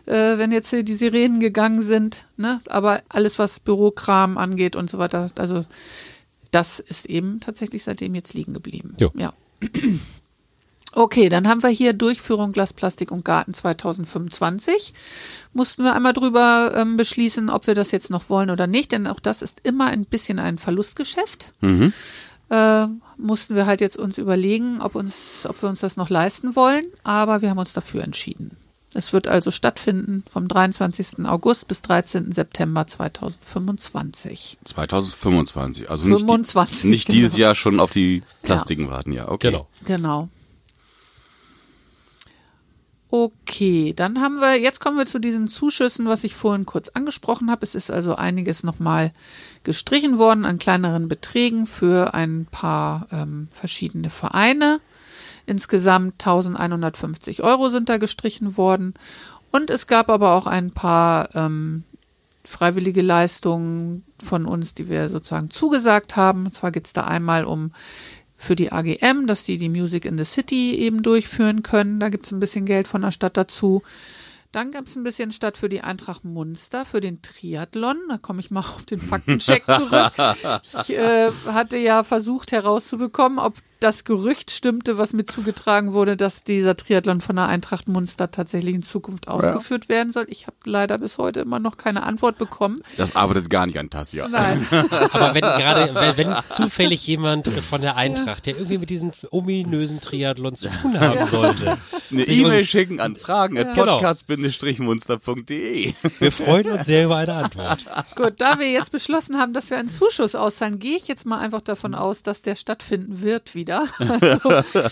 äh, 0.06 0.38
wenn 0.38 0.52
jetzt 0.52 0.70
hier 0.70 0.84
die 0.84 0.94
Sirenen 0.94 1.40
gegangen 1.40 1.82
sind, 1.82 2.28
ne? 2.38 2.62
Aber 2.68 3.02
alles, 3.10 3.40
was 3.40 3.60
Bürokram 3.60 4.38
angeht 4.38 4.76
und 4.76 4.90
so 4.90 4.98
weiter, 4.98 5.28
also 5.38 5.66
das 6.52 6.80
ist 6.80 7.08
eben 7.08 7.40
tatsächlich 7.40 7.84
seitdem 7.84 8.14
jetzt 8.16 8.34
liegen 8.34 8.54
geblieben. 8.54 8.96
Jo. 9.00 9.12
Ja. 9.16 9.34
Okay, 10.96 11.28
dann 11.30 11.48
haben 11.48 11.64
wir 11.64 11.70
hier 11.72 11.94
Durchführung 11.94 12.52
Glas, 12.52 12.72
Plastik 12.72 13.12
und 13.12 13.26
Garten 13.26 13.56
2025. 13.56 14.94
Mussten 15.54 15.84
wir 15.84 15.94
einmal 15.96 16.14
drüber 16.14 16.72
ähm, 16.76 16.98
beschließen, 16.98 17.50
ob 17.50 17.66
wir 17.66 17.74
das 17.74 17.90
jetzt 17.92 18.12
noch 18.12 18.30
wollen 18.30 18.52
oder 18.52 18.68
nicht, 18.68 18.92
denn 18.92 19.08
auch 19.08 19.20
das 19.20 19.42
ist 19.42 19.60
immer 19.64 19.88
ein 19.88 20.06
bisschen 20.06 20.38
ein 20.38 20.60
Verlustgeschäft. 20.60 21.52
Äh, 22.54 22.88
mussten 23.18 23.56
wir 23.56 23.66
halt 23.66 23.82
jetzt 23.82 23.98
uns 23.98 24.20
überlegen, 24.20 24.80
ob, 24.80 24.94
uns, 24.94 25.48
ob 25.50 25.60
wir 25.64 25.70
uns 25.70 25.80
das 25.80 25.98
noch 25.98 26.12
leisten 26.12 26.56
wollen, 26.56 26.86
aber 27.04 27.42
wir 27.42 27.50
haben 27.50 27.58
uns 27.58 27.74
dafür 27.74 28.04
entschieden. 28.04 28.58
Es 28.94 29.12
wird 29.12 29.28
also 29.28 29.50
stattfinden 29.50 30.24
vom 30.32 30.48
23. 30.48 31.26
August 31.26 31.68
bis 31.68 31.82
13. 31.82 32.32
September 32.32 32.86
2025. 32.86 34.60
2025. 34.66 35.90
Also 35.90 36.08
nicht, 36.08 36.20
25, 36.20 36.82
die, 36.82 36.88
nicht 36.90 37.08
genau. 37.08 37.16
dieses 37.16 37.38
Jahr 37.38 37.56
schon 37.56 37.80
auf 37.80 37.90
die 37.90 38.22
Plastiken 38.44 38.92
warten, 38.92 39.14
ja. 39.14 39.30
Okay. 39.30 39.50
Genau. 39.50 39.68
Genau. 39.86 40.30
Okay, 43.16 43.94
dann 43.96 44.22
haben 44.22 44.40
wir, 44.40 44.60
jetzt 44.60 44.80
kommen 44.80 44.98
wir 44.98 45.06
zu 45.06 45.20
diesen 45.20 45.48
Zuschüssen, 45.48 46.08
was 46.08 46.24
ich 46.24 46.34
vorhin 46.34 46.66
kurz 46.66 46.90
angesprochen 46.90 47.52
habe. 47.52 47.64
Es 47.64 47.76
ist 47.76 47.92
also 47.92 48.16
einiges 48.16 48.64
nochmal 48.64 49.12
gestrichen 49.64 50.18
worden 50.18 50.46
an 50.46 50.58
kleineren 50.58 51.10
Beträgen 51.10 51.68
für 51.68 52.16
ein 52.16 52.48
paar 52.50 53.06
ähm, 53.12 53.50
verschiedene 53.52 54.10
Vereine. 54.10 54.80
Insgesamt 55.46 56.14
1150 56.14 57.44
Euro 57.44 57.70
sind 57.70 57.88
da 57.88 57.98
gestrichen 57.98 58.58
worden. 58.58 58.96
Und 59.52 59.70
es 59.70 59.86
gab 59.86 60.10
aber 60.10 60.32
auch 60.32 60.48
ein 60.48 60.72
paar 60.72 61.36
ähm, 61.36 61.84
freiwillige 62.44 63.04
Leistungen 63.04 64.04
von 64.18 64.48
uns, 64.48 64.74
die 64.74 64.90
wir 64.90 65.08
sozusagen 65.10 65.52
zugesagt 65.52 66.16
haben. 66.16 66.48
Und 66.48 66.56
zwar 66.56 66.72
geht 66.72 66.88
es 66.88 66.94
da 66.94 67.04
einmal 67.04 67.46
um 67.46 67.74
für 68.44 68.56
die 68.56 68.72
AGM, 68.72 69.26
dass 69.26 69.44
die 69.44 69.58
die 69.58 69.70
Music 69.70 70.06
in 70.06 70.18
the 70.18 70.26
City 70.26 70.76
eben 70.76 71.02
durchführen 71.02 71.64
können. 71.64 72.00
Da 72.00 72.10
gibt 72.10 72.26
es 72.26 72.32
ein 72.32 72.40
bisschen 72.40 72.66
Geld 72.66 72.88
von 72.88 73.02
der 73.02 73.12
Stadt 73.12 73.38
dazu. 73.38 73.82
Dann 74.52 74.70
gab 74.70 74.86
es 74.86 74.96
ein 74.96 75.04
bisschen 75.04 75.32
Stadt 75.32 75.58
für 75.58 75.68
die 75.68 75.82
Eintracht 75.82 76.26
Munster, 76.26 76.86
für 76.86 77.00
den 77.00 77.24
Triathlon. 77.24 77.98
Da 78.08 78.20
komme 78.20 78.40
ich 78.40 78.52
mal 78.52 78.60
auf 78.60 78.86
den 78.86 79.02
Faktencheck 79.02 79.64
zurück. 79.66 80.14
Ich 80.84 80.96
äh, 80.96 81.32
hatte 81.48 81.78
ja 81.78 82.04
versucht 82.04 82.52
herauszubekommen, 82.52 83.40
ob 83.40 83.56
das 83.84 84.06
Gerücht 84.06 84.50
stimmte, 84.50 84.98
was 84.98 85.12
mir 85.12 85.26
zugetragen 85.26 85.92
wurde, 85.92 86.16
dass 86.16 86.44
dieser 86.44 86.78
Triathlon 86.78 87.20
von 87.20 87.36
der 87.36 87.48
Eintracht 87.48 87.90
Munster 87.90 88.32
tatsächlich 88.32 88.74
in 88.76 88.82
Zukunft 88.84 89.28
ausgeführt 89.28 89.90
werden 89.90 90.12
soll. 90.12 90.26
Ich 90.30 90.48
habe 90.48 90.56
leider 90.64 90.98
bis 90.98 91.18
heute 91.18 91.42
immer 91.42 91.60
noch 91.60 91.76
keine 91.76 92.04
Antwort 92.04 92.38
bekommen. 92.38 92.82
Das 92.96 93.16
arbeitet 93.18 93.50
gar 93.50 93.66
nicht 93.66 93.78
an 93.78 93.90
Tassia. 93.90 94.30
Nein. 94.30 94.66
Aber 95.12 95.34
wenn 95.34 95.42
gerade, 95.42 95.94
wenn, 95.94 96.18
wenn 96.18 96.36
zufällig 96.48 97.06
jemand 97.06 97.50
von 97.50 97.82
der 97.82 97.98
Eintracht, 97.98 98.46
der 98.46 98.56
irgendwie 98.56 98.78
mit 98.78 98.90
diesem 98.90 99.12
ominösen 99.32 100.00
Triathlon 100.00 100.56
zu 100.56 100.70
tun 100.70 100.98
haben 101.00 101.26
sollte, 101.26 101.78
Eine 102.10 102.24
E-Mail 102.24 102.66
schicken 102.66 103.00
an 103.02 103.16
fragen 103.18 103.58
at 103.58 103.74
Genau. 103.74 103.98
podcast-munster.de. 103.98 105.94
wir 106.20 106.32
freuen 106.32 106.72
uns 106.72 106.86
sehr 106.86 107.06
über 107.06 107.18
eine 107.18 107.34
Antwort. 107.34 107.86
Gut, 108.16 108.36
da 108.38 108.60
wir 108.60 108.72
jetzt 108.72 108.92
beschlossen 108.92 109.38
haben, 109.38 109.54
dass 109.54 109.70
wir 109.70 109.78
einen 109.78 109.90
Zuschuss 109.90 110.36
auszahlen, 110.36 110.80
gehe 110.80 110.96
ich 110.96 111.08
jetzt 111.08 111.26
mal 111.26 111.40
einfach 111.40 111.62
davon 111.62 111.96
aus, 111.96 112.24
dass 112.24 112.42
der 112.42 112.56
stattfinden 112.56 113.22
wird 113.22 113.56
wieder. 113.56 113.73
Also, 114.00 114.40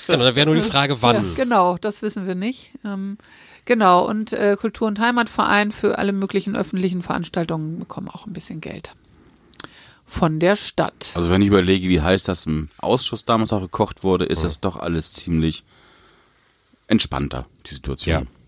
Genau, 0.07 0.23
da 0.23 0.35
wäre 0.35 0.45
nur 0.45 0.55
die 0.55 0.61
Frage, 0.61 1.01
wann. 1.01 1.15
Ja, 1.15 1.43
genau, 1.43 1.77
das 1.79 2.01
wissen 2.01 2.25
wir 2.27 2.35
nicht. 2.35 2.71
Ähm, 2.85 3.17
genau, 3.65 4.07
und 4.07 4.33
äh, 4.33 4.55
Kultur- 4.59 4.87
und 4.87 4.99
Heimatverein 4.99 5.71
für 5.71 5.97
alle 5.97 6.13
möglichen 6.13 6.55
öffentlichen 6.55 7.01
Veranstaltungen 7.01 7.79
bekommen 7.79 8.09
auch 8.09 8.25
ein 8.27 8.33
bisschen 8.33 8.61
Geld 8.61 8.93
von 10.05 10.39
der 10.39 10.57
Stadt. 10.57 11.11
Also 11.15 11.29
wenn 11.31 11.41
ich 11.41 11.47
überlege, 11.47 11.87
wie 11.87 12.01
heiß 12.01 12.23
das 12.23 12.45
im 12.45 12.67
Ausschuss 12.79 13.23
damals 13.23 13.53
auch 13.53 13.61
gekocht 13.61 14.03
wurde, 14.03 14.25
ist 14.25 14.43
das 14.43 14.59
doch 14.59 14.75
alles 14.75 15.13
ziemlich 15.13 15.63
entspannter, 16.87 17.45
die 17.67 17.75
Situation. 17.75 18.23
Ja. 18.23 18.40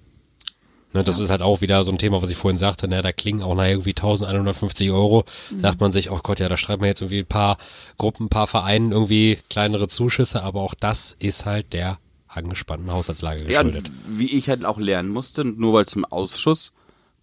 Ne, 0.93 1.03
das 1.03 1.17
ist 1.19 1.29
halt 1.31 1.41
auch 1.41 1.61
wieder 1.61 1.83
so 1.83 1.91
ein 1.91 1.97
Thema, 1.97 2.21
was 2.21 2.29
ich 2.29 2.37
vorhin 2.37 2.57
sagte, 2.57 2.87
ne, 2.87 3.01
da 3.01 3.11
klingen 3.11 3.41
auch 3.41 3.55
nachher 3.55 3.71
irgendwie 3.71 3.91
1150 3.91 4.91
Euro. 4.91 5.23
Sagt 5.57 5.79
man 5.81 5.91
sich, 5.91 6.11
oh 6.11 6.19
Gott, 6.21 6.39
ja, 6.39 6.49
da 6.49 6.57
schreibt 6.57 6.81
man 6.81 6.87
jetzt 6.87 7.01
irgendwie 7.01 7.19
ein 7.19 7.25
paar 7.25 7.57
Gruppen, 7.97 8.25
ein 8.25 8.29
paar 8.29 8.47
Vereinen 8.47 8.91
irgendwie 8.91 9.39
kleinere 9.49 9.87
Zuschüsse, 9.87 10.43
aber 10.43 10.61
auch 10.61 10.75
das 10.75 11.15
ist 11.19 11.45
halt 11.45 11.73
der 11.73 11.97
angespannten 12.27 12.91
Haushaltslage 12.91 13.41
Ja, 13.51 13.61
geschuldet. 13.63 13.91
wie 14.07 14.35
ich 14.37 14.49
halt 14.49 14.65
auch 14.65 14.77
lernen 14.79 15.09
musste, 15.09 15.43
nur 15.45 15.73
weil 15.73 15.83
es 15.85 15.95
im 15.95 16.05
Ausschuss 16.05 16.73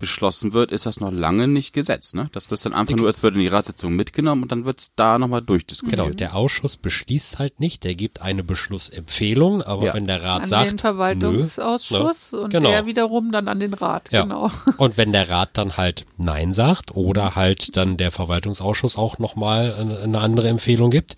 beschlossen 0.00 0.52
wird, 0.52 0.72
ist 0.72 0.86
das 0.86 0.98
noch 0.98 1.12
lange 1.12 1.46
nicht 1.46 1.72
Gesetz. 1.72 2.14
Ne? 2.14 2.24
Das 2.32 2.50
wird 2.50 2.64
dann 2.64 2.74
einfach 2.74 2.96
nur, 2.96 3.08
es 3.08 3.22
wird 3.22 3.34
in 3.36 3.40
die 3.40 3.46
Ratssitzung 3.46 3.94
mitgenommen 3.94 4.42
und 4.42 4.50
dann 4.50 4.64
wird 4.64 4.80
es 4.80 4.94
da 4.96 5.18
nochmal 5.18 5.42
durchdiskutiert. 5.42 6.00
Genau, 6.00 6.12
der 6.12 6.34
Ausschuss 6.34 6.76
beschließt 6.76 7.38
halt 7.38 7.60
nicht, 7.60 7.84
der 7.84 7.94
gibt 7.94 8.22
eine 8.22 8.42
Beschlussempfehlung, 8.42 9.62
aber 9.62 9.86
Ja. 9.86 9.94
wenn 9.94 10.06
der 10.06 10.22
Rat 10.22 10.42
An 10.42 10.48
sagt, 10.48 10.70
den 10.70 10.78
Verwaltungsausschuss 10.80 12.32
nö, 12.32 12.38
ne, 12.38 12.44
und 12.44 12.50
genau. 12.50 12.70
der 12.70 12.86
wiederum 12.86 13.30
dann 13.30 13.46
an 13.46 13.60
den 13.60 13.74
Rat. 13.74 14.10
Ja. 14.10 14.22
Genau. 14.22 14.50
Und 14.78 14.96
wenn 14.96 15.12
der 15.12 15.28
Rat 15.28 15.50
dann 15.52 15.76
halt 15.76 16.06
Nein 16.16 16.52
sagt 16.52 16.96
oder 16.96 17.36
halt 17.36 17.76
dann 17.76 17.96
der 17.96 18.10
Verwaltungsausschuss 18.10 18.96
auch 18.96 19.18
nochmal 19.18 19.74
eine, 19.74 19.98
eine 20.00 20.18
andere 20.20 20.48
Empfehlung 20.48 20.90
gibt, 20.90 21.16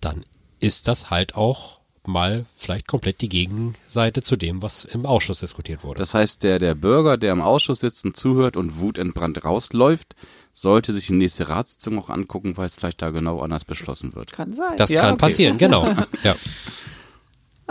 dann 0.00 0.24
ist 0.60 0.86
das 0.88 1.10
halt 1.10 1.34
auch 1.34 1.79
mal 2.10 2.46
vielleicht 2.54 2.86
komplett 2.86 3.20
die 3.20 3.28
Gegenseite 3.28 4.22
zu 4.22 4.36
dem, 4.36 4.62
was 4.62 4.84
im 4.84 5.06
Ausschuss 5.06 5.40
diskutiert 5.40 5.84
wurde. 5.84 6.00
Das 6.00 6.14
heißt, 6.14 6.42
der, 6.42 6.58
der 6.58 6.74
Bürger, 6.74 7.16
der 7.16 7.32
im 7.32 7.40
Ausschuss 7.40 7.80
sitzt 7.80 8.04
und 8.04 8.16
zuhört 8.16 8.56
und 8.56 8.78
wutentbrannt 8.78 9.44
rausläuft, 9.44 10.14
sollte 10.52 10.92
sich 10.92 11.06
die 11.06 11.14
nächste 11.14 11.48
Ratssitzung 11.48 11.98
auch 11.98 12.10
angucken, 12.10 12.56
weil 12.56 12.66
es 12.66 12.74
vielleicht 12.74 13.00
da 13.02 13.10
genau 13.10 13.40
anders 13.40 13.64
beschlossen 13.64 14.14
wird. 14.14 14.32
Kann 14.32 14.52
sein. 14.52 14.76
Das 14.76 14.90
Ja, 14.90 15.00
kann 15.00 15.14
okay. 15.14 15.20
passieren, 15.20 15.58
genau. 15.58 15.88
Ja. 16.22 16.34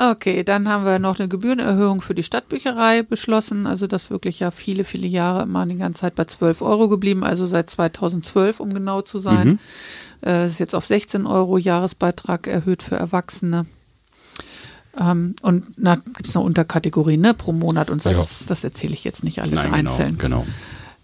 Okay, 0.02 0.46
dann 0.46 0.70
haben 0.70 0.86
wir 0.86 0.98
noch 0.98 1.20
eine 1.20 1.28
Gebührenerhöhung 1.28 2.00
für 2.00 2.16
die 2.16 2.24
Stadtbücherei 2.24 3.04
beschlossen. 3.04 3.68
Also 3.68 3.86
das 3.86 4.10
wirklich 4.10 4.40
ja 4.40 4.50
viele, 4.50 4.86
viele 4.86 5.10
Jahre 5.10 5.44
immer 5.44 5.66
die 5.66 5.76
ganze 5.76 6.02
Zeit 6.02 6.16
bei 6.16 6.24
12 6.24 6.62
Euro 6.62 6.88
geblieben, 6.88 7.26
also 7.26 7.46
seit 7.46 7.70
2012, 7.70 8.62
um 8.62 8.74
genau 8.74 9.02
zu 9.02 9.20
sein. 9.20 9.60
Äh, 10.26 10.46
ist 10.46 10.60
jetzt 10.60 10.74
auf 10.74 10.86
16 10.86 11.26
Euro 11.26 11.58
Jahresbeitrag 11.58 12.48
erhöht 12.48 12.82
für 12.82 12.96
Erwachsene. 12.96 13.66
Ähm, 14.98 15.36
und 15.42 15.66
na, 15.78 15.96
gibt 15.96 16.28
es 16.28 16.36
noch 16.36 16.44
Unterkategorien 16.44 17.22
ne, 17.22 17.34
pro 17.34 17.52
Monat 17.52 17.90
und 17.90 18.02
so. 18.02 18.10
Ja. 18.10 18.18
Das, 18.18 18.46
das 18.46 18.64
erzähle 18.64 18.94
ich 18.94 19.04
jetzt 19.04 19.24
nicht 19.24 19.42
alles 19.42 19.56
Nein, 19.56 19.66
genau, 19.66 19.76
einzeln. 19.78 20.18
genau. 20.18 20.46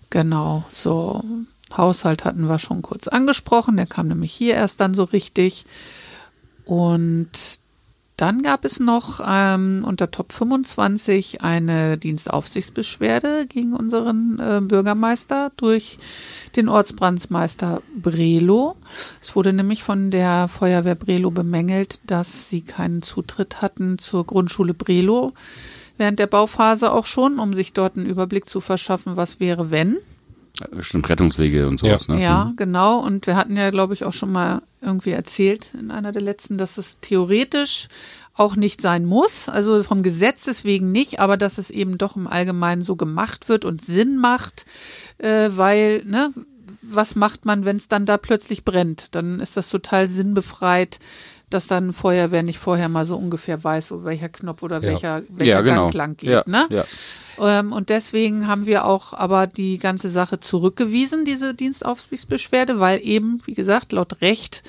Genau, 0.09 0.63
so. 0.69 1.23
Haushalt 1.75 2.23
hatten 2.23 2.47
wir 2.47 2.59
schon 2.59 2.81
kurz 2.81 3.07
angesprochen, 3.07 3.75
der 3.75 3.85
kam 3.85 4.07
nämlich 4.07 4.31
hier 4.31 4.53
erst 4.53 4.79
dann 4.79 4.93
so 4.93 5.03
richtig. 5.03 5.65
Und 6.63 7.29
dann 8.17 8.41
gab 8.41 8.63
es 8.63 8.79
noch 8.79 9.19
ähm, 9.27 9.83
unter 9.85 10.09
Top 10.09 10.31
25 10.31 11.41
eine 11.41 11.97
Dienstaufsichtsbeschwerde 11.97 13.45
gegen 13.47 13.73
unseren 13.73 14.39
äh, 14.39 14.61
Bürgermeister 14.61 15.51
durch 15.57 15.97
den 16.55 16.69
Ortsbrandsmeister 16.69 17.81
Brelo. 17.95 18.77
Es 19.21 19.35
wurde 19.35 19.51
nämlich 19.51 19.83
von 19.83 20.11
der 20.11 20.47
Feuerwehr 20.47 20.95
Brelo 20.95 21.29
bemängelt, 21.29 22.01
dass 22.09 22.49
sie 22.49 22.61
keinen 22.61 23.01
Zutritt 23.01 23.61
hatten 23.61 23.97
zur 23.97 24.25
Grundschule 24.25 24.73
Brelo 24.73 25.33
während 25.97 26.19
der 26.19 26.27
Bauphase 26.27 26.91
auch 26.91 27.05
schon, 27.05 27.39
um 27.39 27.53
sich 27.53 27.73
dort 27.73 27.97
einen 27.97 28.05
Überblick 28.05 28.49
zu 28.49 28.59
verschaffen, 28.59 29.17
was 29.17 29.39
wäre, 29.39 29.71
wenn. 29.71 29.97
Stimmt, 30.79 31.09
Rettungswege 31.09 31.67
und 31.67 31.77
sowas, 31.77 32.07
ne? 32.07 32.21
Ja, 32.21 32.53
genau. 32.55 32.99
Und 32.99 33.27
wir 33.27 33.35
hatten 33.35 33.57
ja, 33.57 33.69
glaube 33.71 33.93
ich, 33.93 34.03
auch 34.03 34.13
schon 34.13 34.31
mal 34.31 34.61
irgendwie 34.81 35.11
erzählt 35.11 35.73
in 35.79 35.91
einer 35.91 36.11
der 36.11 36.21
letzten, 36.21 36.57
dass 36.57 36.77
es 36.77 36.99
theoretisch 37.01 37.87
auch 38.35 38.55
nicht 38.55 38.81
sein 38.81 39.05
muss, 39.05 39.47
also 39.47 39.81
vom 39.83 40.03
Gesetzes 40.03 40.65
wegen 40.65 40.91
nicht, 40.91 41.19
aber 41.19 41.37
dass 41.37 41.57
es 41.57 41.69
eben 41.71 41.97
doch 41.97 42.17
im 42.17 42.27
Allgemeinen 42.27 42.81
so 42.81 42.95
gemacht 42.95 43.47
wird 43.47 43.63
und 43.63 43.81
Sinn 43.81 44.17
macht, 44.17 44.65
äh, 45.17 45.49
weil, 45.53 46.03
ne, 46.05 46.33
was 46.81 47.15
macht 47.15 47.45
man, 47.45 47.65
wenn 47.65 47.77
es 47.77 47.87
dann 47.87 48.05
da 48.05 48.17
plötzlich 48.17 48.63
brennt? 48.63 49.15
Dann 49.15 49.39
ist 49.39 49.57
das 49.57 49.69
total 49.69 50.07
sinnbefreit, 50.07 50.99
dass 51.49 51.67
dann 51.67 51.93
Feuerwehr 51.93 52.43
nicht 52.43 52.59
vorher 52.59 52.89
mal 52.89 53.05
so 53.05 53.15
ungefähr 53.17 53.63
weiß, 53.63 53.91
wo 53.91 54.03
welcher 54.03 54.29
Knopf 54.29 54.63
oder 54.63 54.77
Ja. 54.77 54.81
welcher, 54.83 55.21
welcher 55.29 55.51
Ja, 55.53 55.61
genau. 55.61 55.83
Gang 55.87 55.93
lang 55.93 56.17
geht, 56.17 56.29
Ja, 56.29 56.43
ne? 56.47 56.67
ja. 56.69 56.83
Ähm, 57.37 57.71
und 57.73 57.89
deswegen 57.89 58.47
haben 58.47 58.65
wir 58.65 58.85
auch 58.85 59.13
aber 59.13 59.45
die 59.47 59.77
ganze 59.77 60.09
Sache 60.09 60.39
zurückgewiesen, 60.39 61.25
diese 61.25 61.53
Dienstaufsichtsbeschwerde, 61.53 62.79
weil 62.79 62.99
eben, 63.03 63.39
wie 63.45 63.53
gesagt, 63.53 63.91
laut 63.91 64.21
Recht 64.21 64.63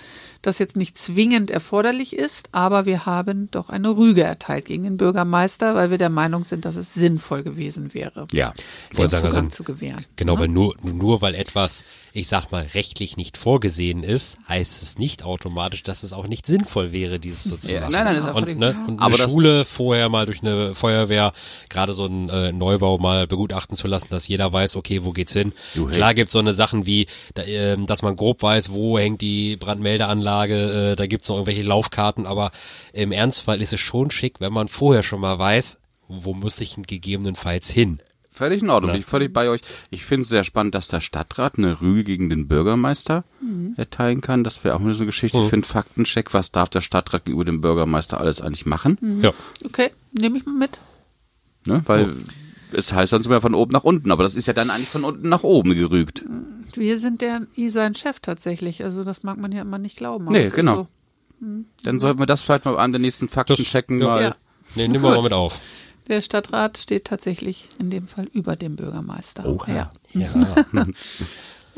das 0.46 0.58
jetzt 0.58 0.76
nicht 0.76 0.96
zwingend 0.98 1.50
erforderlich 1.50 2.14
ist, 2.16 2.48
aber 2.52 2.86
wir 2.86 3.06
haben 3.06 3.50
doch 3.50 3.68
eine 3.70 3.96
Rüge 3.96 4.22
erteilt 4.22 4.66
gegen 4.66 4.84
den 4.84 4.96
Bürgermeister, 4.96 5.74
weil 5.74 5.90
wir 5.90 5.98
der 5.98 6.10
Meinung 6.10 6.44
sind, 6.44 6.64
dass 6.64 6.76
es 6.76 6.94
sinnvoll 6.94 7.42
gewesen 7.42 7.94
wäre, 7.94 8.26
Ja. 8.32 8.52
Den 8.96 9.08
sagen, 9.08 9.26
Zugang 9.28 9.44
also, 9.44 9.48
zu 9.56 9.64
gewähren. 9.64 10.04
Genau, 10.16 10.38
weil 10.38 10.48
nur, 10.48 10.74
nur 10.82 11.20
weil 11.22 11.34
etwas, 11.34 11.84
ich 12.12 12.28
sag 12.28 12.50
mal, 12.52 12.64
rechtlich 12.74 13.16
nicht 13.16 13.36
vorgesehen 13.36 14.02
ist, 14.02 14.38
heißt 14.48 14.82
es 14.82 14.98
nicht 14.98 15.24
automatisch, 15.24 15.82
dass 15.82 16.02
es 16.02 16.12
auch 16.12 16.26
nicht 16.26 16.46
sinnvoll 16.46 16.92
wäre, 16.92 17.18
dieses 17.18 17.44
so 17.44 17.56
zu 17.56 17.72
Ja, 17.72 17.80
machen. 17.80 17.92
nein, 17.92 18.04
nein, 18.04 18.16
ist 18.16 18.26
auch 18.26 18.34
und, 18.36 18.58
ne, 18.58 18.76
und 18.86 19.00
Aber 19.00 19.14
eine 19.14 19.24
Schule 19.28 19.64
vorher 19.64 20.08
mal 20.08 20.26
durch 20.26 20.42
eine 20.42 20.74
Feuerwehr, 20.74 21.32
gerade 21.68 21.92
so 21.92 22.04
einen 22.04 22.28
äh, 22.28 22.52
Neubau 22.52 22.98
mal 22.98 23.26
begutachten 23.26 23.76
zu 23.76 23.86
lassen, 23.88 24.08
dass 24.10 24.28
jeder 24.28 24.52
weiß, 24.52 24.76
okay, 24.76 25.04
wo 25.04 25.12
geht's 25.12 25.32
hin. 25.32 25.52
Du, 25.74 25.88
hey. 25.88 25.96
Klar 25.96 26.14
gibt's 26.14 26.32
so 26.32 26.38
eine 26.38 26.52
Sachen 26.52 26.86
wie, 26.86 27.06
da, 27.34 27.42
ähm, 27.42 27.86
dass 27.86 28.02
man 28.02 28.14
grob 28.16 28.42
weiß, 28.42 28.72
wo 28.72 28.98
hängt 28.98 29.20
die 29.20 29.56
Brandmeldeanlage, 29.56 30.35
äh, 30.44 30.96
da 30.96 31.06
gibt's 31.06 31.28
noch 31.28 31.36
irgendwelche 31.36 31.62
Laufkarten, 31.62 32.26
aber 32.26 32.50
im 32.92 33.12
Ernstfall 33.12 33.60
ist 33.60 33.72
es 33.72 33.80
schon 33.80 34.10
schick, 34.10 34.40
wenn 34.40 34.52
man 34.52 34.68
vorher 34.68 35.02
schon 35.02 35.20
mal 35.20 35.38
weiß, 35.38 35.78
wo 36.08 36.34
muss 36.34 36.60
ich 36.60 36.76
gegebenenfalls 36.86 37.70
hin. 37.70 38.00
Völlig 38.30 38.62
in 38.62 38.68
Ordnung, 38.68 38.92
bin 38.92 39.00
ich 39.00 39.06
völlig 39.06 39.32
bei 39.32 39.48
euch. 39.48 39.62
Ich 39.88 40.04
finde 40.04 40.22
es 40.22 40.28
sehr 40.28 40.44
spannend, 40.44 40.74
dass 40.74 40.88
der 40.88 41.00
Stadtrat 41.00 41.56
eine 41.56 41.80
Rüge 41.80 42.04
gegen 42.04 42.28
den 42.28 42.48
Bürgermeister 42.48 43.24
erteilen 43.78 44.20
kann. 44.20 44.44
Das 44.44 44.62
wäre 44.62 44.74
auch 44.74 44.78
mal 44.78 44.92
so 44.92 45.00
eine 45.00 45.06
Geschichte. 45.06 45.38
Ich 45.38 45.48
finde 45.48 45.66
Faktencheck, 45.66 46.34
was 46.34 46.52
darf 46.52 46.68
der 46.68 46.82
Stadtrat 46.82 47.24
gegenüber 47.24 47.46
dem 47.46 47.62
Bürgermeister 47.62 48.20
alles 48.20 48.42
eigentlich 48.42 48.66
machen? 48.66 48.98
Ja. 49.22 49.32
Okay, 49.64 49.90
nehme 50.12 50.36
ich 50.36 50.44
mal 50.44 50.54
mit. 50.54 50.80
Ne? 51.64 51.82
Weil 51.86 52.14
es 52.72 52.92
heißt 52.92 53.12
dann 53.12 53.22
sogar 53.22 53.40
von 53.40 53.54
oben 53.54 53.72
nach 53.72 53.84
unten, 53.84 54.10
aber 54.10 54.22
das 54.22 54.34
ist 54.34 54.46
ja 54.46 54.52
dann 54.52 54.70
eigentlich 54.70 54.88
von 54.88 55.04
unten 55.04 55.28
nach 55.28 55.42
oben 55.42 55.74
gerügt. 55.74 56.24
Wir 56.74 56.98
sind 56.98 57.20
der 57.20 57.42
I 57.56 57.68
sein 57.68 57.94
Chef 57.94 58.20
tatsächlich, 58.20 58.84
also 58.84 59.04
das 59.04 59.22
mag 59.22 59.38
man 59.38 59.52
ja 59.52 59.62
immer 59.62 59.78
nicht 59.78 59.96
glauben. 59.96 60.26
Nee, 60.26 60.48
genau. 60.50 60.88
So. 61.40 61.46
Dann 61.84 62.00
sollten 62.00 62.18
wir 62.18 62.26
das 62.26 62.42
vielleicht 62.42 62.64
mal 62.64 62.76
an 62.78 62.92
den 62.92 63.02
nächsten 63.02 63.28
Faktenchecken 63.28 64.00
ja. 64.00 64.06
mal. 64.06 64.22
Ja. 64.22 64.36
Nee, 64.74 64.88
nehmen 64.88 65.04
wir 65.04 65.10
mal 65.10 65.22
mit 65.22 65.32
auf. 65.32 65.60
Der 66.08 66.20
Stadtrat 66.22 66.78
steht 66.78 67.04
tatsächlich 67.04 67.68
in 67.78 67.90
dem 67.90 68.06
Fall 68.06 68.26
über 68.32 68.56
dem 68.56 68.76
Bürgermeister. 68.76 69.46
Oha. 69.46 69.72
Ja. 69.72 69.90
Ja. 70.12 70.28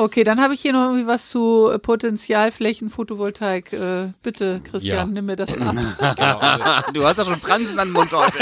Okay, 0.01 0.23
dann 0.23 0.41
habe 0.41 0.55
ich 0.55 0.61
hier 0.61 0.73
noch 0.73 0.85
irgendwie 0.85 1.09
was 1.09 1.29
zu 1.29 1.77
Potenzialflächen 1.83 2.89
Photovoltaik. 2.89 3.73
Äh, 3.73 4.13
bitte, 4.23 4.61
Christian, 4.63 4.97
Ja. 4.97 5.07
nimm 5.07 5.27
mir 5.27 5.35
das 5.35 5.61
ab. 5.61 5.75
Genau, 6.17 6.39
also, 6.39 6.65
Du 6.93 7.05
hast 7.05 7.19
ja 7.19 7.25
schon 7.25 7.41
Fransen 7.41 7.81
an 7.81 7.89
den 7.89 7.95
Mund 7.95 8.13
heute. 8.13 8.39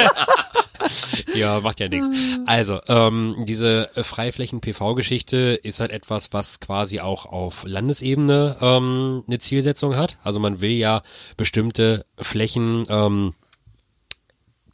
ja, 1.35 1.61
macht 1.61 1.81
ja 1.81 1.89
nichts. 1.89 2.09
Also, 2.47 2.81
ähm, 2.89 3.35
diese 3.47 3.91
äh, 3.97 4.03
Freiflächen-PV-Geschichte 4.03 5.59
ist 5.63 5.81
halt 5.81 5.91
etwas, 5.93 6.33
was 6.33 6.61
quasi 6.61 7.01
auch 7.01 7.27
auf 7.27 7.65
Landesebene 7.67 8.57
ähm, 8.61 9.25
eine 9.27 9.39
Zielsetzung 9.39 9.97
hat. 9.97 10.19
Also 10.23 10.41
man 10.41 10.61
will 10.61 10.71
ja 10.71 11.03
bestimmte 11.37 12.05
Flächen 12.19 12.85
ähm, 12.89 13.35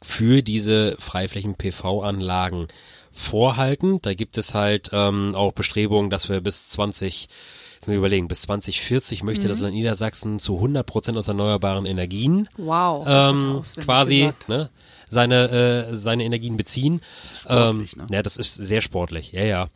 für 0.01 0.41
diese 0.41 0.95
Freiflächen-PV-Anlagen 0.99 2.67
vorhalten. 3.11 3.99
Da 4.01 4.13
gibt 4.13 4.37
es 4.37 4.53
halt 4.53 4.89
ähm, 4.91 5.33
auch 5.35 5.53
Bestrebungen, 5.53 6.09
dass 6.09 6.29
wir 6.29 6.41
bis 6.41 6.67
20 6.69 7.29
Jetzt 7.83 7.87
muss 7.89 7.95
ich 7.95 7.97
überlegen, 7.97 8.27
bis 8.29 8.43
2040 8.43 9.23
möchte 9.23 9.49
das 9.49 9.59
Land 9.59 9.73
Niedersachsen 9.73 10.39
zu 10.39 10.55
100 10.55 10.85
Prozent 10.85 11.17
aus 11.17 11.27
erneuerbaren 11.27 11.85
Energien 11.85 12.47
Wow. 12.55 13.05
ähm, 13.05 13.61
quasi 13.81 14.31
ne, 14.47 14.69
seine, 15.13 15.89
äh, 15.91 15.95
seine 15.95 16.25
Energien 16.25 16.57
beziehen. 16.57 17.01
sportlich, 17.39 17.93
ähm, 17.93 18.01
ne? 18.01 18.05
Ja, 18.11 18.23
das 18.23 18.37
ist 18.37 18.55
sehr 18.55 18.81
sportlich, 18.81 19.31
ja, 19.31 19.43
ja. 19.43 19.67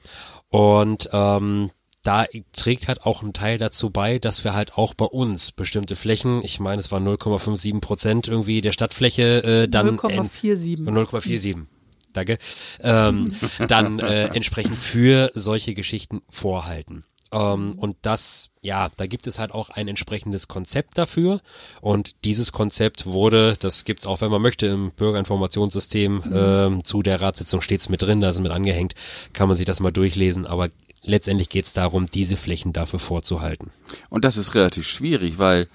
Und 0.50 1.10
ähm, 1.14 1.72
da 2.04 2.26
trägt 2.54 2.88
halt 2.88 3.04
auch 3.06 3.22
ein 3.22 3.34
Teil 3.34 3.58
dazu 3.58 3.90
bei, 3.90 4.18
dass 4.18 4.44
wir 4.46 4.54
halt 4.54 4.78
auch 4.78 4.94
bei 4.94 5.06
uns 5.06 5.52
bestimmte 5.52 5.98
Flächen, 5.98 6.42
ich 6.44 6.60
meine, 6.60 6.80
es 6.80 6.92
waren 6.92 7.06
0,57 7.06 7.82
Prozent 7.82 8.28
irgendwie 8.30 8.62
der 8.62 8.72
Stadtfläche, 8.72 9.44
äh, 9.44 9.68
dann 9.68 9.98
0,47. 9.98 10.86
0,47. 10.86 11.66
Danke. 12.14 12.38
Ähm, 12.82 13.36
dann 13.68 14.00
äh, 14.00 14.28
entsprechend 14.34 14.78
für 14.78 15.32
solche 15.34 15.74
Geschichten 15.74 16.22
vorhalten. 16.30 17.04
Ähm, 17.32 17.74
und 17.78 17.98
das, 18.02 18.50
ja, 18.62 18.90
da 18.98 19.06
gibt 19.06 19.28
es 19.28 19.40
halt 19.40 19.52
auch 19.52 19.70
ein 19.70 19.88
entsprechendes 19.88 20.48
Konzept 20.48 20.98
dafür. 20.98 21.42
Und 21.82 22.16
dieses 22.24 22.52
Konzept 22.52 23.06
wurde, 23.06 23.56
das 23.60 23.86
gibt's 23.86 24.06
auch, 24.06 24.22
wenn 24.22 24.32
man 24.32 24.42
möchte, 24.42 24.68
im 24.68 24.92
Bürgerinformationssystem 24.92 26.24
ähm, 26.34 26.84
zu 26.84 27.02
der 27.02 27.22
Ratssitzung 27.22 27.62
steht's 27.62 27.90
mit 27.90 28.02
drin, 28.02 28.22
da 28.22 28.30
ist 28.30 28.40
mit 28.40 28.52
angehängt, 28.52 28.96
kann 29.34 29.48
man 29.48 29.58
sich 29.58 29.66
das 29.66 29.80
mal 29.80 29.92
durchlesen. 29.92 30.46
Aber 30.46 30.70
letztendlich 31.04 31.50
geht's 31.50 31.74
darum, 31.74 32.06
diese 32.06 32.38
Flächen 32.38 32.74
dafür 32.74 33.00
vorzuhalten. 33.00 33.72
Und 34.10 34.26
das 34.26 34.38
ist 34.38 34.56
relativ 34.56 34.88
schwierig, 34.88 35.38
weil 35.38 35.68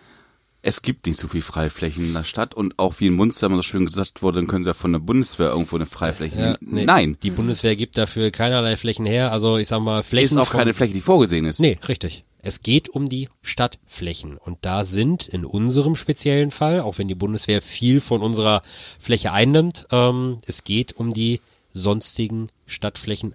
es 0.64 0.83
gibt 0.83 1.07
nicht 1.07 1.18
so 1.18 1.27
viel 1.29 1.42
Freiflächen 1.42 2.05
in 2.07 2.12
der 2.14 2.22
Stadt 2.25 2.55
und 2.55 2.79
auch 2.79 2.94
wie 3.01 3.09
in 3.09 3.14
Munster 3.14 3.48
immer 3.48 3.57
so 3.57 3.62
schön 3.62 3.85
gesagt 3.85 4.22
wurde, 4.22 4.38
dann 4.38 4.46
können 4.46 4.62
sie 4.62 4.70
ja 4.70 4.75
von 4.75 4.92
der 4.92 5.01
Bundeswehr 5.01 5.48
irgendwo 5.51 5.75
eine 5.77 5.87
Freifläche 5.87 6.38
Ja, 6.38 6.46
nehmen. 6.61 6.75
nee, 6.75 6.85
Nein, 6.85 7.16
Die 7.22 7.31
Bundeswehr 7.31 7.75
gibt 7.75 7.98
dafür 7.98 8.31
keinerlei 8.31 8.77
Flächen 8.77 9.05
her. 9.05 9.33
Also 9.33 9.57
ich 9.59 9.66
sag 9.68 9.81
mal, 9.81 10.03
Flächen. 10.05 10.27
ist 10.27 10.37
auch 10.37 10.48
von- 10.48 10.59
keine 10.59 10.72
Fläche, 10.75 10.94
die 10.94 11.01
vorgesehen 11.01 11.44
ist. 11.46 11.59
Nee, 11.59 11.79
richtig. 11.88 12.25
Es 12.44 12.62
geht 12.62 12.88
um 12.88 13.09
die 13.09 13.29
Stadtflächen. 13.42 14.37
Und 14.37 14.59
da 14.62 14.85
sind 14.85 15.29
in 15.29 15.44
unserem 15.44 15.94
speziellen 15.96 16.51
Fall, 16.51 16.81
auch 16.81 16.98
wenn 16.98 17.07
die 17.09 17.14
Bundeswehr 17.14 17.62
viel 17.62 18.01
von 18.01 18.20
unserer 18.20 18.62
Fläche 18.98 19.33
einnimmt, 19.33 19.87
ähm, 19.92 20.38
es 20.46 20.64
geht 20.64 20.92
um 20.96 21.12
die 21.12 21.40
sonstigen 21.70 22.48
Stadtflächen 22.66 23.35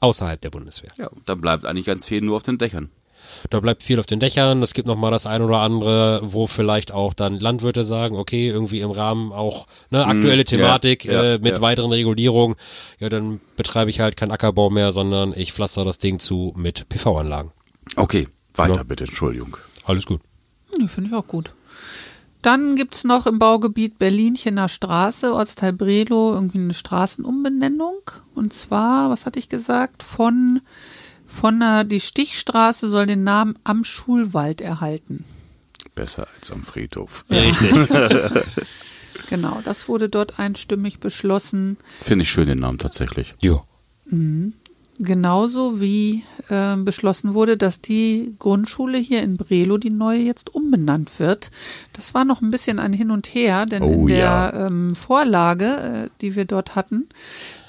außerhalb 0.00 0.40
der 0.40 0.50
Bundeswehr. 0.50 0.90
Ja, 0.98 1.10
dann 1.26 1.40
bleibt 1.40 1.64
eigentlich 1.66 1.86
ganz 1.86 2.04
viel 2.04 2.20
nur 2.20 2.36
auf 2.36 2.42
den 2.42 2.58
Dächern. 2.58 2.90
Da 3.50 3.60
bleibt 3.60 3.82
viel 3.82 3.98
auf 4.00 4.06
den 4.06 4.20
Dächern. 4.20 4.62
Es 4.62 4.74
gibt 4.74 4.86
noch 4.86 4.96
mal 4.96 5.10
das 5.10 5.26
ein 5.26 5.42
oder 5.42 5.58
andere, 5.58 6.20
wo 6.22 6.46
vielleicht 6.46 6.92
auch 6.92 7.14
dann 7.14 7.40
Landwirte 7.40 7.84
sagen, 7.84 8.16
okay, 8.16 8.48
irgendwie 8.48 8.80
im 8.80 8.90
Rahmen 8.90 9.32
auch 9.32 9.66
ne, 9.90 10.06
aktuelle 10.06 10.44
Thematik 10.44 11.04
ja, 11.04 11.34
äh, 11.34 11.38
mit 11.38 11.56
ja. 11.56 11.60
weiteren 11.60 11.92
Regulierungen. 11.92 12.56
Ja, 12.98 13.08
dann 13.08 13.40
betreibe 13.56 13.90
ich 13.90 14.00
halt 14.00 14.16
keinen 14.16 14.30
Ackerbau 14.30 14.70
mehr, 14.70 14.92
sondern 14.92 15.32
ich 15.36 15.52
pflaster 15.52 15.84
das 15.84 15.98
Ding 15.98 16.18
zu 16.18 16.52
mit 16.56 16.88
PV-Anlagen. 16.88 17.52
Okay, 17.96 18.28
weiter 18.54 18.76
Ja. 18.76 18.82
bitte, 18.82 19.04
Entschuldigung. 19.04 19.56
Alles 19.84 20.06
gut. 20.06 20.20
Nee, 20.78 20.88
finde 20.88 21.10
ich 21.10 21.16
auch 21.16 21.26
gut. 21.26 21.52
Dann 22.42 22.74
gibt's 22.74 23.04
noch 23.04 23.26
im 23.26 23.38
Baugebiet 23.38 24.00
Berlinchener 24.00 24.68
Straße, 24.68 25.32
Ortsteil 25.32 25.72
Brelo, 25.72 26.34
irgendwie 26.34 26.58
eine 26.58 26.74
Straßenumbenennung. 26.74 28.00
Und 28.34 28.52
zwar, 28.52 29.10
was 29.10 29.26
hatte 29.26 29.38
ich 29.38 29.48
gesagt, 29.48 30.02
von 30.02 30.60
von 31.32 31.58
der, 31.60 31.84
die 31.84 32.00
Stichstraße 32.00 32.88
soll 32.90 33.06
den 33.06 33.24
Namen 33.24 33.56
am 33.64 33.84
Schulwald 33.84 34.60
erhalten. 34.60 35.24
Besser 35.94 36.26
als 36.38 36.50
am 36.50 36.62
Friedhof. 36.62 37.24
Richtig. 37.30 37.72
Genau, 39.28 39.60
das 39.64 39.88
wurde 39.88 40.10
dort 40.10 40.38
einstimmig 40.38 40.98
beschlossen. 41.00 41.78
Finde 42.02 42.24
ich 42.24 42.30
schön 42.30 42.48
den 42.48 42.58
Namen 42.58 42.76
tatsächlich. 42.78 43.32
jo. 43.40 43.62
Genauso 44.98 45.80
wie 45.80 46.22
äh, 46.50 46.76
beschlossen 46.76 47.32
wurde, 47.32 47.56
dass 47.56 47.80
die 47.80 48.34
Grundschule 48.38 48.98
hier 48.98 49.22
in 49.22 49.38
Brelo, 49.38 49.78
die 49.78 49.88
neue, 49.90 50.20
jetzt 50.20 50.54
umbenannt 50.54 51.18
wird. 51.18 51.50
Das 51.94 52.12
war 52.12 52.26
noch 52.26 52.42
ein 52.42 52.50
bisschen 52.50 52.78
ein 52.78 52.92
Hin 52.92 53.10
und 53.10 53.26
Her, 53.34 53.64
denn 53.64 53.82
Oh, 53.82 54.02
in 54.02 54.08
der 54.08 54.18
ja. 54.18 54.66
ähm, 54.66 54.94
Vorlage, 54.94 55.64
äh, 55.64 56.10
die 56.20 56.36
wir 56.36 56.44
dort 56.44 56.74
hatten, 56.76 57.08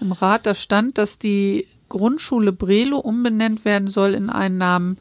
im 0.02 0.12
Rat, 0.12 0.46
da 0.46 0.54
stand, 0.54 0.98
dass 0.98 1.18
die 1.18 1.66
Grundschule 1.94 2.52
Brelo 2.52 2.98
umbenannt 2.98 3.66
werden 3.66 3.88
soll 3.88 4.16
in 4.16 4.32
einen 4.32 4.58
Namen, 4.58 4.98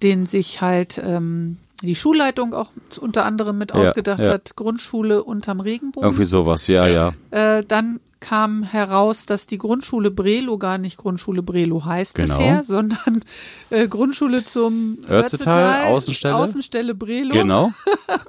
den 0.00 0.26
sich 0.26 0.60
halt 0.60 1.02
ähm, 1.04 1.56
die 1.82 1.96
Schulleitung 1.96 2.54
auch 2.54 2.68
unter 3.00 3.24
anderem 3.24 3.58
mit 3.58 3.70
Ja, 3.70 3.78
ausgedacht 3.78 4.24
ja. 4.24 4.32
hat, 4.34 4.54
Grundschule 4.54 5.24
unterm 5.24 5.58
Regenbogen. 5.58 6.06
Irgendwie 6.08 6.24
sowas, 6.24 6.68
ja, 6.68 6.86
ja. 6.86 7.12
Äh, 7.32 7.64
dann 7.66 7.98
kam 8.20 8.62
heraus, 8.62 9.24
dass 9.26 9.46
die 9.46 9.58
Grundschule 9.58 10.10
Brelo 10.10 10.58
gar 10.58 10.78
nicht 10.78 10.98
Grundschule 10.98 11.42
Brelo 11.42 11.84
heißt 11.84 12.14
Genau. 12.14 12.36
bisher, 12.36 12.62
sondern 12.62 13.24
äh, 13.70 13.88
Grundschule 13.88 14.44
zum 14.44 14.98
Ötzetal, 15.08 15.86
Außenstelle. 15.86 16.36
Außenstelle 16.36 16.94
Brelo. 16.94 17.32
Genau. 17.32 17.72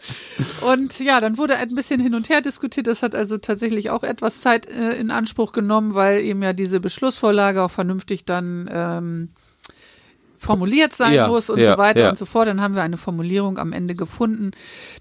Und 0.62 1.00
ja, 1.00 1.20
dann 1.20 1.38
wurde 1.38 1.58
ein 1.58 1.76
bisschen 1.76 2.00
hin 2.00 2.16
und 2.16 2.30
her 2.30 2.42
diskutiert. 2.42 2.88
Das 2.88 3.04
hat 3.04 3.16
also 3.16 3.38
tatsächlich 3.38 3.90
auch 3.90 4.04
etwas 4.04 4.42
Zeit 4.42 4.66
äh, 4.68 4.94
in 4.94 5.12
Anspruch 5.12 5.52
genommen, 5.52 5.94
weil 5.94 6.22
eben 6.22 6.42
ja 6.42 6.54
diese 6.54 6.80
Beschlussvorlage 6.80 7.62
auch 7.62 7.72
vernünftig 7.72 8.26
dann 8.26 8.70
ähm, 8.72 9.30
formuliert 10.42 10.96
sein 10.96 11.14
Ja, 11.14 11.28
muss 11.28 11.50
und 11.50 11.60
ja, 11.60 11.74
so 11.74 11.78
weiter 11.78 12.02
ja. 12.02 12.10
und 12.10 12.18
so 12.18 12.26
fort. 12.26 12.48
Dann 12.48 12.62
haben 12.62 12.76
wir 12.76 12.82
eine 12.82 12.98
Formulierung 12.98 13.60
am 13.60 13.74
Ende 13.74 13.94
gefunden, 13.94 14.52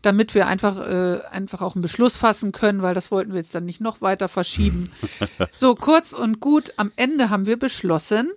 damit 0.02 0.34
wir 0.34 0.46
einfach, 0.46 0.78
äh, 0.86 1.20
einfach 1.30 1.62
auch 1.62 1.74
einen 1.74 1.82
Beschluss 1.82 2.16
fassen 2.16 2.52
können, 2.52 2.82
weil 2.82 2.94
das 2.94 3.10
wollten 3.10 3.32
wir 3.32 3.38
jetzt 3.38 3.54
dann 3.54 3.64
nicht 3.64 3.80
noch 3.80 4.02
weiter 4.02 4.28
verschieben. 4.28 4.90
so, 5.56 5.74
kurz 5.74 6.12
und 6.12 6.40
gut, 6.40 6.74
am 6.76 6.92
Ende 6.96 7.30
haben 7.30 7.46
wir 7.46 7.58
beschlossen, 7.58 8.30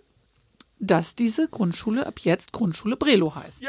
dass 0.80 1.16
diese 1.16 1.48
Grundschule 1.50 2.08
ab 2.08 2.20
jetzt 2.20 2.52
Grundschule 2.54 2.96
Brelo 2.96 3.36
heißt. 3.36 3.64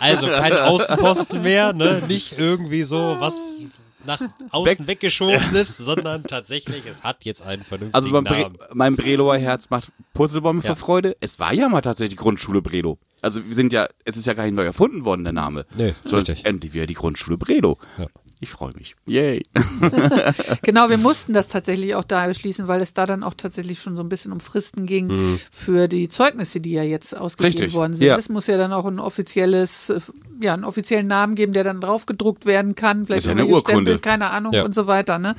Also 0.00 0.26
kein 0.26 0.56
Außenposten 0.56 1.42
mehr, 1.42 1.72
ne? 1.72 2.02
Nicht 2.08 2.38
irgendwie 2.38 2.82
so 2.82 3.16
was 3.18 3.62
nach 4.06 4.20
außen 4.50 4.86
weggeschoben 4.86 5.54
ist, 5.54 5.76
sondern 5.78 6.24
tatsächlich, 6.24 6.86
es 6.86 7.02
hat 7.02 7.24
jetzt 7.24 7.42
einen 7.42 7.62
vernünftigen 7.64 7.94
Also 7.94 8.10
Bre 8.22 8.40
Namen. 8.42 8.56
mein 8.74 8.96
Breloer 8.96 9.38
Herz 9.38 9.70
macht 9.70 9.92
Puzzlebäume 10.12 10.62
Ja. 10.62 10.70
für 10.70 10.76
Freude. 10.76 11.16
Es 11.20 11.38
war 11.40 11.52
ja 11.52 11.68
mal 11.68 11.80
tatsächlich 11.80 12.16
die 12.16 12.22
Grundschule 12.22 12.62
Brelo. 12.62 12.98
Also 13.22 13.46
wir 13.46 13.54
sind 13.54 13.72
ja, 13.72 13.88
es 14.04 14.16
ist 14.16 14.26
ja 14.26 14.34
gar 14.34 14.44
nicht 14.44 14.54
neu 14.54 14.64
erfunden 14.64 15.04
worden, 15.04 15.24
der 15.24 15.32
Name. 15.32 15.64
Nee, 15.76 15.94
Sondern 16.02 16.20
es 16.22 16.28
ist 16.28 16.44
endlich 16.46 16.74
wieder 16.74 16.86
die 16.86 16.94
Grundschule 16.94 17.38
Brelo. 17.38 17.78
Ja. 17.98 18.06
Ich 18.44 18.50
freue 18.50 18.72
mich. 18.76 18.94
Yay. 19.06 19.42
Genau, 20.62 20.90
wir 20.90 20.98
mussten 20.98 21.32
das 21.32 21.48
tatsächlich 21.48 21.94
auch 21.94 22.04
da 22.04 22.26
beschließen, 22.26 22.68
weil 22.68 22.82
es 22.82 22.92
da 22.92 23.06
dann 23.06 23.22
auch 23.22 23.32
tatsächlich 23.32 23.80
schon 23.80 23.96
so 23.96 24.02
ein 24.02 24.08
bisschen 24.10 24.32
um 24.32 24.40
Fristen 24.40 24.84
ging 24.84 25.40
für 25.50 25.88
die 25.88 26.08
Zeugnisse, 26.10 26.60
die 26.60 26.72
ja 26.72 26.82
jetzt 26.82 27.16
ausgegeben 27.16 27.58
Richtig, 27.58 27.74
worden 27.74 27.94
sind. 27.94 28.06
ja. 28.06 28.16
Es 28.18 28.28
muss 28.28 28.46
ja 28.46 28.58
dann 28.58 28.72
auch 28.74 28.84
ein 28.84 28.98
offizielles, 28.98 29.88
äh, 29.88 30.00
ja, 30.42 30.52
einen 30.52 30.64
offiziellen 30.64 31.06
Namen 31.06 31.34
geben, 31.36 31.54
der 31.54 31.64
dann 31.64 31.80
drauf 31.80 32.04
gedruckt 32.04 32.44
werden 32.44 32.74
kann, 32.74 33.06
vielleicht 33.06 33.20
ist 33.20 33.26
ja 33.26 33.32
eine 33.32 33.46
Urkunde. 33.46 33.92
Stempel, 33.92 33.98
keine 33.98 34.30
Ahnung 34.30 34.52
Ja. 34.52 34.64
und 34.64 34.74
so 34.74 34.86
weiter. 34.86 35.18
Ne? 35.18 35.36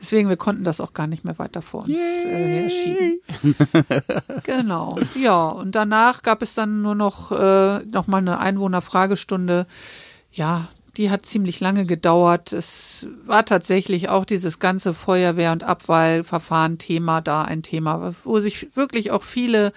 Deswegen, 0.00 0.30
wir 0.30 0.36
konnten 0.38 0.64
das 0.64 0.80
auch 0.80 0.94
gar 0.94 1.06
nicht 1.06 1.24
mehr 1.24 1.38
weiter 1.38 1.60
vor 1.60 1.82
uns 1.84 1.92
äh, 1.92 2.62
herschieben. 2.62 3.20
genau, 4.44 4.98
ja. 5.20 5.48
Und 5.50 5.74
danach 5.74 6.22
gab 6.22 6.40
es 6.40 6.54
dann 6.54 6.80
nur 6.80 6.94
noch, 6.94 7.32
äh, 7.32 7.80
noch 7.84 8.06
mal 8.06 8.18
eine 8.18 8.38
Einwohnerfragestunde. 8.38 9.66
Ja, 10.32 10.68
die 10.96 11.10
hat 11.10 11.26
ziemlich 11.26 11.60
lange 11.60 11.86
gedauert. 11.86 12.52
Es 12.52 13.06
war 13.26 13.44
tatsächlich 13.44 14.08
auch 14.08 14.24
dieses 14.24 14.58
ganze 14.58 14.94
Feuerwehr- 14.94 15.52
und 15.52 15.64
Abwahlverfahren 15.64 16.78
Thema 16.78 17.20
da 17.20 17.42
ein 17.42 17.62
Thema, 17.62 18.14
wo 18.24 18.38
sich 18.40 18.74
wirklich 18.76 19.10
auch 19.10 19.22
viele 19.22 19.72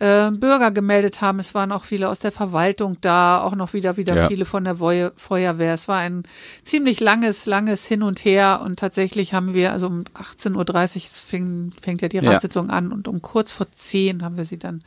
äh, 0.00 0.30
Bürger 0.32 0.72
gemeldet 0.72 1.20
haben. 1.20 1.38
Es 1.38 1.54
waren 1.54 1.70
auch 1.70 1.84
viele 1.84 2.08
aus 2.08 2.18
der 2.18 2.32
Verwaltung 2.32 2.96
da, 3.00 3.40
auch 3.42 3.54
noch 3.54 3.72
wieder 3.74 3.96
wieder 3.96 4.16
Ja. 4.16 4.28
viele 4.28 4.44
von 4.44 4.64
der 4.64 4.76
Feu 4.76 5.10
Feuerwehr. 5.16 5.72
Es 5.72 5.86
war 5.86 5.98
ein 5.98 6.24
ziemlich 6.64 6.98
langes, 7.00 7.46
langes 7.46 7.86
Hin 7.86 8.02
und 8.02 8.24
Her 8.24 8.60
und 8.64 8.78
tatsächlich 8.78 9.34
haben 9.34 9.54
wir, 9.54 9.72
also 9.72 9.86
um 9.86 10.02
18.30 10.14 10.96
Uhr 10.96 11.00
fing, 11.14 11.72
fängt 11.80 12.02
ja 12.02 12.08
die 12.08 12.16
Ja. 12.18 12.28
Ratssitzung 12.32 12.70
an 12.70 12.90
und 12.92 13.06
um 13.06 13.22
kurz 13.22 13.52
vor 13.52 13.70
10 13.70 14.24
haben 14.24 14.36
wir 14.36 14.44
sie 14.44 14.58
dann 14.58 14.82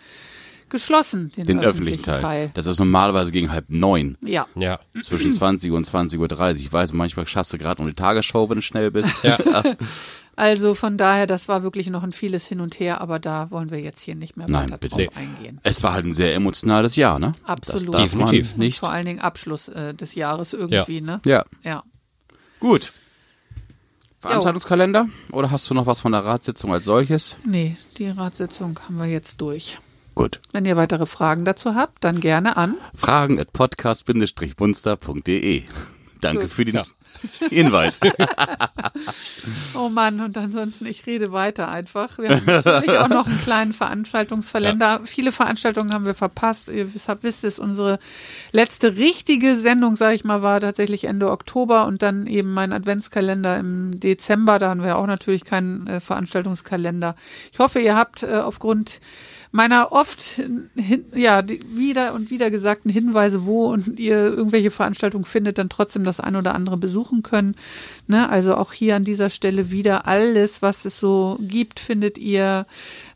geschlossen, 0.70 1.32
den, 1.36 1.46
Den 1.46 1.60
öffentlichen 1.60 2.04
Teil. 2.04 2.52
Das 2.54 2.66
ist 2.66 2.80
normalerweise 2.80 3.32
gegen 3.32 3.52
halb 3.52 3.70
neun. 3.70 4.18
Ja. 4.22 4.48
Ja. 4.56 4.80
Zwischen 5.02 5.32
20 5.32 5.72
und 5.72 5.88
20.30 5.88 6.20
Uhr. 6.20 6.52
Ich 6.58 6.74
weiß, 6.74 6.94
manchmal 6.94 7.28
schaffst 7.28 7.54
du 7.54 7.58
gerade 7.58 7.82
noch 7.82 7.88
eine 7.88 7.96
Tagesschau, 7.96 8.50
wenn 8.50 8.58
du 8.58 8.62
schnell 8.62 8.92
bist. 8.92 9.24
Ja. 9.24 9.38
Also 10.40 10.76
von 10.76 10.98
daher, 10.98 11.26
das 11.26 11.48
war 11.48 11.64
wirklich 11.64 11.90
noch 11.90 12.04
ein 12.04 12.12
vieles 12.12 12.46
Hin 12.48 12.62
und 12.62 12.80
Her, 12.80 13.02
aber 13.02 13.18
da 13.18 13.50
wollen 13.50 13.72
wir 13.72 13.80
jetzt 13.80 14.02
hier 14.02 14.14
nicht 14.14 14.38
mehr 14.38 14.46
Nein, 14.48 14.66
weiter 14.66 14.78
bitte 14.78 14.96
drauf 14.98 15.18
eingehen. 15.18 15.60
Es 15.64 15.82
war 15.82 15.94
halt 15.94 16.06
ein 16.06 16.14
sehr 16.14 16.36
emotionales 16.36 16.96
Jahr, 16.96 17.18
ne? 17.18 17.32
Absolut. 17.44 17.96
Das 17.96 18.02
darf 18.02 18.12
Definitiv. 18.12 18.52
man 18.52 18.60
nicht. 18.60 18.76
Und 18.76 18.80
vor 18.82 18.92
allen 18.92 19.08
Dingen 19.08 19.20
Abschluss 19.20 19.68
äh, 19.68 19.96
des 19.96 20.14
Jahres 20.14 20.54
irgendwie, 20.54 21.02
ne? 21.02 21.20
Ja. 21.26 21.44
Ja. 21.64 21.84
Gut. 22.60 22.94
Veranstaltungskalender? 24.20 25.08
Oder 25.32 25.50
hast 25.50 25.68
du 25.72 25.74
noch 25.74 25.88
was 25.88 26.02
von 26.02 26.12
der 26.12 26.24
Ratssitzung 26.24 26.72
als 26.72 26.86
solches? 26.86 27.38
Nee, 27.44 27.76
die 27.98 28.10
Ratssitzung 28.10 28.80
haben 28.86 29.00
wir 29.00 29.08
jetzt 29.08 29.42
durch. 29.42 29.80
Gut. 30.18 30.40
Wenn 30.52 30.66
ihr 30.66 30.76
weitere 30.76 31.06
Fragen 31.06 31.46
dazu 31.46 31.76
habt, 31.76 32.04
dann 32.04 32.20
gerne 32.20 32.58
an. 32.58 32.76
Fragen 32.96 33.40
at 33.40 33.54
podcast-bunster.de. 33.54 35.64
Danke 36.22 36.42
Gut. 36.42 36.50
für 36.50 36.66
den 36.66 36.76
Ja. 36.76 36.86
Hinweis. 37.50 38.00
Oh 39.76 39.90
Mann, 39.90 40.22
und 40.22 40.38
ansonsten, 40.38 40.88
ich 40.88 41.06
rede 41.06 41.32
weiter 41.32 41.68
einfach. 41.68 42.18
Wir 42.18 42.30
haben 42.30 42.46
natürlich 42.46 42.98
auch 42.98 43.08
noch 43.08 43.28
einen 43.28 43.40
kleinen 43.40 43.74
Veranstaltungskalender. 43.74 45.02
Viele 45.06 45.32
Veranstaltungen 45.32 45.94
haben 45.94 46.06
wir 46.06 46.16
verpasst. 46.16 46.70
Ihr 46.70 46.92
wisst 46.94 47.44
es, 47.44 47.60
unsere 47.60 48.00
letzte 48.52 48.98
richtige 48.98 49.56
Sendung, 49.56 49.96
sage 49.96 50.16
ich 50.16 50.24
mal, 50.24 50.42
war 50.42 50.60
tatsächlich 50.60 51.06
Ende 51.06 51.30
Oktober 51.30 51.86
und 51.86 52.02
dann 52.02 52.26
eben 52.26 52.54
mein 52.54 52.74
Adventskalender 52.74 53.58
im 53.58 54.00
Dezember. 54.00 54.58
Da 54.58 54.70
haben 54.70 54.84
wir 54.84 54.98
auch 54.98 55.08
natürlich 55.08 55.46
keinen 55.46 55.86
äh, 55.86 56.00
Veranstaltungskalender. 56.00 57.16
Ich 57.52 57.60
hoffe, 57.60 57.80
ihr 57.80 57.96
habt 57.96 58.24
äh, 58.24 58.38
aufgrund 58.38 59.00
meiner 59.52 59.92
oft 59.92 60.22
hin, 60.76 61.06
ja 61.16 61.44
wieder 61.48 62.14
und 62.14 62.30
wieder 62.30 62.52
gesagten 62.52 62.90
Hinweise, 62.90 63.46
wo 63.46 63.68
und 63.68 64.00
ihr 64.00 64.18
irgendwelche 64.18 64.72
Veranstaltungen 64.72 65.26
findet, 65.26 65.58
dann 65.58 65.70
trotzdem 65.70 66.04
das 66.04 66.20
ein 66.20 66.36
oder 66.36 66.54
andere 66.54 66.78
besuchen 66.78 67.24
können. 67.24 67.56
Ne? 68.08 68.30
Also 68.30 68.56
auch 68.56 68.74
hier 68.74 68.96
an 68.96 69.04
dieser 69.04 69.30
Stelle 69.30 69.72
wieder 69.72 70.08
alles, 70.08 70.62
was 70.62 70.86
es 70.86 71.00
so 71.00 71.38
gibt, 71.42 71.80
findet 71.80 72.18
ihr 72.18 72.66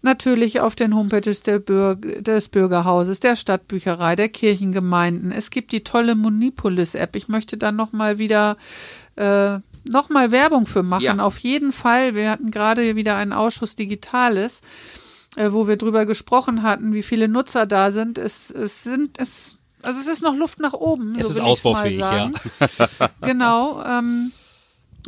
natürlich 0.02 0.62
auf 0.62 0.76
den 0.76 0.96
Homepages 0.96 1.44
der 1.44 1.60
Bürg 1.60 2.24
des 2.24 2.50
Bürgerhauses, 2.50 3.20
der 3.20 3.36
Stadtbücherei, 3.36 4.16
der 4.16 4.30
Kirchengemeinden. 4.30 5.32
Es 5.32 5.50
gibt 5.50 5.72
die 5.72 5.84
tolle 5.84 6.16
Monipolis-App. 6.16 7.16
Ich 7.16 7.28
möchte 7.28 7.58
dann 7.58 7.76
noch 7.76 7.92
mal 7.92 8.18
wieder 8.18 8.58
äh, 9.16 9.60
noch 9.84 10.10
mal 10.10 10.32
Werbung 10.32 10.66
für 10.66 10.84
machen. 10.84 11.04
Ja. 11.04 11.20
Auf 11.20 11.40
jeden 11.40 11.72
Fall. 11.72 12.16
Wir 12.16 12.30
hatten 12.30 12.52
gerade 12.52 12.96
wieder 12.96 13.16
einen 13.16 13.34
Ausschuss 13.34 13.76
Digitales 13.76 14.62
äh, 15.36 15.52
wo 15.52 15.68
wir 15.68 15.78
drüber 15.78 16.06
gesprochen 16.06 16.64
hatten, 16.64 16.94
wie 16.94 17.04
viele 17.04 17.28
Nutzer 17.28 17.66
da 17.66 17.92
sind. 17.92 18.18
Es, 18.18 18.52
es 18.52 18.84
sind 18.84 19.20
es 19.20 19.58
also 19.84 20.00
es 20.00 20.08
ist 20.08 20.22
noch 20.22 20.36
Luft 20.36 20.60
nach 20.60 20.74
oben. 20.74 21.16
Es 21.16 21.28
so 21.28 21.34
ist 21.34 21.42
ausbaufähig, 21.42 22.00
ja. 22.00 22.12
sagen. 22.12 22.34
genau. 23.22 23.84
Ähm, 23.84 24.32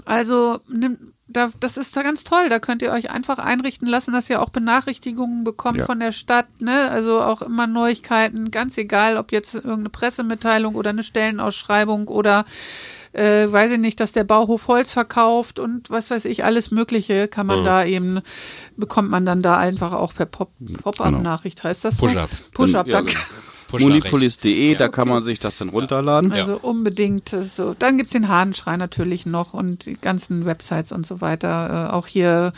also 0.06 0.60
nimm, 0.68 1.14
da, 1.28 1.50
das 1.60 1.78
ist 1.78 1.96
da 1.96 2.02
ganz 2.02 2.24
toll. 2.24 2.50
Da 2.50 2.60
könnt 2.60 2.82
ihr 2.82 2.92
euch 2.92 3.12
einfach 3.12 3.40
einrichten 3.40 3.88
lassen, 3.88 4.14
dass 4.14 4.30
ihr 4.30 4.42
auch 4.42 4.50
Benachrichtigungen 4.50 5.44
bekommt 5.44 5.80
Ja. 5.80 5.86
von 5.86 6.00
der 6.00 6.12
Stadt. 6.12 6.48
Ne? 6.60 6.90
Also 6.90 7.22
auch 7.22 7.42
immer 7.42 7.68
Neuigkeiten, 7.68 8.52
ganz 8.52 8.78
egal, 8.78 9.18
ob 9.18 9.32
jetzt 9.32 9.56
irgendeine 9.56 9.90
Pressemitteilung 9.90 10.76
oder 10.76 10.92
eine 10.92 11.04
Stellenausschreibung 11.04 12.08
oder 12.08 12.46
äh, 13.14 13.52
weiß 13.52 13.72
ich 13.72 13.80
nicht, 13.80 14.00
dass 14.00 14.12
der 14.12 14.24
Bauhof 14.24 14.68
Holz 14.68 14.92
verkauft 14.92 15.60
und 15.60 15.90
was 15.90 16.10
weiß 16.10 16.26
ich, 16.26 16.44
alles 16.44 16.72
Mögliche 16.72 17.28
kann 17.28 17.48
man 17.48 17.64
da 17.64 17.86
eben, 17.86 18.22
bekommt 18.78 19.10
man 19.10 19.26
dann 19.26 19.42
da 19.42 19.58
einfach 19.58 19.94
auch 19.94 20.14
per 20.14 20.26
Pop- 20.26 20.52
Pop-Up-Nachricht, 20.84 21.64
heißt 21.64 21.86
das 21.86 21.98
so? 21.98 22.06
Push-up. 22.08 22.30
Push-Up, 22.54 22.88
Ja, 22.88 22.94
danke. 22.94 23.12
genau. 23.14 23.24
Push-Nachricht. 23.70 24.04
Munipolis.de, 24.04 24.76
da 24.76 24.88
kann 24.88 25.08
man 25.08 25.24
sich 25.24 25.40
das 25.40 25.58
dann 25.58 25.70
runterladen. 25.70 26.32
Also 26.32 26.58
unbedingt 26.62 27.34
äh, 27.34 27.42
so. 27.42 27.74
Dann 27.80 27.98
gibt's 27.98 28.14
den 28.14 28.28
Hahnenschrei 28.28 28.78
natürlich 28.78 29.26
noch 29.26 29.56
und 29.56 29.88
die 29.88 29.96
ganzen 29.96 30.46
Websites 30.46 30.92
und 30.92 31.08
so 31.08 31.22
weiter. 31.22 31.88
Äh, 31.90 31.94
auch 31.94 32.06
hier 32.06 32.54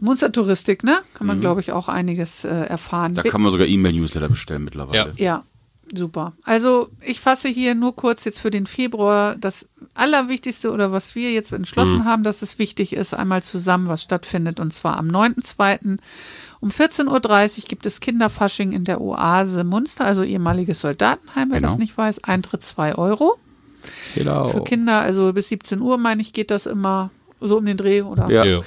Munstertouristik, 0.00 0.84
ne? 0.84 0.98
Kann 1.14 1.26
man, 1.26 1.40
glaube 1.40 1.60
ich, 1.60 1.72
auch 1.72 1.88
einiges 1.88 2.44
äh, 2.44 2.48
erfahren. 2.48 3.12
Mhm. 3.12 3.16
Da 3.16 3.22
kann 3.22 3.40
man 3.42 3.50
sogar 3.50 3.66
E-Mail-Newsletter 3.66 4.28
bestellen 4.28 4.64
mittlerweile. 4.64 5.12
ja, 5.16 5.44
super. 5.94 6.32
Also 6.44 6.88
ich 7.00 7.20
fasse 7.20 7.48
hier 7.48 7.74
nur 7.74 7.94
kurz 7.94 8.24
jetzt 8.24 8.40
für 8.40 8.50
den 8.50 8.66
Februar 8.66 9.36
das 9.36 9.66
Allerwichtigste 9.94 10.70
oder 10.72 10.90
was 10.92 11.14
wir 11.14 11.32
jetzt 11.32 11.52
entschlossen 11.52 12.04
haben, 12.04 12.22
dass 12.22 12.42
es 12.42 12.58
wichtig 12.58 12.92
ist, 12.94 13.14
einmal 13.14 13.42
zusammen, 13.42 13.88
was 13.88 14.02
stattfindet. 14.02 14.58
Und 14.60 14.72
zwar 14.72 14.96
am 14.96 15.08
9.2. 15.08 15.98
um 16.60 16.68
14.30 16.70 17.08
Uhr 17.58 17.64
gibt 17.68 17.86
es 17.86 18.00
Kinderfasching 18.00 18.72
in 18.72 18.84
der 18.84 19.00
Oase 19.00 19.64
Munster, 19.64 20.04
also 20.04 20.22
ehemaliges 20.22 20.80
Soldatenheim, 20.80 21.50
wer 21.50 21.60
Genau. 21.60 21.68
das 21.68 21.78
nicht 21.78 21.96
weiß. 21.96 22.24
Eintritt 22.24 22.62
2 22.62 22.94
Euro. 22.96 23.36
Genau. 24.14 24.46
Für 24.46 24.62
Kinder, 24.62 25.00
also 25.00 25.32
bis 25.32 25.48
17 25.48 25.80
Uhr, 25.80 25.98
meine 25.98 26.22
ich, 26.22 26.32
geht 26.32 26.50
das 26.50 26.66
immer 26.66 27.10
so 27.46 27.58
um 27.58 27.66
den 27.66 27.76
Dreh 27.76 28.02
oder 28.02 28.28
Ja. 28.30 28.44
Ja. 28.44 28.60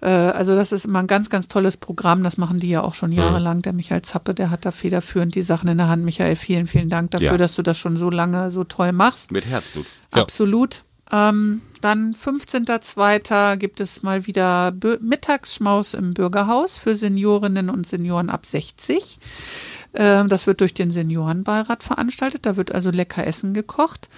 äh, 0.00 0.06
also 0.32 0.54
das 0.54 0.72
ist 0.72 0.84
immer 0.84 1.00
ein 1.00 1.06
ganz, 1.06 1.30
ganz 1.30 1.48
tolles 1.48 1.76
Programm. 1.76 2.22
Das 2.22 2.36
machen 2.38 2.60
die 2.60 2.68
ja 2.68 2.82
auch 2.82 2.94
schon 2.94 3.12
jahrelang. 3.12 3.62
Der 3.62 3.72
Michael 3.72 4.02
Zappe, 4.02 4.34
der 4.34 4.50
hat 4.50 4.64
da 4.64 4.70
federführend 4.70 5.34
die 5.34 5.42
Sachen 5.42 5.68
in 5.68 5.78
der 5.78 5.88
Hand. 5.88 6.04
Michael, 6.04 6.36
vielen, 6.36 6.66
vielen 6.66 6.88
Dank 6.88 7.10
dafür, 7.12 7.26
Ja. 7.32 7.36
dass 7.36 7.54
du 7.54 7.62
das 7.62 7.78
schon 7.78 7.96
so 7.96 8.10
lange 8.10 8.50
so 8.50 8.64
toll 8.64 8.92
machst. 8.92 9.32
Mit 9.32 9.46
Herzblut. 9.46 9.86
Ja. 10.14 10.22
Absolut. 10.22 10.82
Ähm, 11.10 11.62
dann 11.80 12.14
15.02. 12.14 13.56
gibt 13.56 13.80
es 13.80 14.02
mal 14.02 14.26
wieder 14.26 14.72
Mittagsschmaus 15.00 15.94
im 15.94 16.14
Bürgerhaus 16.14 16.76
für 16.76 16.96
Seniorinnen 16.96 17.70
und 17.70 17.86
Senioren 17.86 18.30
ab 18.30 18.46
60. 18.46 19.18
Ähm, 19.94 20.28
das 20.28 20.46
wird 20.46 20.60
durch 20.60 20.74
den 20.74 20.90
Seniorenbeirat 20.90 21.82
veranstaltet. 21.82 22.46
Da 22.46 22.56
wird 22.56 22.72
also 22.72 22.90
lecker 22.90 23.26
Essen 23.26 23.54
gekocht. 23.54 24.08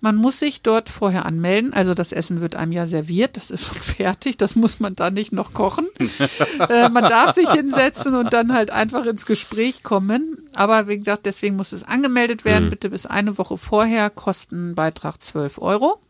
Man 0.00 0.16
muss 0.16 0.38
sich 0.38 0.62
dort 0.62 0.88
vorher 0.88 1.26
anmelden. 1.26 1.72
Also 1.72 1.94
das 1.94 2.12
Essen 2.12 2.40
wird 2.40 2.56
einem 2.56 2.72
ja 2.72 2.86
serviert. 2.86 3.36
Das 3.36 3.50
ist 3.50 3.66
schon 3.66 3.82
fertig. 3.96 4.36
Das 4.36 4.56
muss 4.56 4.80
man 4.80 4.96
da 4.96 5.10
nicht 5.10 5.32
noch 5.32 5.52
kochen. 5.52 5.86
äh, 6.68 6.88
man 6.88 7.04
darf 7.04 7.34
sich 7.34 7.50
hinsetzen 7.50 8.14
und 8.14 8.32
dann 8.32 8.52
halt 8.52 8.70
einfach 8.70 9.04
ins 9.04 9.26
Gespräch 9.26 9.82
kommen. 9.82 10.38
Aber 10.54 10.88
wie 10.88 10.98
gesagt, 10.98 11.26
deswegen 11.26 11.56
muss 11.56 11.72
es 11.72 11.84
angemeldet 11.84 12.44
werden. 12.44 12.70
Bitte 12.70 12.90
bis 12.90 13.06
eine 13.06 13.38
Woche 13.38 13.58
vorher. 13.58 14.10
Kostenbeitrag 14.10 15.20
12 15.20 15.58
Euro. 15.58 16.00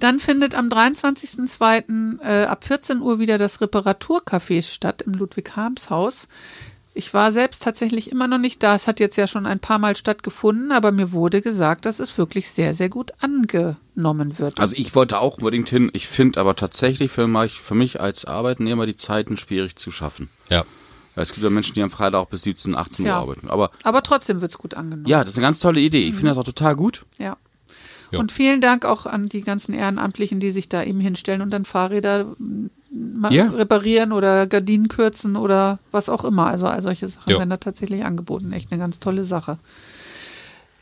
Dann 0.00 0.18
findet 0.20 0.54
am 0.54 0.68
23.02. 0.68 2.20
Äh, 2.22 2.44
ab 2.46 2.64
14 2.64 3.00
Uhr 3.00 3.18
wieder 3.18 3.38
das 3.38 3.60
Reparaturcafé 3.60 4.62
statt 4.62 5.02
im 5.02 5.12
Ludwig-Harms-Haus. 5.14 6.28
Ich 6.96 7.12
war 7.12 7.32
selbst 7.32 7.62
tatsächlich 7.62 8.12
immer 8.12 8.28
noch 8.28 8.38
nicht 8.38 8.62
da. 8.62 8.74
Es 8.76 8.86
hat 8.86 9.00
jetzt 9.00 9.16
ja 9.16 9.26
schon 9.26 9.46
ein 9.46 9.58
paar 9.58 9.80
Mal 9.80 9.96
stattgefunden, 9.96 10.70
aber 10.70 10.92
mir 10.92 11.10
wurde 11.12 11.42
gesagt, 11.42 11.86
dass 11.86 11.98
es 11.98 12.16
wirklich 12.18 12.48
sehr, 12.48 12.72
sehr 12.74 12.88
gut 12.88 13.10
angenommen 13.20 14.38
wird. 14.38 14.60
Also 14.60 14.76
ich 14.76 14.94
wollte 14.94 15.18
auch 15.18 15.38
unbedingt 15.38 15.68
hin. 15.70 15.90
Ich 15.92 16.06
finde 16.06 16.40
aber 16.40 16.54
tatsächlich 16.54 17.10
für 17.10 17.26
mich, 17.26 17.60
für 17.60 17.74
mich 17.74 18.00
als 18.00 18.24
Arbeitnehmer 18.26 18.86
die 18.86 18.96
Zeiten 18.96 19.36
schwierig 19.36 19.74
zu 19.76 19.90
schaffen. 19.90 20.28
Ja. 20.50 20.64
Es 21.16 21.32
gibt 21.32 21.44
ja 21.44 21.50
Menschen, 21.50 21.74
die 21.74 21.82
am 21.82 21.90
Freitag 21.90 22.18
auch 22.20 22.26
bis 22.28 22.42
17, 22.42 22.74
18 22.76 23.04
Uhr 23.04 23.08
Ja. 23.10 23.20
arbeiten. 23.20 23.48
Aber 23.48 23.70
aber 23.84 24.02
trotzdem 24.02 24.40
wird 24.40 24.52
es 24.52 24.58
gut 24.58 24.74
angenommen. 24.74 25.06
ja, 25.06 25.20
das 25.24 25.34
ist 25.34 25.38
eine 25.38 25.46
ganz 25.46 25.60
tolle 25.60 25.80
Idee. 25.80 26.02
Ich 26.08 26.14
finde 26.14 26.28
das 26.28 26.38
auch 26.38 26.44
total 26.44 26.74
gut. 26.76 27.04
Ja. 27.18 27.36
Ja. 28.14 28.20
Und 28.20 28.32
vielen 28.32 28.60
Dank 28.60 28.84
auch 28.84 29.06
an 29.06 29.28
die 29.28 29.42
ganzen 29.42 29.74
Ehrenamtlichen, 29.74 30.40
die 30.40 30.50
sich 30.50 30.68
da 30.68 30.82
eben 30.82 31.00
hinstellen 31.00 31.42
und 31.42 31.50
dann 31.50 31.64
Fahrräder 31.64 32.26
ma- 32.90 33.30
Ja. 33.30 33.48
reparieren 33.50 34.12
oder 34.12 34.46
Gardinen 34.46 34.88
kürzen 34.88 35.36
oder 35.36 35.78
was 35.90 36.08
auch 36.08 36.24
immer. 36.24 36.46
Also 36.46 36.66
all 36.66 36.80
solche 36.82 37.08
Sachen 37.08 37.30
Ja. 37.30 37.38
werden 37.38 37.50
da 37.50 37.56
tatsächlich 37.58 38.04
angeboten. 38.04 38.52
Echt 38.52 38.70
eine 38.72 38.80
ganz 38.80 39.00
tolle 39.00 39.24
Sache. 39.24 39.58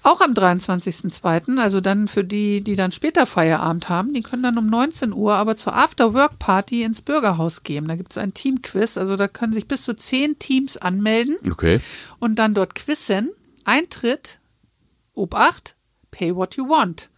Auch 0.05 0.21
am 0.21 0.35
23.02., 0.35 1.59
also 1.59 1.81
dann 1.81 2.09
für 2.09 2.25
die, 2.25 2.61
die 2.65 2.75
dann 2.75 2.91
später 2.91 3.25
Feierabend 3.25 3.89
haben, 3.89 4.13
die 4.13 4.23
können 4.23 4.43
dann 4.43 4.59
um 4.59 4.67
19 4.67 5.13
Uhr 5.13 5.35
aber 5.35 5.55
zur 5.55 5.77
After-Work-Party 5.77 6.83
ins 6.83 7.03
Bürgerhaus 7.03 7.63
gehen. 7.63 7.87
Da 7.87 7.95
gibt 7.95 8.11
es 8.11 8.19
ein 8.19 8.35
Teamquiz, 8.35 8.99
also 8.99 9.17
da 9.17 9.29
können 9.29 9.53
sich 9.53 9.69
bis 9.69 9.85
zu 9.85 9.95
zehn 9.95 10.41
Teams 10.41 10.77
anmelden 10.77 11.37
Okay. 11.49 11.79
und 12.19 12.41
dann 12.41 12.53
dort 12.53 12.75
quizzen. 12.75 13.31
Eintritt, 13.65 14.41
Obacht, 15.15 15.77
pay 16.11 16.35
what 16.35 16.57
you 16.57 16.69
want. 16.69 17.09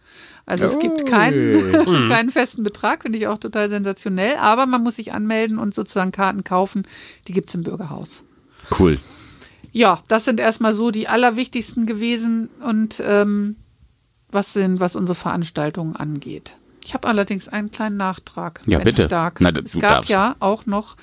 Also 0.45 0.65
es 0.65 0.77
gibt 0.77 1.05
keinen, 1.07 1.71
keinen 2.07 2.29
festen 2.29 2.63
Betrag, 2.63 3.03
finde 3.03 3.17
ich 3.17 3.27
auch 3.27 3.39
total 3.39 3.69
sensationell, 3.69 4.35
aber 4.37 4.65
man 4.65 4.83
muss 4.83 4.97
sich 4.97 5.13
anmelden 5.13 5.57
und 5.57 5.73
sozusagen 5.73 6.11
Karten 6.11 6.43
kaufen. 6.43 6.83
Die 7.27 7.33
gibt 7.33 7.49
es 7.49 7.55
im 7.55 7.63
Bürgerhaus. 7.63 8.23
Cool. 8.79 8.99
Ja, 9.71 10.01
das 10.07 10.25
sind 10.25 10.39
erstmal 10.39 10.73
so 10.73 10.91
die 10.91 11.07
allerwichtigsten 11.07 11.85
gewesen 11.85 12.49
und 12.63 13.01
ähm, 13.05 13.55
was 14.29 14.53
sind, 14.53 14.79
was 14.79 14.95
unsere 14.95 15.15
Veranstaltungen 15.15 15.95
angeht. 15.95 16.57
Ich 16.83 16.93
habe 16.93 17.07
allerdings 17.07 17.47
einen 17.47 17.71
kleinen 17.71 17.97
Nachtrag. 17.97 18.61
Ja, 18.67 18.79
bitte. 18.79 19.07
Na, 19.09 19.31
es 19.49 19.73
gab 19.73 19.81
darfst. 19.81 20.09
ja 20.09 20.35
auch 20.39 20.67
noch 20.67 20.95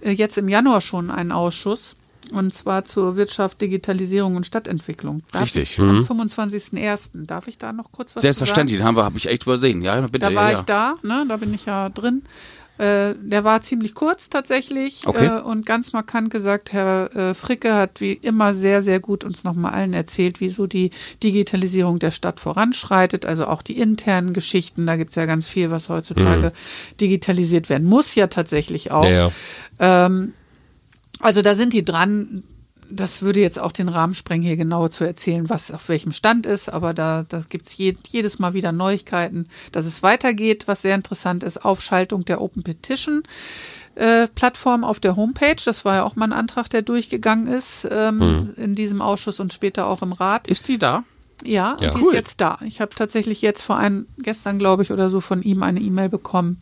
äh, 0.00 0.12
jetzt 0.12 0.38
im 0.38 0.48
Januar 0.48 0.80
schon 0.80 1.10
einen 1.10 1.32
Ausschuss 1.32 1.96
und 2.32 2.54
zwar 2.54 2.84
zur 2.84 3.16
Wirtschaft, 3.16 3.60
Digitalisierung 3.60 4.36
und 4.36 4.46
Stadtentwicklung. 4.46 5.22
Darf 5.32 5.44
Richtig. 5.44 5.78
Ich, 5.78 5.78
Am 5.78 6.00
25.01. 6.00 7.26
Darf 7.26 7.48
ich 7.48 7.58
da 7.58 7.72
noch 7.72 7.92
kurz 7.92 8.14
was 8.16 8.22
Selbstverständlich, 8.22 8.78
den 8.78 8.86
haben 8.86 8.96
wir, 8.96 9.04
habe 9.04 9.18
ich 9.18 9.28
echt 9.28 9.44
übersehen. 9.44 9.82
Ja, 9.82 10.00
bitte. 10.00 10.20
sagen? 10.20 10.34
Da 10.34 10.40
war 10.40 10.52
ja, 10.52 10.58
ich 10.58 10.64
da, 10.64 10.94
ne? 11.02 11.24
da 11.28 11.36
bin 11.36 11.52
ich 11.54 11.66
ja 11.66 11.88
drin. 11.88 12.22
Äh, 12.76 13.14
der 13.20 13.44
war 13.44 13.60
ziemlich 13.60 13.94
kurz 13.94 14.30
tatsächlich 14.30 15.06
Okay. 15.06 15.26
äh, 15.26 15.40
und 15.42 15.64
ganz 15.64 15.92
markant 15.92 16.30
gesagt, 16.30 16.72
Herr 16.72 17.14
äh, 17.14 17.34
Fricke 17.34 17.72
hat 17.72 18.00
wie 18.00 18.14
immer 18.14 18.52
sehr, 18.52 18.82
sehr 18.82 18.98
gut 18.98 19.22
uns 19.22 19.44
nochmal 19.44 19.74
allen 19.74 19.92
erzählt, 19.92 20.40
wieso 20.40 20.66
die 20.66 20.90
Digitalisierung 21.22 22.00
der 22.00 22.10
Stadt 22.10 22.40
voranschreitet, 22.40 23.26
also 23.26 23.46
auch 23.46 23.62
die 23.62 23.78
internen 23.78 24.32
Geschichten, 24.32 24.86
da 24.86 24.96
gibt's 24.96 25.14
ja 25.14 25.24
ganz 25.24 25.46
viel, 25.46 25.70
was 25.70 25.88
heutzutage 25.88 26.52
digitalisiert 27.00 27.68
werden 27.68 27.86
muss, 27.86 28.16
ja 28.16 28.26
tatsächlich 28.26 28.90
auch. 28.90 29.04
Ja, 29.04 29.30
ja. 29.78 30.06
Also 31.24 31.42
da 31.42 31.54
sind 31.54 31.72
die 31.72 31.84
dran. 31.84 32.44
Das 32.90 33.22
würde 33.22 33.40
jetzt 33.40 33.58
auch 33.58 33.72
den 33.72 33.88
Rahmen 33.88 34.14
sprengen, 34.14 34.44
hier 34.44 34.56
genau 34.58 34.88
zu 34.88 35.04
erzählen, 35.04 35.48
was 35.48 35.70
auf 35.70 35.88
welchem 35.88 36.12
Stand 36.12 36.44
ist. 36.44 36.68
Aber 36.68 36.92
da, 36.92 37.24
da 37.28 37.40
gibt 37.48 37.66
es 37.66 37.76
je, 37.76 37.96
jedes 38.08 38.38
Mal 38.38 38.52
wieder 38.52 38.72
Neuigkeiten, 38.72 39.48
dass 39.72 39.86
es 39.86 40.02
weitergeht, 40.02 40.68
was 40.68 40.82
sehr 40.82 40.94
interessant 40.94 41.42
ist. 41.42 41.64
Aufschaltung 41.64 42.24
der 42.26 42.40
Open 42.42 42.62
Petition. 42.62 43.22
äh, 43.96 44.28
Plattform 44.28 44.84
auf 44.84 45.00
der 45.00 45.16
Homepage. 45.16 45.56
Das 45.64 45.84
war 45.86 45.94
ja 45.96 46.02
auch 46.04 46.14
mal 46.16 46.26
ein 46.26 46.32
Antrag, 46.32 46.68
der 46.68 46.82
durchgegangen 46.82 47.46
ist 47.46 47.88
ähm, 47.90 48.52
in 48.56 48.74
diesem 48.74 49.00
Ausschuss 49.00 49.40
und 49.40 49.52
später 49.52 49.86
auch 49.86 50.02
im 50.02 50.12
Rat. 50.12 50.46
Ist 50.48 50.68
die 50.68 50.78
da? 50.78 51.04
Ja, 51.44 51.76
Ja. 51.80 51.90
die 51.90 52.00
Cool. 52.02 52.08
ist 52.08 52.12
jetzt 52.12 52.40
da. 52.42 52.58
Ich 52.66 52.80
habe 52.80 52.94
tatsächlich 52.94 53.40
jetzt 53.40 53.62
vor 53.62 53.76
ein, 53.76 54.06
gestern, 54.18 54.58
glaube 54.58 54.82
ich, 54.82 54.92
oder 54.92 55.08
so 55.08 55.20
von 55.20 55.42
ihm 55.42 55.62
eine 55.62 55.80
E-Mail 55.80 56.08
bekommen, 56.10 56.58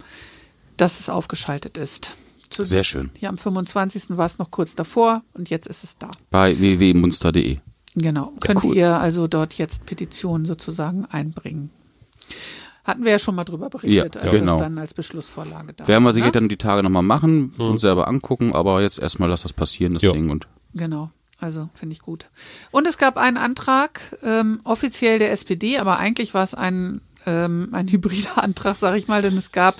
dass 0.76 1.00
es 1.00 1.08
aufgeschaltet 1.08 1.76
ist. 1.78 2.14
Zu, 2.52 2.64
Sehr 2.66 2.84
schön. 2.84 3.10
Hier 3.18 3.28
am 3.28 3.38
25. 3.38 4.16
war 4.16 4.26
es 4.26 4.38
noch 4.38 4.50
kurz 4.50 4.74
davor 4.74 5.22
und 5.34 5.50
jetzt 5.50 5.66
ist 5.66 5.84
es 5.84 5.98
da. 5.98 6.10
Bei 6.30 6.58
www.munster.de. 6.58 7.58
Genau. 7.94 8.32
Könnt 8.40 8.64
cool. 8.64 8.76
ihr 8.76 8.96
also 8.98 9.26
dort 9.26 9.54
jetzt 9.54 9.84
Petitionen 9.86 10.46
sozusagen 10.46 11.04
einbringen. 11.06 11.70
Hatten 12.84 13.04
wir 13.04 13.12
ja 13.12 13.18
schon 13.18 13.34
mal 13.36 13.44
drüber 13.44 13.68
berichtet, 13.70 14.16
Ja, 14.16 14.20
als 14.22 14.32
genau. 14.32 14.54
es 14.54 14.58
dann 14.60 14.78
als 14.78 14.92
Beschlussvorlage 14.94 15.72
da 15.74 15.86
Werden 15.86 16.02
wir 16.02 16.12
sicher 16.12 16.26
ne? 16.26 16.32
dann 16.32 16.48
die 16.48 16.56
Tage 16.56 16.82
nochmal 16.82 17.02
machen, 17.02 17.52
uns 17.58 17.82
selber 17.82 18.08
angucken, 18.08 18.52
aber 18.54 18.82
jetzt 18.82 18.98
erstmal 18.98 19.28
lass 19.28 19.42
das 19.42 19.52
passieren, 19.52 19.92
das 19.94 20.02
Ja. 20.02 20.12
Ding. 20.12 20.30
Und 20.30 20.48
Genau, 20.74 21.10
also 21.38 21.68
finde 21.74 21.92
ich 21.92 22.00
gut. 22.00 22.28
Und 22.72 22.86
es 22.88 22.98
gab 22.98 23.18
einen 23.18 23.36
Antrag, 23.36 24.16
ähm, 24.24 24.60
offiziell 24.64 25.18
der 25.20 25.30
SPD, 25.32 25.78
aber 25.78 25.98
eigentlich 25.98 26.34
war 26.34 26.42
es 26.42 26.54
ein, 26.54 27.02
ähm, 27.26 27.68
ein 27.72 27.88
hybrider 27.88 28.36
Antrag, 28.42 28.76
sage 28.76 28.98
ich 28.98 29.08
mal, 29.08 29.22
denn 29.22 29.36
es 29.36 29.52
gab 29.52 29.76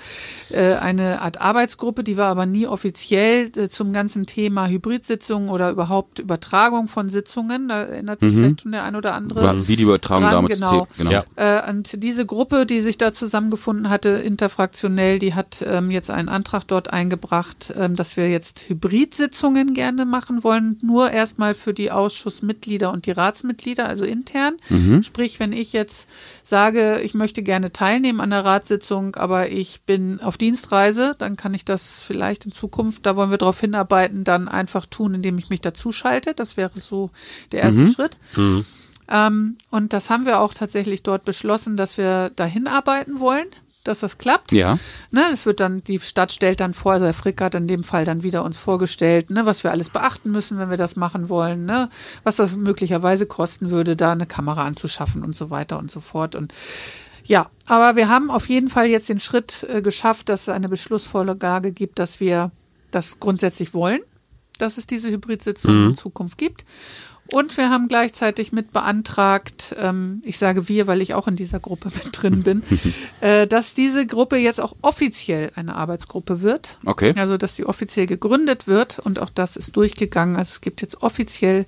äh, 0.50 0.74
eine 0.74 1.20
Art 1.20 1.40
Arbeitsgruppe, 1.40 2.04
die 2.04 2.16
war 2.16 2.28
aber 2.28 2.46
nie 2.46 2.66
offiziell 2.66 3.50
äh, 3.56 3.68
zum 3.68 3.92
ganzen 3.92 4.26
Thema 4.26 4.68
Hybridsitzungen 4.68 5.48
oder 5.48 5.70
überhaupt 5.70 6.18
Übertragung 6.18 6.88
von 6.88 7.08
Sitzungen. 7.08 7.68
Da 7.68 7.82
erinnert 7.82 8.20
sich 8.20 8.32
vielleicht 8.32 8.62
schon 8.62 8.72
der 8.72 8.84
ein 8.84 8.96
oder 8.96 9.14
andere. 9.14 9.40
oder 9.40 9.68
Videoübertragung 9.68 10.22
dran, 10.22 10.32
damals. 10.32 10.60
genau. 10.60 10.86
Genau. 10.98 11.10
Ja. 11.10 11.24
Äh, 11.36 11.70
und 11.70 12.02
diese 12.02 12.26
Gruppe, 12.26 12.66
die 12.66 12.80
sich 12.80 12.98
da 12.98 13.12
zusammengefunden 13.12 13.88
hatte, 13.88 14.10
interfraktionell, 14.10 15.18
die 15.18 15.34
hat 15.34 15.64
ähm, 15.66 15.90
jetzt 15.90 16.10
einen 16.10 16.28
Antrag 16.28 16.66
dort 16.66 16.92
eingebracht, 16.92 17.72
ähm, 17.76 17.96
dass 17.96 18.16
wir 18.16 18.28
jetzt 18.30 18.68
Hybridsitzungen 18.68 19.74
gerne 19.74 20.04
machen 20.04 20.44
wollen, 20.44 20.78
nur 20.82 21.10
erstmal 21.10 21.54
für 21.54 21.74
die 21.74 21.90
Ausschussmitglieder 21.90 22.92
und 22.92 23.06
die 23.06 23.12
Ratsmitglieder, 23.12 23.88
also 23.88 24.04
intern. 24.04 24.56
Sprich, 25.02 25.38
wenn 25.40 25.52
ich 25.52 25.72
jetzt 25.72 26.08
sage, 26.42 27.00
ich 27.02 27.14
möchte 27.14 27.31
gerne 27.40 27.72
teilnehmen 27.72 28.20
an 28.20 28.30
der 28.30 28.44
Ratssitzung, 28.44 29.16
aber 29.16 29.48
ich 29.48 29.82
bin 29.86 30.20
auf 30.20 30.36
Dienstreise, 30.36 31.14
dann 31.16 31.36
kann 31.36 31.54
ich 31.54 31.64
das 31.64 32.02
vielleicht 32.02 32.44
in 32.44 32.52
Zukunft, 32.52 33.06
da 33.06 33.16
wollen 33.16 33.30
wir 33.30 33.38
darauf 33.38 33.60
hinarbeiten, 33.60 34.24
dann 34.24 34.48
einfach 34.48 34.84
tun, 34.84 35.14
indem 35.14 35.38
ich 35.38 35.48
mich 35.48 35.62
dazu 35.62 35.92
schalte. 35.92 36.34
Das 36.34 36.58
wäre 36.58 36.78
so 36.78 37.10
der 37.52 37.62
erste 37.62 37.86
Schritt. 37.86 38.18
Ähm, 39.08 39.56
und 39.70 39.92
das 39.92 40.10
haben 40.10 40.26
wir 40.26 40.40
auch 40.40 40.54
tatsächlich 40.54 41.02
dort 41.02 41.24
beschlossen, 41.24 41.76
dass 41.76 41.98
wir 41.98 42.30
dahin 42.30 42.66
arbeiten 42.66 43.20
wollen, 43.20 43.46
dass 43.84 44.00
das 44.00 44.18
klappt. 44.18 44.52
Ja. 44.52 44.78
Ne, 45.10 45.22
das 45.30 45.44
wird 45.44 45.60
dann, 45.60 45.82
die 45.84 45.98
Stadt 46.00 46.32
stellt 46.32 46.60
dann 46.60 46.74
vor, 46.74 46.92
also 46.92 47.06
Herr 47.06 47.14
Frick 47.14 47.40
hat 47.40 47.54
in 47.54 47.66
dem 47.66 47.84
Fall 47.84 48.04
dann 48.04 48.22
wieder 48.22 48.44
uns 48.44 48.58
vorgestellt, 48.58 49.30
ne, 49.30 49.44
was 49.44 49.64
wir 49.64 49.70
alles 49.70 49.90
beachten 49.90 50.30
müssen, 50.30 50.58
wenn 50.58 50.70
wir 50.70 50.76
das 50.76 50.96
machen 50.96 51.28
wollen, 51.28 51.64
ne, 51.64 51.88
was 52.22 52.36
das 52.36 52.56
möglicherweise 52.56 53.26
kosten 53.26 53.70
würde, 53.70 53.96
da 53.96 54.12
eine 54.12 54.26
Kamera 54.26 54.64
anzuschaffen 54.64 55.24
und 55.24 55.34
so 55.34 55.50
weiter 55.50 55.78
und 55.78 55.90
so 55.90 56.00
fort. 56.00 56.36
Und 56.36 56.52
ja, 57.24 57.50
aber 57.66 57.96
wir 57.96 58.08
haben 58.08 58.30
auf 58.30 58.48
jeden 58.48 58.68
Fall 58.68 58.86
jetzt 58.86 59.08
den 59.08 59.20
Schritt 59.20 59.66
äh, 59.68 59.82
geschafft, 59.82 60.28
dass 60.28 60.42
es 60.42 60.48
eine 60.48 60.68
Beschlussvorlage 60.68 61.72
gibt, 61.72 61.98
dass 61.98 62.20
wir 62.20 62.50
das 62.90 63.20
grundsätzlich 63.20 63.74
wollen, 63.74 64.00
dass 64.58 64.78
es 64.78 64.86
diese 64.86 65.10
Hybridsitzung 65.10 65.88
in 65.88 65.94
Zukunft 65.94 66.38
gibt. 66.38 66.64
Und 67.28 67.56
wir 67.56 67.70
haben 67.70 67.88
gleichzeitig 67.88 68.52
mit 68.52 68.72
beantragt, 68.72 69.74
ähm, 69.78 70.22
ich 70.24 70.36
sage 70.36 70.68
wir, 70.68 70.86
weil 70.86 71.00
ich 71.00 71.14
auch 71.14 71.28
in 71.28 71.36
dieser 71.36 71.60
Gruppe 71.60 71.88
mit 71.88 72.10
drin 72.12 72.42
bin, 72.42 72.62
äh, 73.20 73.46
dass 73.46 73.74
diese 73.74 74.06
Gruppe 74.06 74.36
jetzt 74.36 74.60
auch 74.60 74.74
offiziell 74.82 75.50
eine 75.54 75.74
Arbeitsgruppe 75.74 76.42
wird. 76.42 76.78
Okay. 76.84 77.14
Also, 77.16 77.38
dass 77.38 77.56
sie 77.56 77.64
offiziell 77.64 78.06
gegründet 78.06 78.66
wird 78.66 78.98
und 78.98 79.18
auch 79.18 79.30
das 79.30 79.56
ist 79.56 79.76
durchgegangen. 79.76 80.36
Also 80.36 80.50
es 80.50 80.60
gibt 80.60 80.82
jetzt 80.82 81.02
offiziell 81.02 81.64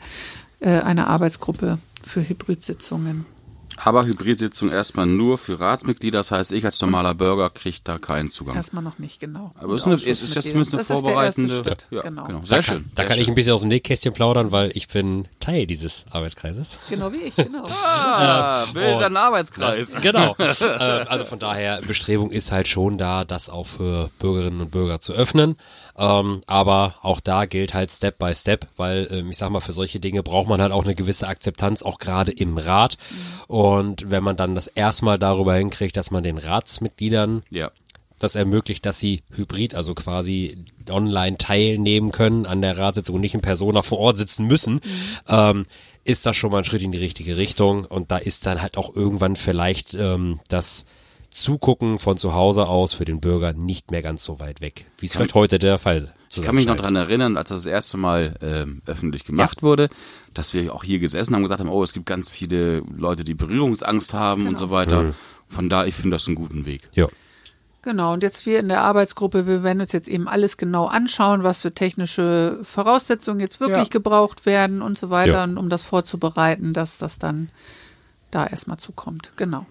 äh, 0.60 0.80
eine 0.80 1.06
Arbeitsgruppe 1.06 1.78
für 2.02 2.28
Hybridsitzungen. 2.28 3.24
Aber 3.76 4.04
Hybridsitzung 4.06 4.70
erstmal 4.70 5.06
nur 5.06 5.38
für 5.38 5.58
Ratsmitglieder, 5.60 6.18
das 6.18 6.30
heißt, 6.30 6.52
ich 6.52 6.64
als 6.64 6.80
normaler 6.80 7.14
Bürger 7.14 7.50
kriege 7.50 7.78
da 7.84 7.98
keinen 7.98 8.30
Zugang. 8.30 8.56
Erstmal 8.56 8.82
noch 8.82 8.98
nicht 8.98 9.20
genau. 9.20 9.52
Aber 9.56 9.74
es 9.74 9.82
ist, 9.82 9.86
eine, 9.86 9.94
es 9.96 10.04
ist 10.06 10.34
jetzt 10.34 10.48
zumindest 10.48 10.74
eine 10.74 10.80
Das 10.82 10.90
ist 10.90 10.96
der 10.96 10.96
vorbereitende. 10.96 11.52
erste 11.54 11.70
Schritt. 11.70 11.86
Ja, 11.90 12.02
genau. 12.02 12.24
genau. 12.24 12.40
Da 12.40 12.46
Sehr 12.46 12.56
kann, 12.56 12.64
schön. 12.64 12.90
da 12.94 13.02
sehr 13.02 13.08
kann 13.08 13.18
ich 13.18 13.24
schön. 13.24 13.32
ein 13.32 13.34
bisschen 13.34 13.52
aus 13.52 13.60
dem 13.60 13.68
Nähkästchen 13.68 14.12
plaudern, 14.12 14.52
weil 14.52 14.70
ich 14.76 14.88
bin 14.88 15.26
Teil 15.40 15.66
dieses 15.66 16.06
Arbeitskreises. 16.10 16.78
genau 16.88 17.12
wie 17.12 17.18
ich, 17.18 17.36
genau. 17.36 17.66
Ah, 17.66 18.66
bildet 18.72 19.02
einen 19.02 19.16
Arbeitskreis. 19.16 19.96
Genau. 20.00 20.36
äh, 20.38 20.64
also 21.08 21.24
von 21.24 21.38
daher, 21.38 21.80
Bestrebung 21.86 22.30
ist 22.30 22.52
halt 22.52 22.68
schon 22.68 22.98
da, 22.98 23.24
das 23.24 23.50
auch 23.50 23.66
für 23.66 24.10
Bürgerinnen 24.18 24.60
und 24.60 24.70
Bürger 24.70 25.00
zu 25.00 25.12
öffnen. 25.12 25.54
Ähm, 25.96 26.40
aber 26.46 26.96
auch 27.02 27.20
da 27.20 27.44
gilt 27.44 27.72
halt 27.74 27.90
Step 27.92 28.18
by 28.18 28.34
Step, 28.34 28.66
weil 28.76 29.06
ähm, 29.10 29.30
ich 29.30 29.36
sag 29.36 29.50
mal, 29.50 29.60
für 29.60 29.72
solche 29.72 30.00
Dinge 30.00 30.22
braucht 30.22 30.48
man 30.48 30.60
halt 30.60 30.72
auch 30.72 30.84
eine 30.84 30.94
gewisse 30.94 31.28
Akzeptanz, 31.28 31.82
auch 31.82 31.98
gerade 31.98 32.32
im 32.32 32.58
Rat. 32.58 32.96
Und 33.46 34.10
wenn 34.10 34.24
man 34.24 34.36
dann 34.36 34.54
das 34.54 34.66
erstmal 34.66 35.18
darüber 35.18 35.54
hinkriegt, 35.54 35.96
dass 35.96 36.10
man 36.10 36.24
den 36.24 36.38
Ratsmitgliedern 36.38 37.42
Ja. 37.50 37.70
das 38.18 38.34
ermöglicht, 38.34 38.84
dass 38.86 38.98
sie 38.98 39.22
hybrid, 39.34 39.74
also 39.74 39.94
quasi 39.94 40.56
online 40.90 41.38
teilnehmen 41.38 42.10
können 42.10 42.46
an 42.46 42.60
der 42.62 42.76
Ratssitzung 42.78 43.16
und 43.16 43.20
nicht 43.20 43.34
in 43.34 43.40
Persona 43.40 43.82
vor 43.82 43.98
Ort 43.98 44.16
sitzen 44.16 44.46
müssen, 44.46 44.80
ähm, 45.28 45.64
ist 46.04 46.26
das 46.26 46.36
schon 46.36 46.50
mal 46.50 46.58
ein 46.58 46.64
Schritt 46.64 46.82
in 46.82 46.92
die 46.92 46.98
richtige 46.98 47.36
Richtung. 47.36 47.84
Und 47.84 48.10
da 48.10 48.16
ist 48.18 48.46
dann 48.46 48.60
halt 48.60 48.76
auch 48.76 48.94
irgendwann 48.94 49.36
vielleicht 49.36 49.94
ähm, 49.94 50.40
das 50.48 50.84
Zugucken 51.34 51.98
von 51.98 52.16
zu 52.16 52.32
Hause 52.32 52.68
aus 52.68 52.92
für 52.92 53.04
den 53.04 53.20
Bürger 53.20 53.52
nicht 53.54 53.90
mehr 53.90 54.02
ganz 54.02 54.22
so 54.22 54.38
weit 54.38 54.60
weg, 54.60 54.86
wie 54.98 55.06
es 55.06 55.14
vielleicht 55.14 55.34
heute 55.34 55.58
der 55.58 55.78
Fall 55.78 55.96
ist. 55.96 56.12
Ich 56.36 56.42
kann 56.44 56.54
mich 56.54 56.66
noch 56.66 56.76
dran 56.76 56.94
erinnern, 56.94 57.36
als 57.36 57.48
das, 57.48 57.64
das 57.64 57.66
erste 57.72 57.96
Mal 57.96 58.36
ähm, 58.40 58.82
öffentlich 58.86 59.24
gemacht 59.24 59.62
wurde, 59.62 59.88
dass 60.32 60.54
wir 60.54 60.72
auch 60.72 60.84
hier 60.84 61.00
gesessen 61.00 61.34
haben 61.34 61.42
und 61.42 61.46
gesagt 61.46 61.60
haben, 61.60 61.68
oh, 61.68 61.82
es 61.82 61.92
gibt 61.92 62.06
ganz 62.06 62.28
viele 62.30 62.84
Leute, 62.96 63.24
die 63.24 63.34
Berührungsangst 63.34 64.14
haben 64.14 64.46
und 64.46 64.58
so 64.58 64.70
weiter. 64.70 65.12
Von 65.48 65.68
da, 65.68 65.84
ich 65.86 65.94
finde 65.96 66.14
das 66.14 66.26
einen 66.28 66.36
guten 66.36 66.66
Weg. 66.66 66.88
Ja. 66.94 67.08
Genau, 67.82 68.12
und 68.14 68.22
jetzt 68.22 68.46
wir 68.46 68.60
in 68.60 68.68
der 68.68 68.82
Arbeitsgruppe, 68.82 69.46
wir 69.48 69.62
werden 69.64 69.80
uns 69.80 69.92
jetzt 69.92 70.08
eben 70.08 70.26
alles 70.28 70.56
genau 70.56 70.86
anschauen, 70.86 71.42
was 71.42 71.60
für 71.62 71.74
technische 71.74 72.58
Voraussetzungen 72.62 73.40
jetzt 73.40 73.58
wirklich 73.60 73.88
Ja. 73.88 73.90
gebraucht 73.90 74.46
werden 74.46 74.82
und 74.82 74.96
so 74.96 75.10
weiter, 75.10 75.32
Ja. 75.32 75.44
und 75.44 75.58
um 75.58 75.68
das 75.68 75.82
vorzubereiten, 75.82 76.72
dass 76.72 76.96
das 76.96 77.18
dann 77.18 77.50
da 78.30 78.46
erstmal 78.46 78.78
zukommt. 78.78 79.32
Genau. 79.36 79.66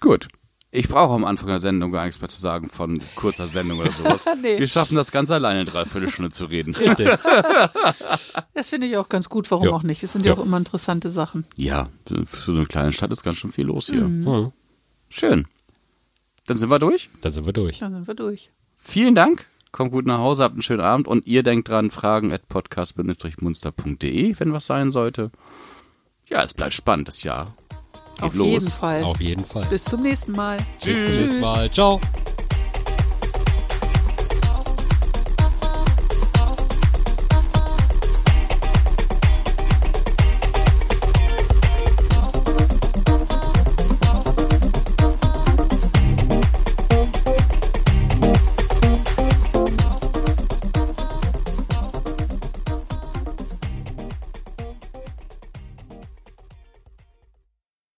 Gut. 0.00 0.28
Ich 0.76 0.88
brauche 0.88 1.14
am 1.14 1.24
Anfang 1.24 1.46
der 1.48 1.60
Sendung 1.60 1.92
gar 1.92 2.04
nichts 2.04 2.20
mehr 2.20 2.28
zu 2.28 2.40
sagen 2.40 2.68
von 2.68 3.00
kurzer 3.14 3.46
Sendung 3.46 3.78
oder 3.78 3.92
sowas. 3.92 4.24
Nee. 4.42 4.58
Wir 4.58 4.66
schaffen 4.66 4.96
das 4.96 5.12
ganz 5.12 5.30
alleine, 5.30 5.60
eine 5.60 5.70
Dreiviertelstunde 5.70 6.30
zu 6.32 6.46
reden. 6.46 6.74
Richtig. 6.74 7.08
Das 8.54 8.68
finde 8.70 8.86
ich 8.88 8.96
auch 8.96 9.08
ganz 9.08 9.28
gut, 9.28 9.50
warum 9.50 9.66
Ja. 9.66 9.72
auch 9.72 9.82
nicht? 9.84 10.02
Es 10.02 10.12
sind 10.12 10.24
ja 10.26 10.32
Ja. 10.34 10.38
auch 10.38 10.44
immer 10.44 10.56
interessante 10.56 11.10
Sachen. 11.10 11.44
Ja, 11.56 11.88
für 12.24 12.52
so 12.52 12.52
eine 12.52 12.66
kleine 12.66 12.92
Stadt 12.92 13.12
ist 13.12 13.22
ganz 13.22 13.36
schön 13.36 13.52
viel 13.52 13.66
los 13.66 13.86
hier. 13.86 14.02
Mhm. 14.04 14.52
Schön. 15.08 15.46
Dann 16.46 16.56
sind 16.56 16.70
wir 16.70 16.78
durch. 16.78 17.08
Dann 17.20 17.32
sind 17.32 17.46
wir 17.46 17.52
durch. 17.52 17.78
Da 17.78 17.90
sind 17.90 18.06
wir 18.08 18.14
durch. 18.14 18.50
Vielen 18.76 19.14
Dank. 19.14 19.46
Kommt 19.72 19.92
gut 19.92 20.06
nach 20.06 20.18
Hause, 20.18 20.42
habt 20.44 20.54
einen 20.54 20.62
schönen 20.62 20.80
Abend 20.82 21.06
und 21.08 21.26
ihr 21.26 21.42
denkt 21.42 21.68
dran, 21.68 21.90
fragen 21.90 22.32
at 22.32 22.48
podcast-munster.de, 22.48 24.36
wenn 24.38 24.52
was 24.52 24.66
sein 24.66 24.90
sollte. 24.92 25.30
Ja, 26.26 26.42
es 26.42 26.54
bleibt 26.54 26.74
spannend, 26.74 27.08
das 27.08 27.22
Jahr. 27.22 27.54
Geht 28.14 28.24
Auf 28.24 28.34
los. 28.34 28.48
jeden 28.48 28.70
Fall. 28.70 29.02
Auf 29.04 29.20
jeden 29.20 29.44
Fall. 29.44 29.66
Bis 29.70 29.84
zum 29.84 30.02
nächsten 30.02 30.32
Mal. 30.32 30.58
Bis 30.84 31.06
zum 31.06 31.14
nächsten 31.14 31.40
Mal. 31.40 31.70
Ciao. 31.70 32.00